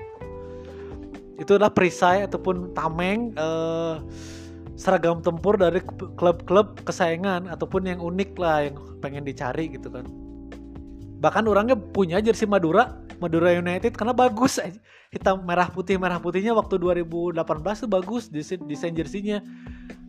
Itu 1.41 1.59
adalah 1.59 1.75
perisai 1.75 2.23
ataupun 2.23 2.77
tameng 2.77 3.35
uh, 3.35 3.99
seragam 4.83 5.23
tempur 5.23 5.55
dari 5.55 5.79
klub-klub 6.19 6.83
kesayangan 6.83 7.47
ataupun 7.47 7.87
yang 7.87 8.03
unik 8.03 8.31
lah 8.35 8.67
yang 8.67 8.75
pengen 8.99 9.23
dicari 9.23 9.71
gitu 9.71 9.87
kan. 9.95 10.03
Bahkan 11.23 11.47
orangnya 11.47 11.79
punya 11.79 12.19
jersey 12.19 12.51
Madura 12.51 12.99
Madura 13.23 13.55
United 13.55 13.95
karena 13.95 14.11
bagus 14.11 14.59
hitam 15.15 15.47
merah 15.47 15.71
putih 15.71 15.95
merah 15.95 16.19
putihnya 16.19 16.51
waktu 16.51 16.83
2018 16.83 17.39
tuh 17.87 17.91
bagus 17.91 18.27
desain 18.27 18.59
desain 18.67 18.91
jersinya 18.91 19.39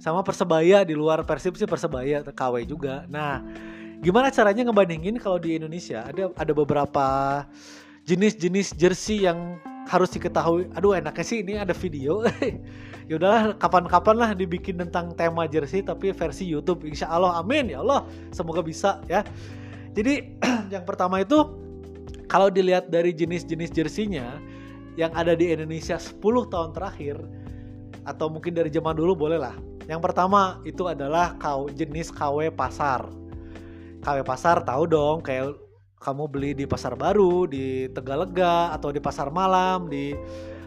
sama 0.01 0.25
persebaya 0.25 0.81
di 0.81 0.97
luar 0.97 1.21
persib 1.21 1.53
sih 1.53 1.69
persebaya 1.69 2.25
KW 2.25 2.65
juga. 2.65 3.05
Nah 3.05 3.45
gimana 4.01 4.33
caranya 4.33 4.65
ngebandingin 4.65 5.21
kalau 5.21 5.37
di 5.37 5.61
Indonesia? 5.61 6.01
Ada 6.01 6.33
ada 6.33 6.53
beberapa 6.57 7.05
jenis-jenis 8.09 8.73
jersey 8.73 9.29
yang 9.29 9.61
harus 9.87 10.09
diketahui 10.15 10.71
aduh 10.73 10.95
enaknya 10.95 11.25
sih 11.25 11.39
ini 11.43 11.59
ada 11.59 11.75
video. 11.75 12.23
Ya 13.03 13.19
udahlah 13.19 13.59
kapan-kapan 13.59 14.15
lah 14.15 14.31
dibikin 14.31 14.79
tentang 14.79 15.11
tema 15.11 15.43
jersey 15.43 15.83
tapi 15.83 16.15
versi 16.15 16.47
YouTube. 16.47 16.87
Insya 16.87 17.11
Allah 17.11 17.35
amin. 17.35 17.75
Ya 17.75 17.83
Allah 17.83 18.07
semoga 18.31 18.63
bisa 18.63 19.03
ya. 19.11 19.27
Jadi 19.91 20.39
yang 20.73 20.87
pertama 20.87 21.19
itu 21.19 21.35
kalau 22.31 22.47
dilihat 22.47 22.87
dari 22.87 23.11
jenis-jenis 23.11 23.75
jersinya 23.75 24.39
yang 24.95 25.11
ada 25.19 25.35
di 25.35 25.51
Indonesia 25.51 25.99
10 25.99 26.23
tahun 26.47 26.71
terakhir 26.71 27.19
atau 28.07 28.31
mungkin 28.31 28.55
dari 28.55 28.71
zaman 28.71 28.95
dulu 28.95 29.27
boleh 29.27 29.39
lah. 29.39 29.55
Yang 29.83 29.99
pertama 29.99 30.63
itu 30.63 30.87
adalah 30.87 31.35
kau 31.43 31.67
jenis 31.67 32.07
KW 32.07 32.55
pasar. 32.55 33.03
KW 33.99 34.23
pasar 34.23 34.63
tahu 34.63 34.87
dong 34.87 35.19
kayak 35.19 35.59
kamu 36.03 36.27
beli 36.27 36.51
di 36.51 36.67
pasar 36.67 36.99
baru 36.99 37.47
di 37.47 37.87
Tegalega 37.95 38.75
atau 38.75 38.91
di 38.91 38.99
pasar 38.99 39.31
malam 39.31 39.87
di 39.87 40.11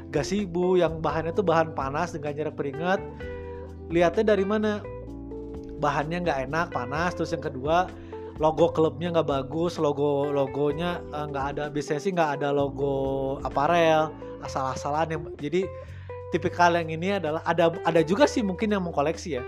gasibu 0.09 0.81
yang 0.81 1.05
bahannya 1.05 1.37
tuh 1.37 1.45
bahan 1.45 1.77
panas 1.77 2.17
dengan 2.17 2.33
jarak 2.33 2.57
peringat. 2.57 3.05
Lihatnya 3.93 4.33
dari 4.33 4.49
mana? 4.49 4.81
Bahannya 5.77 6.25
nggak 6.25 6.39
enak 6.49 6.67
panas. 6.73 7.13
Terus 7.13 7.37
yang 7.37 7.45
kedua 7.45 7.85
logo 8.41 8.73
klubnya 8.73 9.13
nggak 9.13 9.29
bagus 9.29 9.81
logo 9.81 10.29
logonya 10.29 11.01
eh, 11.01 11.25
nggak 11.25 11.45
ada 11.57 11.65
biasanya 11.73 12.01
sih 12.05 12.13
nggak 12.13 12.37
ada 12.37 12.53
logo 12.53 13.41
aparel 13.41 14.13
asal-asalan 14.45 15.33
jadi 15.41 15.65
tipikal 16.37 16.77
yang 16.77 16.93
ini 16.93 17.17
adalah 17.17 17.41
ada 17.49 17.73
ada 17.89 18.05
juga 18.05 18.29
sih 18.29 18.45
mungkin 18.45 18.73
yang 18.73 18.85
mau 18.85 18.93
koleksi 18.93 19.37
ya. 19.37 19.45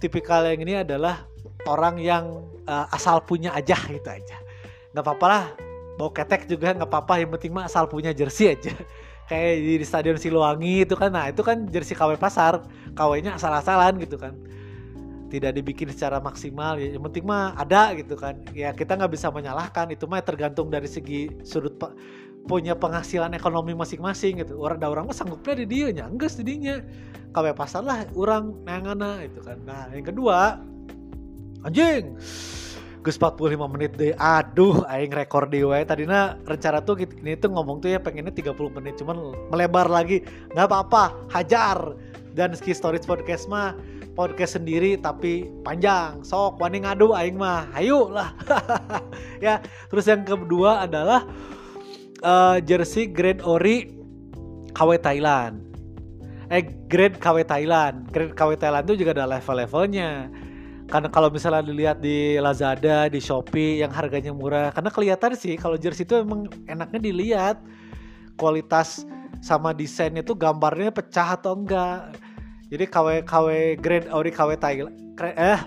Tipikal 0.00 0.44
yang 0.52 0.60
ini 0.68 0.84
adalah 0.84 1.24
orang 1.64 1.96
yang 1.96 2.44
uh, 2.68 2.88
asal 2.92 3.24
punya 3.24 3.56
aja 3.56 3.76
gitu 3.88 4.04
aja 4.04 4.43
nggak 4.94 5.04
apa-apa 5.04 5.26
lah. 5.26 5.44
Mau 5.98 6.10
ketek 6.14 6.46
juga 6.46 6.70
nggak 6.72 6.86
apa-apa. 6.86 7.20
Yang 7.20 7.30
penting 7.38 7.52
mah 7.52 7.66
asal 7.66 7.90
punya 7.90 8.14
jersey 8.14 8.54
aja. 8.54 8.70
Kayak 9.28 9.52
di, 9.58 9.72
di 9.82 9.86
stadion 9.86 10.16
Siluwangi 10.16 10.86
itu 10.86 10.94
kan. 10.94 11.10
Nah 11.10 11.28
itu 11.28 11.42
kan 11.42 11.66
jersey 11.66 11.98
KW 11.98 12.14
pasar. 12.14 12.62
KW-nya 12.94 13.34
asal-asalan 13.34 13.98
gitu 13.98 14.14
kan. 14.14 14.38
Tidak 15.28 15.50
dibikin 15.50 15.90
secara 15.90 16.22
maksimal. 16.22 16.78
Ya 16.78 16.94
yang 16.94 17.02
penting 17.10 17.26
mah 17.26 17.58
ada 17.58 17.90
gitu 17.98 18.14
kan. 18.14 18.38
Ya 18.54 18.70
kita 18.70 18.94
nggak 18.94 19.12
bisa 19.12 19.34
menyalahkan. 19.34 19.90
Itu 19.90 20.06
mah 20.06 20.22
tergantung 20.22 20.70
dari 20.70 20.86
segi 20.86 21.28
sudut 21.42 21.74
pe 21.74 21.90
punya 22.44 22.76
penghasilan 22.76 23.32
ekonomi 23.34 23.72
masing-masing 23.74 24.44
gitu. 24.44 24.60
Orang 24.60 24.78
ada 24.78 24.92
orang 24.92 25.04
mah 25.10 25.16
sanggupnya 25.16 25.64
di 25.64 25.66
dia. 25.66 25.88
Nya 25.90 26.06
enggak 26.06 26.38
KW 27.34 27.50
pasar 27.58 27.82
lah 27.82 28.06
orang 28.14 28.62
nangana 28.62 29.18
itu 29.26 29.42
kan. 29.42 29.58
Nah 29.66 29.90
yang 29.90 30.06
kedua 30.06 30.62
anjing 31.66 32.14
Gus 33.04 33.20
45 33.20 33.68
menit 33.68 33.92
deh. 34.00 34.16
Aduh 34.16 34.80
aing 34.88 35.12
rekor 35.12 35.44
di 35.44 35.60
wae. 35.60 35.84
Tadinya 35.84 36.40
rencana 36.48 36.80
tuh 36.80 36.96
ini 36.96 37.36
tuh 37.36 37.52
ngomong 37.52 37.84
tuh 37.84 37.92
ya 37.92 38.00
pengennya 38.00 38.32
30 38.32 38.56
menit 38.80 38.96
cuman 38.96 39.36
melebar 39.52 39.92
lagi. 39.92 40.24
Nggak 40.56 40.72
apa-apa 40.72 41.12
hajar. 41.28 41.92
Dan 42.34 42.56
ski 42.56 42.74
stories 42.74 43.06
podcast 43.06 43.46
mah 43.46 43.76
podcast 44.16 44.56
sendiri 44.56 44.96
tapi 44.96 45.52
panjang. 45.62 46.24
Sok 46.24 46.56
wani 46.64 46.88
ngadu 46.88 47.12
aing 47.12 47.36
mah. 47.36 47.68
Ayo 47.76 48.08
lah. 48.08 48.32
Ya 49.44 49.60
terus 49.92 50.08
yang 50.08 50.24
kedua 50.24 50.88
adalah 50.88 51.28
uh, 52.24 52.56
jersey 52.64 53.04
grade 53.04 53.44
ori 53.44 53.92
KW 54.72 54.96
Thailand. 55.04 55.60
Eh 56.48 56.64
grade 56.88 57.20
KW 57.20 57.44
Thailand. 57.44 58.08
Grade 58.08 58.32
KW 58.32 58.56
Thailand 58.56 58.88
itu 58.88 59.04
juga 59.04 59.20
ada 59.20 59.28
level-levelnya 59.28 60.32
karena 60.94 61.10
kalau 61.10 61.26
misalnya 61.26 61.66
dilihat 61.66 61.98
di 61.98 62.38
Lazada, 62.38 63.10
di 63.10 63.18
Shopee 63.18 63.82
yang 63.82 63.90
harganya 63.90 64.30
murah, 64.30 64.70
karena 64.70 64.94
kelihatan 64.94 65.34
sih 65.34 65.58
kalau 65.58 65.74
jersey 65.74 66.06
itu 66.06 66.22
emang 66.22 66.46
enaknya 66.70 67.02
dilihat 67.02 67.58
kualitas 68.38 69.02
sama 69.42 69.74
desainnya 69.74 70.22
tuh 70.22 70.38
gambarnya 70.38 70.94
pecah 70.94 71.34
atau 71.34 71.58
enggak. 71.58 72.14
Jadi 72.70 72.86
KW 72.86 73.26
KW 73.26 73.74
grade 73.82 74.06
ori 74.14 74.30
KW 74.30 74.54
Thailand 74.54 74.94
eh 75.34 75.60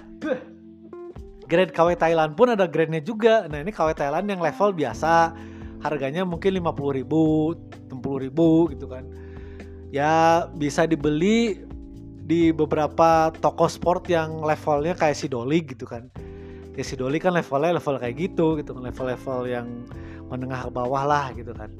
grade 1.51 1.75
KW 1.75 1.99
Thailand 1.99 2.31
pun 2.39 2.55
ada 2.55 2.63
grade-nya 2.63 3.03
juga. 3.03 3.51
Nah, 3.51 3.59
ini 3.59 3.75
KW 3.75 3.99
Thailand 3.99 4.31
yang 4.31 4.39
level 4.39 4.79
biasa. 4.79 5.35
Harganya 5.83 6.23
mungkin 6.23 6.55
50 6.55 7.03
ribu, 7.03 7.51
60 7.91 8.23
ribu 8.23 8.71
gitu 8.71 8.87
kan. 8.87 9.03
Ya 9.91 10.47
bisa 10.55 10.87
dibeli 10.87 11.66
di 12.27 12.51
beberapa 12.51 13.31
toko 13.39 13.71
sport 13.71 14.11
yang 14.11 14.43
levelnya 14.43 14.91
kayak 14.99 15.15
si 15.15 15.31
Dolly 15.31 15.63
gitu 15.63 15.87
kan. 15.87 16.11
Ya 16.75 16.83
si 16.83 16.99
Dolly 16.99 17.23
kan 17.23 17.31
levelnya 17.31 17.79
level 17.79 17.95
kayak 17.95 18.15
gitu 18.19 18.59
gitu 18.59 18.75
kan 18.75 18.83
level-level 18.91 19.47
yang 19.47 19.87
menengah 20.27 20.67
ke 20.67 20.71
bawah 20.75 21.07
lah 21.07 21.31
gitu 21.31 21.55
kan. 21.55 21.71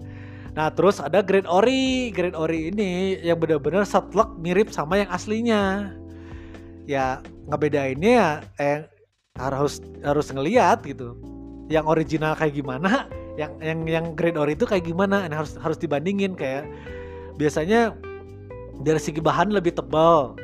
Nah 0.55 0.71
terus 0.71 1.03
ada 1.03 1.19
grade 1.19 1.51
ori. 1.51 2.15
Grade 2.15 2.39
ori 2.39 2.71
ini 2.71 3.19
yang 3.19 3.37
benar-benar 3.43 3.83
setlek 3.83 4.39
mirip 4.39 4.71
sama 4.71 5.03
yang 5.03 5.11
aslinya. 5.11 5.91
Ya 6.87 7.19
ngebedainnya 7.51 8.15
ya 8.15 8.29
eh, 8.55 8.79
harus 9.35 9.83
harus 9.99 10.31
ngeliat 10.31 10.79
gitu 10.87 11.19
yang 11.67 11.83
original 11.83 12.31
kayak 12.39 12.55
gimana 12.55 13.11
yang 13.35 13.51
yang 13.59 13.79
yang 13.85 14.05
grade 14.15 14.39
ori 14.39 14.55
itu 14.55 14.63
kayak 14.63 14.87
gimana 14.87 15.27
harus 15.27 15.59
harus 15.59 15.77
dibandingin 15.77 16.33
kayak 16.33 16.65
biasanya 17.35 17.93
dari 18.81 19.01
segi 19.01 19.21
bahan 19.21 19.53
lebih 19.53 19.73
tebal. 19.77 20.37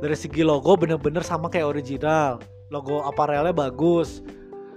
Dari 0.00 0.16
segi 0.16 0.44
logo 0.44 0.76
bener-bener 0.76 1.24
sama 1.24 1.48
kayak 1.48 1.76
original. 1.76 2.40
Logo 2.72 3.04
aparelnya 3.04 3.52
bagus. 3.52 4.20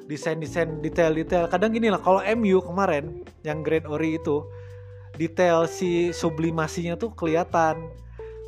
Desain-desain 0.08 0.82
detail-detail. 0.82 1.52
Kadang 1.52 1.76
gini 1.76 1.92
lah 1.92 2.02
kalau 2.02 2.24
MU 2.40 2.60
kemarin 2.64 3.24
yang 3.46 3.62
Grand 3.62 3.86
Ori 3.86 4.18
itu 4.18 4.42
detail 5.20 5.68
si 5.70 6.10
sublimasinya 6.16 6.96
tuh 6.98 7.14
kelihatan. 7.14 7.88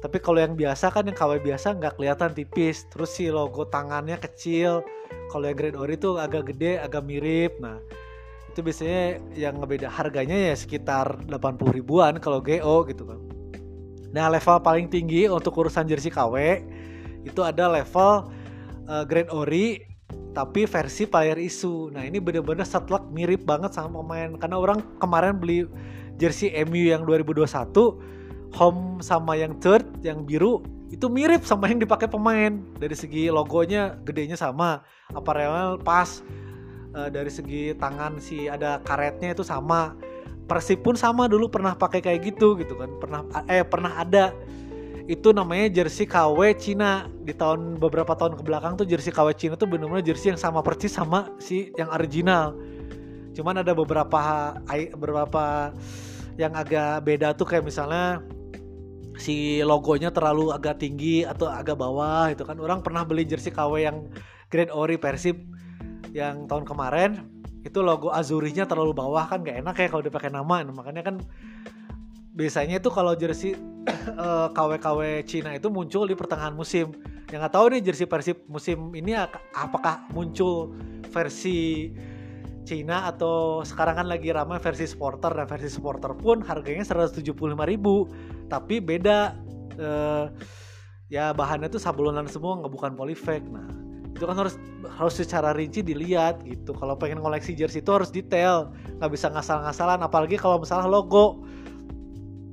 Tapi 0.01 0.17
kalau 0.17 0.41
yang 0.41 0.57
biasa 0.57 0.89
kan 0.89 1.05
yang 1.05 1.13
KW 1.13 1.37
biasa 1.43 1.77
nggak 1.77 2.01
kelihatan 2.01 2.33
tipis. 2.33 2.89
Terus 2.89 3.13
si 3.13 3.29
logo 3.29 3.67
tangannya 3.69 4.17
kecil. 4.17 4.81
Kalau 5.29 5.45
yang 5.45 5.57
Grand 5.59 5.77
Ori 5.77 5.95
tuh 5.99 6.17
agak 6.17 6.55
gede 6.55 6.81
agak 6.81 7.05
mirip. 7.05 7.61
Nah 7.61 7.77
itu 8.49 8.59
biasanya 8.65 9.21
yang 9.37 9.61
ngebeda. 9.61 9.87
Harganya 9.91 10.33
ya 10.33 10.55
sekitar 10.57 11.23
80 11.29 11.77
ribuan 11.77 12.17
kalau 12.17 12.41
GO 12.41 12.87
gitu 12.89 13.05
kan 13.05 13.40
Nah 14.11 14.27
level 14.27 14.57
paling 14.59 14.87
tinggi 14.91 15.27
untuk 15.27 15.55
urusan 15.55 15.87
jersey 15.87 16.11
KW 16.11 16.63
itu 17.23 17.41
ada 17.41 17.71
level 17.71 18.27
uh, 18.87 19.03
Grand 19.07 19.31
Ori 19.31 19.87
tapi 20.31 20.63
versi 20.67 21.07
player 21.07 21.35
isu. 21.39 21.91
Nah 21.91 22.03
ini 22.07 22.19
bener-bener 22.19 22.63
setlek 22.63 23.07
mirip 23.11 23.43
banget 23.43 23.75
sama 23.75 23.99
pemain. 24.03 24.35
Karena 24.39 24.57
orang 24.59 24.79
kemarin 24.99 25.35
beli 25.39 25.67
jersey 26.19 26.51
MU 26.67 26.91
yang 26.91 27.03
2021 27.07 27.47
home 28.51 28.99
sama 28.99 29.39
yang 29.39 29.55
third 29.63 29.87
yang 30.03 30.27
biru 30.27 30.59
itu 30.91 31.07
mirip 31.07 31.47
sama 31.47 31.71
yang 31.71 31.79
dipakai 31.79 32.11
pemain. 32.11 32.59
Dari 32.75 32.95
segi 32.95 33.31
logonya 33.31 33.95
gedenya 34.03 34.35
sama 34.35 34.83
apparel 35.15 35.79
pas 35.79 36.19
uh, 36.95 37.07
dari 37.07 37.31
segi 37.31 37.71
tangan 37.79 38.19
si 38.19 38.51
ada 38.51 38.83
karetnya 38.83 39.31
itu 39.31 39.43
sama 39.43 39.95
Persib 40.49 40.83
pun 40.83 40.97
sama 40.99 41.29
dulu 41.31 41.47
pernah 41.47 41.77
pakai 41.77 42.03
kayak 42.03 42.33
gitu 42.33 42.59
gitu 42.59 42.75
kan. 42.75 42.89
Pernah 42.99 43.21
eh 43.47 43.63
pernah 43.63 44.01
ada. 44.01 44.35
Itu 45.09 45.33
namanya 45.33 45.71
jersey 45.81 46.07
KW 46.07 46.55
Cina. 46.59 47.07
Di 47.23 47.33
tahun 47.35 47.79
beberapa 47.79 48.13
tahun 48.15 48.37
ke 48.39 48.43
belakang 48.43 48.75
tuh 48.75 48.85
jersey 48.87 49.11
KW 49.11 49.31
Cina 49.35 49.53
tuh 49.55 49.67
benar-benar 49.67 50.03
jersey 50.03 50.33
yang 50.33 50.39
sama 50.39 50.59
persis 50.61 50.91
sama 50.91 51.31
si 51.39 51.71
yang 51.79 51.89
original. 51.91 52.55
Cuman 53.31 53.63
ada 53.63 53.71
beberapa 53.71 54.19
beberapa 54.95 55.71
yang 56.35 56.55
agak 56.55 57.03
beda 57.03 57.35
tuh 57.35 57.47
kayak 57.47 57.67
misalnya 57.67 58.23
si 59.19 59.61
logonya 59.61 60.09
terlalu 60.09 60.49
agak 60.49 60.79
tinggi 60.79 61.23
atau 61.23 61.47
agak 61.47 61.79
bawah 61.79 62.31
itu 62.31 62.43
kan. 62.43 62.59
Orang 62.59 62.83
pernah 62.83 63.07
beli 63.07 63.23
jersey 63.23 63.51
KW 63.51 63.87
yang 63.87 64.07
Grand 64.51 64.71
Ori 64.71 64.99
Persib 64.99 65.39
yang 66.11 66.43
tahun 66.47 66.67
kemarin 66.67 67.40
itu 67.61 67.79
logo 67.85 68.09
azurinya 68.09 68.65
terlalu 68.65 68.97
bawah 68.97 69.29
kan 69.29 69.45
gak 69.45 69.61
enak 69.61 69.75
ya 69.77 69.87
kalau 69.89 70.03
dipakai 70.03 70.33
nama. 70.33 70.65
Nah, 70.65 70.73
makanya 70.73 71.05
kan 71.05 71.15
biasanya 72.33 72.81
itu 72.81 72.89
kalau 72.89 73.13
jersey 73.13 73.53
eh, 74.25 74.47
KW-KW 74.53 75.25
Cina 75.27 75.53
itu 75.53 75.69
muncul 75.69 76.09
di 76.09 76.17
pertengahan 76.17 76.53
musim. 76.57 76.93
Yang 77.29 77.39
nggak 77.47 77.53
tahu 77.55 77.65
nih 77.71 77.81
jersey 77.85 78.07
Persib 78.09 78.43
musim 78.51 78.91
ini 78.91 79.15
apakah 79.55 80.03
muncul 80.11 80.75
versi 81.11 81.91
Cina 82.61 83.09
atau 83.09 83.65
sekarang 83.65 84.05
kan 84.05 84.07
lagi 84.07 84.29
ramai 84.29 84.61
versi 84.61 84.85
supporter 84.85 85.33
dan 85.33 85.49
versi 85.49 85.69
supporter 85.69 86.13
pun 86.13 86.45
harganya 86.45 86.85
175.000 86.85 87.33
tapi 88.47 88.75
beda 88.77 89.33
uh, 89.81 90.25
ya 91.09 91.33
bahannya 91.33 91.67
tuh 91.67 91.81
sablonan 91.81 92.29
semua 92.29 92.61
nggak 92.61 92.71
bukan 92.71 92.93
polyfake 92.93 93.47
nah 93.49 93.65
itu 94.21 94.29
kan 94.29 94.37
harus 94.37 94.61
harus 95.01 95.17
secara 95.17 95.49
rinci 95.49 95.81
dilihat 95.81 96.45
gitu. 96.45 96.77
Kalau 96.77 96.93
pengen 96.93 97.17
koleksi 97.17 97.57
jersey 97.57 97.81
itu 97.81 97.89
harus 97.89 98.13
detail. 98.13 98.69
Nggak 99.01 99.17
bisa 99.17 99.33
ngasal-ngasalan 99.33 99.97
apalagi 100.05 100.37
kalau 100.37 100.61
misalnya 100.61 100.85
logo. 100.85 101.41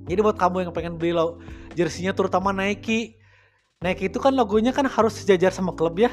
Jadi 0.08 0.24
buat 0.24 0.40
kamu 0.40 0.64
yang 0.64 0.72
pengen 0.72 0.96
beli 0.96 1.12
lo 1.12 1.36
jersinya 1.76 2.16
terutama 2.16 2.56
Nike. 2.56 3.20
Nike 3.84 4.08
itu 4.08 4.16
kan 4.16 4.32
logonya 4.32 4.72
kan 4.72 4.88
harus 4.88 5.20
sejajar 5.20 5.52
sama 5.52 5.76
klub 5.76 6.00
ya. 6.00 6.08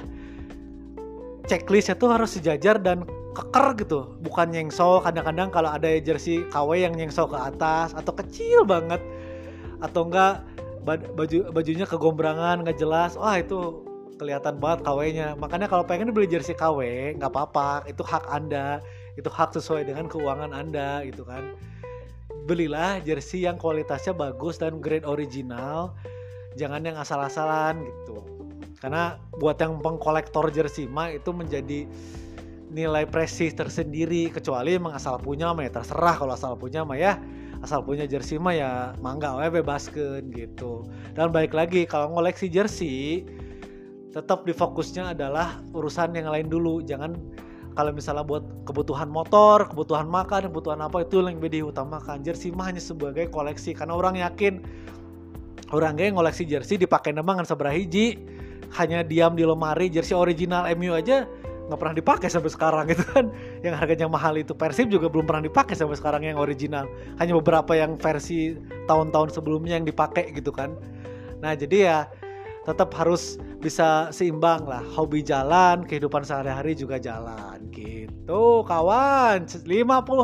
Checklistnya 1.47 1.95
tuh 1.95 2.11
harus 2.11 2.35
sejajar 2.35 2.75
dan 2.75 3.07
keker 3.31 3.79
gitu. 3.79 4.19
Bukan 4.19 4.51
nyengsol 4.51 4.99
kadang-kadang 5.07 5.55
kalau 5.55 5.71
ada 5.71 5.87
jersey 6.03 6.43
KW 6.51 6.83
yang 6.83 6.99
nyengsol 6.99 7.31
ke 7.31 7.39
atas 7.39 7.95
atau 7.95 8.11
kecil 8.11 8.67
banget. 8.67 8.99
Atau 9.79 10.11
enggak 10.11 10.43
baju 10.83 11.55
bajunya 11.55 11.87
kegombrangan 11.87 12.67
nggak 12.67 12.75
jelas. 12.75 13.15
Wah 13.15 13.39
itu 13.39 13.94
kelihatan 14.15 14.59
banget 14.59 14.87
KW-nya. 14.87 15.35
Makanya 15.39 15.67
kalau 15.67 15.83
pengen 15.83 16.11
beli 16.11 16.27
jersey 16.27 16.55
KW 16.55 16.79
nggak 17.19 17.31
apa-apa, 17.31 17.85
itu 17.87 18.01
hak 18.01 18.25
Anda, 18.31 18.79
itu 19.19 19.27
hak 19.27 19.55
sesuai 19.55 19.87
dengan 19.87 20.07
keuangan 20.07 20.51
Anda 20.51 21.03
gitu 21.07 21.27
kan. 21.27 21.55
Belilah 22.45 23.01
jersey 23.01 23.43
yang 23.47 23.57
kualitasnya 23.57 24.13
bagus 24.13 24.61
dan 24.61 24.79
grade 24.79 25.07
original, 25.07 25.97
jangan 26.59 26.85
yang 26.85 26.97
asal-asalan 26.99 27.83
gitu. 27.83 28.21
Karena 28.79 29.17
buat 29.39 29.57
yang 29.57 29.81
pengkolektor 29.81 30.51
jersey 30.53 30.85
mah 30.85 31.09
itu 31.09 31.31
menjadi 31.33 31.89
nilai 32.75 33.07
prestis 33.07 33.55
tersendiri 33.55 34.27
kecuali 34.27 34.75
emang 34.75 34.91
asal 34.91 35.15
punya 35.15 35.55
mah 35.55 35.63
ya 35.63 35.71
terserah 35.79 36.15
kalau 36.19 36.33
asal 36.35 36.59
punya 36.59 36.83
mah 36.83 36.99
ya 36.99 37.15
asal 37.63 37.79
punya 37.81 38.03
jersey 38.03 38.35
mah 38.35 38.51
ya 38.51 38.71
mangga 38.99 39.31
we 39.39 39.47
bebaskan 39.47 40.27
gitu 40.35 40.83
dan 41.15 41.31
baik 41.31 41.55
lagi 41.55 41.87
kalau 41.87 42.11
ngoleksi 42.11 42.51
jersey 42.51 43.23
tetap 44.15 44.47
di 44.47 44.55
fokusnya 44.55 45.11
adalah 45.11 45.59
urusan 45.75 46.15
yang 46.15 46.31
lain 46.31 46.47
dulu. 46.47 46.79
Jangan 46.79 47.19
kalau 47.75 47.91
misalnya 47.91 48.23
buat 48.23 48.47
kebutuhan 48.63 49.11
motor, 49.11 49.67
kebutuhan 49.67 50.07
makan, 50.07 50.47
kebutuhan 50.47 50.79
apa 50.79 51.03
itu 51.03 51.19
yang 51.19 51.35
lebih 51.35 51.51
diutamakan. 51.51 52.23
Jersey 52.23 52.55
mah 52.55 52.71
hanya 52.71 52.79
sebagai 52.79 53.27
koleksi 53.27 53.75
karena 53.75 53.99
orang 53.99 54.15
yakin 54.15 54.63
orang 55.75 55.99
yang 55.99 56.15
ngoleksi 56.15 56.47
jersey 56.47 56.79
dipakai 56.79 57.11
nemang 57.11 57.43
kan 57.43 57.45
seberapa 57.45 57.75
hiji. 57.75 58.15
Hanya 58.79 59.03
diam 59.03 59.35
di 59.35 59.43
lemari 59.43 59.91
jersey 59.91 60.15
original 60.15 60.63
MU 60.79 60.95
aja 60.95 61.27
nggak 61.65 61.79
pernah 61.81 61.95
dipakai 61.97 62.29
sampai 62.31 62.51
sekarang 62.55 62.87
gitu 62.95 63.03
kan. 63.11 63.27
Yang 63.67 63.83
harganya 63.83 64.07
mahal 64.07 64.39
itu 64.39 64.55
Persib 64.55 64.87
juga 64.87 65.11
belum 65.11 65.27
pernah 65.27 65.43
dipakai 65.43 65.75
sampai 65.75 65.99
sekarang 65.99 66.23
yang 66.23 66.39
original. 66.39 66.87
Hanya 67.19 67.35
beberapa 67.35 67.75
yang 67.75 67.99
versi 67.99 68.55
tahun-tahun 68.87 69.35
sebelumnya 69.35 69.75
yang 69.75 69.83
dipakai 69.83 70.31
gitu 70.31 70.55
kan. 70.55 70.71
Nah 71.43 71.51
jadi 71.51 71.77
ya 71.83 71.97
tetap 72.63 72.95
harus 72.95 73.35
bisa 73.65 74.13
seimbang 74.13 74.69
lah. 74.69 74.85
Hobi 74.93 75.25
jalan 75.25 75.89
kehidupan 75.89 76.21
sehari-hari 76.21 76.77
juga 76.77 77.01
jalan. 77.01 77.57
Gitu 77.73 78.61
kawan. 78.61 79.49
50 79.49 79.65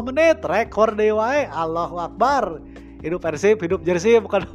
menit 0.05 0.45
rekor 0.45 0.93
dewa 0.93 1.33
Allahu 1.49 1.97
Akbar. 1.97 2.61
Hidup 3.01 3.17
Persib 3.17 3.57
hidup 3.65 3.81
jersey 3.81 4.21
bukan 4.21 4.45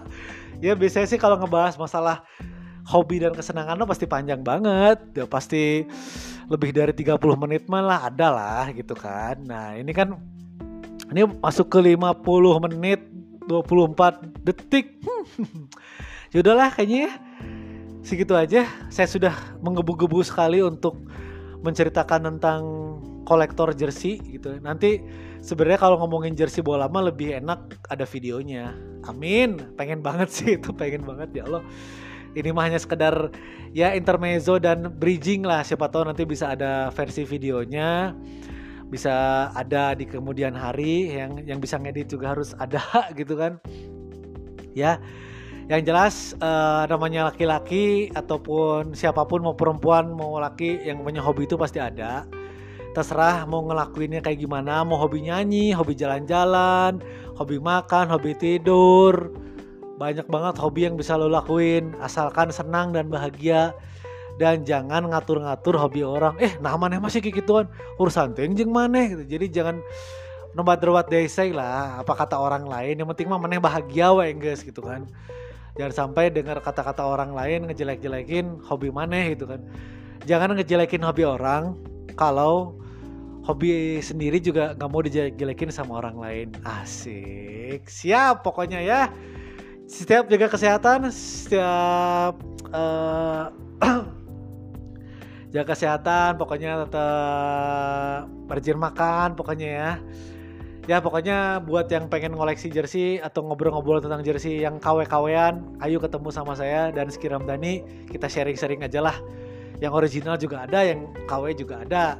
ya 0.64 0.76
biasanya 0.76 1.08
sih 1.08 1.16
kalau 1.16 1.40
ngebahas 1.40 1.80
masalah 1.80 2.28
hobi 2.84 3.24
dan 3.24 3.32
kesenangan 3.32 3.80
lo 3.80 3.88
pasti 3.88 4.04
panjang 4.04 4.44
banget. 4.44 5.00
Ya 5.16 5.24
pasti 5.24 5.88
lebih 6.52 6.76
dari 6.76 6.92
30 6.92 7.16
menit 7.40 7.64
malah 7.72 8.04
ada 8.12 8.28
lah 8.28 8.64
gitu 8.76 8.92
kan. 8.92 9.40
Nah 9.48 9.80
ini 9.80 9.96
kan 9.96 10.12
ini 11.08 11.24
masuk 11.40 11.72
ke 11.72 11.80
50 11.80 12.20
menit 12.68 13.00
24 13.48 14.44
detik. 14.44 14.92
Ya 16.34 16.42
udahlah 16.42 16.74
kayaknya 16.74 17.06
ya. 17.06 17.12
Segitu 18.06 18.38
aja. 18.38 18.70
Saya 18.86 19.10
sudah 19.10 19.34
menggebu-gebu 19.58 20.22
sekali 20.22 20.62
untuk 20.62 21.02
menceritakan 21.66 22.38
tentang 22.38 22.62
kolektor 23.26 23.74
jersey 23.74 24.22
gitu. 24.22 24.54
Nanti 24.62 25.02
sebenarnya 25.42 25.82
kalau 25.82 25.98
ngomongin 25.98 26.38
jersey 26.38 26.62
bola 26.62 26.86
lama 26.86 27.10
lebih 27.10 27.34
enak 27.42 27.82
ada 27.90 28.06
videonya. 28.06 28.70
Amin. 29.10 29.74
Pengen 29.74 30.06
banget 30.06 30.30
sih 30.30 30.48
itu 30.62 30.70
pengen 30.70 31.02
banget 31.02 31.42
ya 31.42 31.50
Allah. 31.50 31.66
Ini 32.36 32.52
mah 32.54 32.68
hanya 32.70 32.78
sekedar 32.78 33.32
ya 33.74 33.96
intermezzo 33.98 34.62
dan 34.62 34.86
bridging 34.86 35.42
lah. 35.42 35.66
Siapa 35.66 35.90
tahu 35.90 36.06
nanti 36.06 36.22
bisa 36.22 36.54
ada 36.54 36.94
versi 36.94 37.26
videonya. 37.26 38.14
Bisa 38.86 39.50
ada 39.50 39.98
di 39.98 40.06
kemudian 40.06 40.54
hari 40.54 41.10
yang 41.10 41.42
yang 41.42 41.58
bisa 41.58 41.74
ngedit 41.74 42.06
juga 42.06 42.38
harus 42.38 42.54
ada 42.54 42.78
gitu 43.18 43.34
kan. 43.34 43.58
Ya 44.76 45.02
yang 45.66 45.82
jelas 45.82 46.38
uh, 46.38 46.86
namanya 46.86 47.34
laki-laki 47.34 48.14
ataupun 48.14 48.94
siapa 48.94 49.26
pun 49.26 49.42
mau 49.42 49.58
perempuan 49.58 50.14
mau 50.14 50.38
laki 50.38 50.86
yang 50.86 51.02
punya 51.02 51.18
hobi 51.18 51.42
itu 51.50 51.58
pasti 51.58 51.82
ada. 51.82 52.22
Terserah 52.94 53.44
mau 53.50 53.66
ngelakuinnya 53.66 54.22
kayak 54.22 54.46
gimana 54.46 54.86
mau 54.86 54.94
hobi 54.94 55.26
nyanyi 55.26 55.74
hobi 55.74 55.98
jalan-jalan 55.98 57.02
hobi 57.34 57.58
makan 57.58 58.06
hobi 58.14 58.38
tidur. 58.38 59.34
Banyak 59.98 60.30
banget 60.30 60.54
hobi 60.62 60.86
yang 60.86 60.94
bisa 60.94 61.18
lo 61.18 61.26
lakuin 61.26 61.98
asalkan 61.98 62.54
senang 62.54 62.94
dan 62.94 63.10
bahagia. 63.10 63.74
Dan 64.36 64.68
jangan 64.68 65.08
ngatur-ngatur 65.08 65.80
hobi 65.80 66.04
orang. 66.04 66.36
Eh 66.38 66.60
nah 66.62 66.78
mana 66.78 67.02
masih 67.02 67.18
kayak 67.18 67.42
gituan. 67.42 67.66
Urusan 67.98 68.38
ting 68.38 68.54
jeng 68.54 68.70
mana 68.70 69.02
gitu. 69.08 69.24
Jadi 69.26 69.50
jangan 69.50 69.82
nombat 70.54 70.78
derwat 70.78 71.10
desai 71.10 71.50
lah 71.50 71.98
apa 71.98 72.12
kata 72.14 72.38
orang 72.38 72.70
lain. 72.70 73.02
Yang 73.02 73.08
penting 73.16 73.26
mah 73.34 73.40
mana 73.42 73.58
bahagia 73.58 74.14
wae 74.14 74.30
guys 74.36 74.62
gitu 74.62 74.78
kan 74.78 75.10
jangan 75.76 75.94
sampai 75.94 76.32
dengar 76.32 76.58
kata-kata 76.60 77.04
orang 77.04 77.36
lain 77.36 77.68
ngejelek-jelekin 77.68 78.60
hobi 78.64 78.88
mana 78.92 79.32
gitu 79.32 79.48
kan. 79.48 79.60
Jangan 80.24 80.56
ngejelekin 80.56 81.04
hobi 81.04 81.22
orang 81.22 81.76
kalau 82.16 82.80
hobi 83.46 84.02
sendiri 84.02 84.42
juga 84.42 84.74
nggak 84.74 84.90
mau 84.90 85.04
dijelek-jelekin 85.04 85.70
sama 85.70 86.02
orang 86.02 86.16
lain. 86.18 86.48
Asik. 86.66 87.86
Siap 87.86 88.42
pokoknya 88.42 88.82
ya. 88.82 89.12
Setiap 89.86 90.26
jaga 90.26 90.50
kesehatan 90.50 91.14
setiap 91.14 92.34
uh, 92.74 93.54
jaga 95.54 95.72
kesehatan 95.72 96.34
pokoknya 96.42 96.84
tetap 96.84 98.26
rajin 98.50 98.78
makan 98.82 99.28
pokoknya 99.38 99.68
ya 99.70 99.92
ya 100.86 101.02
pokoknya 101.02 101.66
buat 101.66 101.90
yang 101.90 102.06
pengen 102.06 102.38
ngoleksi 102.38 102.70
jersey 102.70 103.18
atau 103.18 103.42
ngobrol-ngobrol 103.42 103.98
tentang 103.98 104.22
jersey 104.22 104.62
yang 104.62 104.78
kawe-kawean 104.78 105.66
ayo 105.82 105.98
ketemu 105.98 106.30
sama 106.30 106.54
saya 106.54 106.94
dan 106.94 107.10
Skiram 107.10 107.42
Dani 107.42 108.06
kita 108.06 108.30
sharing-sharing 108.30 108.86
aja 108.86 109.02
lah. 109.02 109.18
Yang 109.76 109.92
original 109.92 110.36
juga 110.40 110.64
ada 110.64 110.80
yang 110.86 111.12
KW 111.28 111.52
juga 111.52 111.84
ada. 111.84 112.16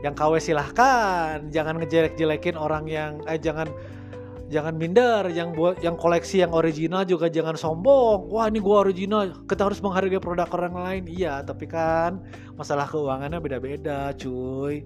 Yang 0.00 0.14
KW 0.16 0.32
silahkan. 0.40 1.36
Jangan 1.52 1.84
ngejelek-jelekin 1.84 2.56
orang 2.56 2.88
yang 2.88 3.20
eh 3.28 3.36
jangan 3.36 3.68
jangan 4.48 4.72
minder. 4.72 5.28
Yang 5.28 5.48
buat 5.52 5.76
yang 5.84 6.00
koleksi 6.00 6.40
yang 6.48 6.56
original 6.56 7.04
juga 7.04 7.28
jangan 7.28 7.60
sombong. 7.60 8.32
Wah 8.32 8.48
ini 8.48 8.62
gua 8.62 8.88
original. 8.88 9.36
Kita 9.44 9.68
harus 9.68 9.84
menghargai 9.84 10.16
produk 10.16 10.48
orang 10.56 10.74
lain. 10.80 11.04
Iya 11.12 11.44
tapi 11.44 11.68
kan 11.68 12.24
masalah 12.56 12.88
keuangannya 12.88 13.36
beda-beda 13.36 14.16
cuy 14.16 14.80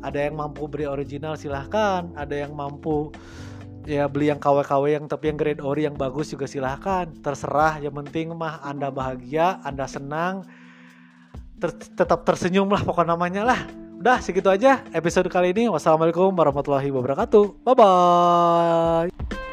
ada 0.00 0.18
yang 0.18 0.34
mampu 0.36 0.66
beli 0.66 0.84
original 0.88 1.36
silahkan 1.36 2.10
ada 2.16 2.34
yang 2.34 2.52
mampu 2.52 3.12
ya 3.86 4.10
beli 4.10 4.32
yang 4.34 4.42
KW-KW 4.42 4.84
yang 4.98 5.04
tapi 5.06 5.30
yang 5.30 5.38
grade 5.38 5.62
ori 5.62 5.86
yang 5.86 5.94
bagus 5.94 6.34
juga 6.34 6.50
silahkan 6.50 7.06
terserah 7.22 7.78
yang 7.78 7.94
penting 7.94 8.34
mah 8.34 8.60
anda 8.66 8.90
bahagia 8.90 9.62
anda 9.62 9.86
senang 9.86 10.42
ter 11.56 11.72
tetap 11.72 12.26
tersenyum 12.26 12.68
lah 12.68 12.82
pokok 12.82 13.06
namanya 13.06 13.46
lah 13.46 13.60
Udah 13.96 14.20
segitu 14.20 14.52
aja 14.52 14.84
episode 14.92 15.32
kali 15.32 15.56
ini. 15.56 15.72
Wassalamualaikum 15.72 16.28
warahmatullahi 16.36 16.92
wabarakatuh. 16.92 17.64
Bye 17.64 17.74
bye. 17.74 19.45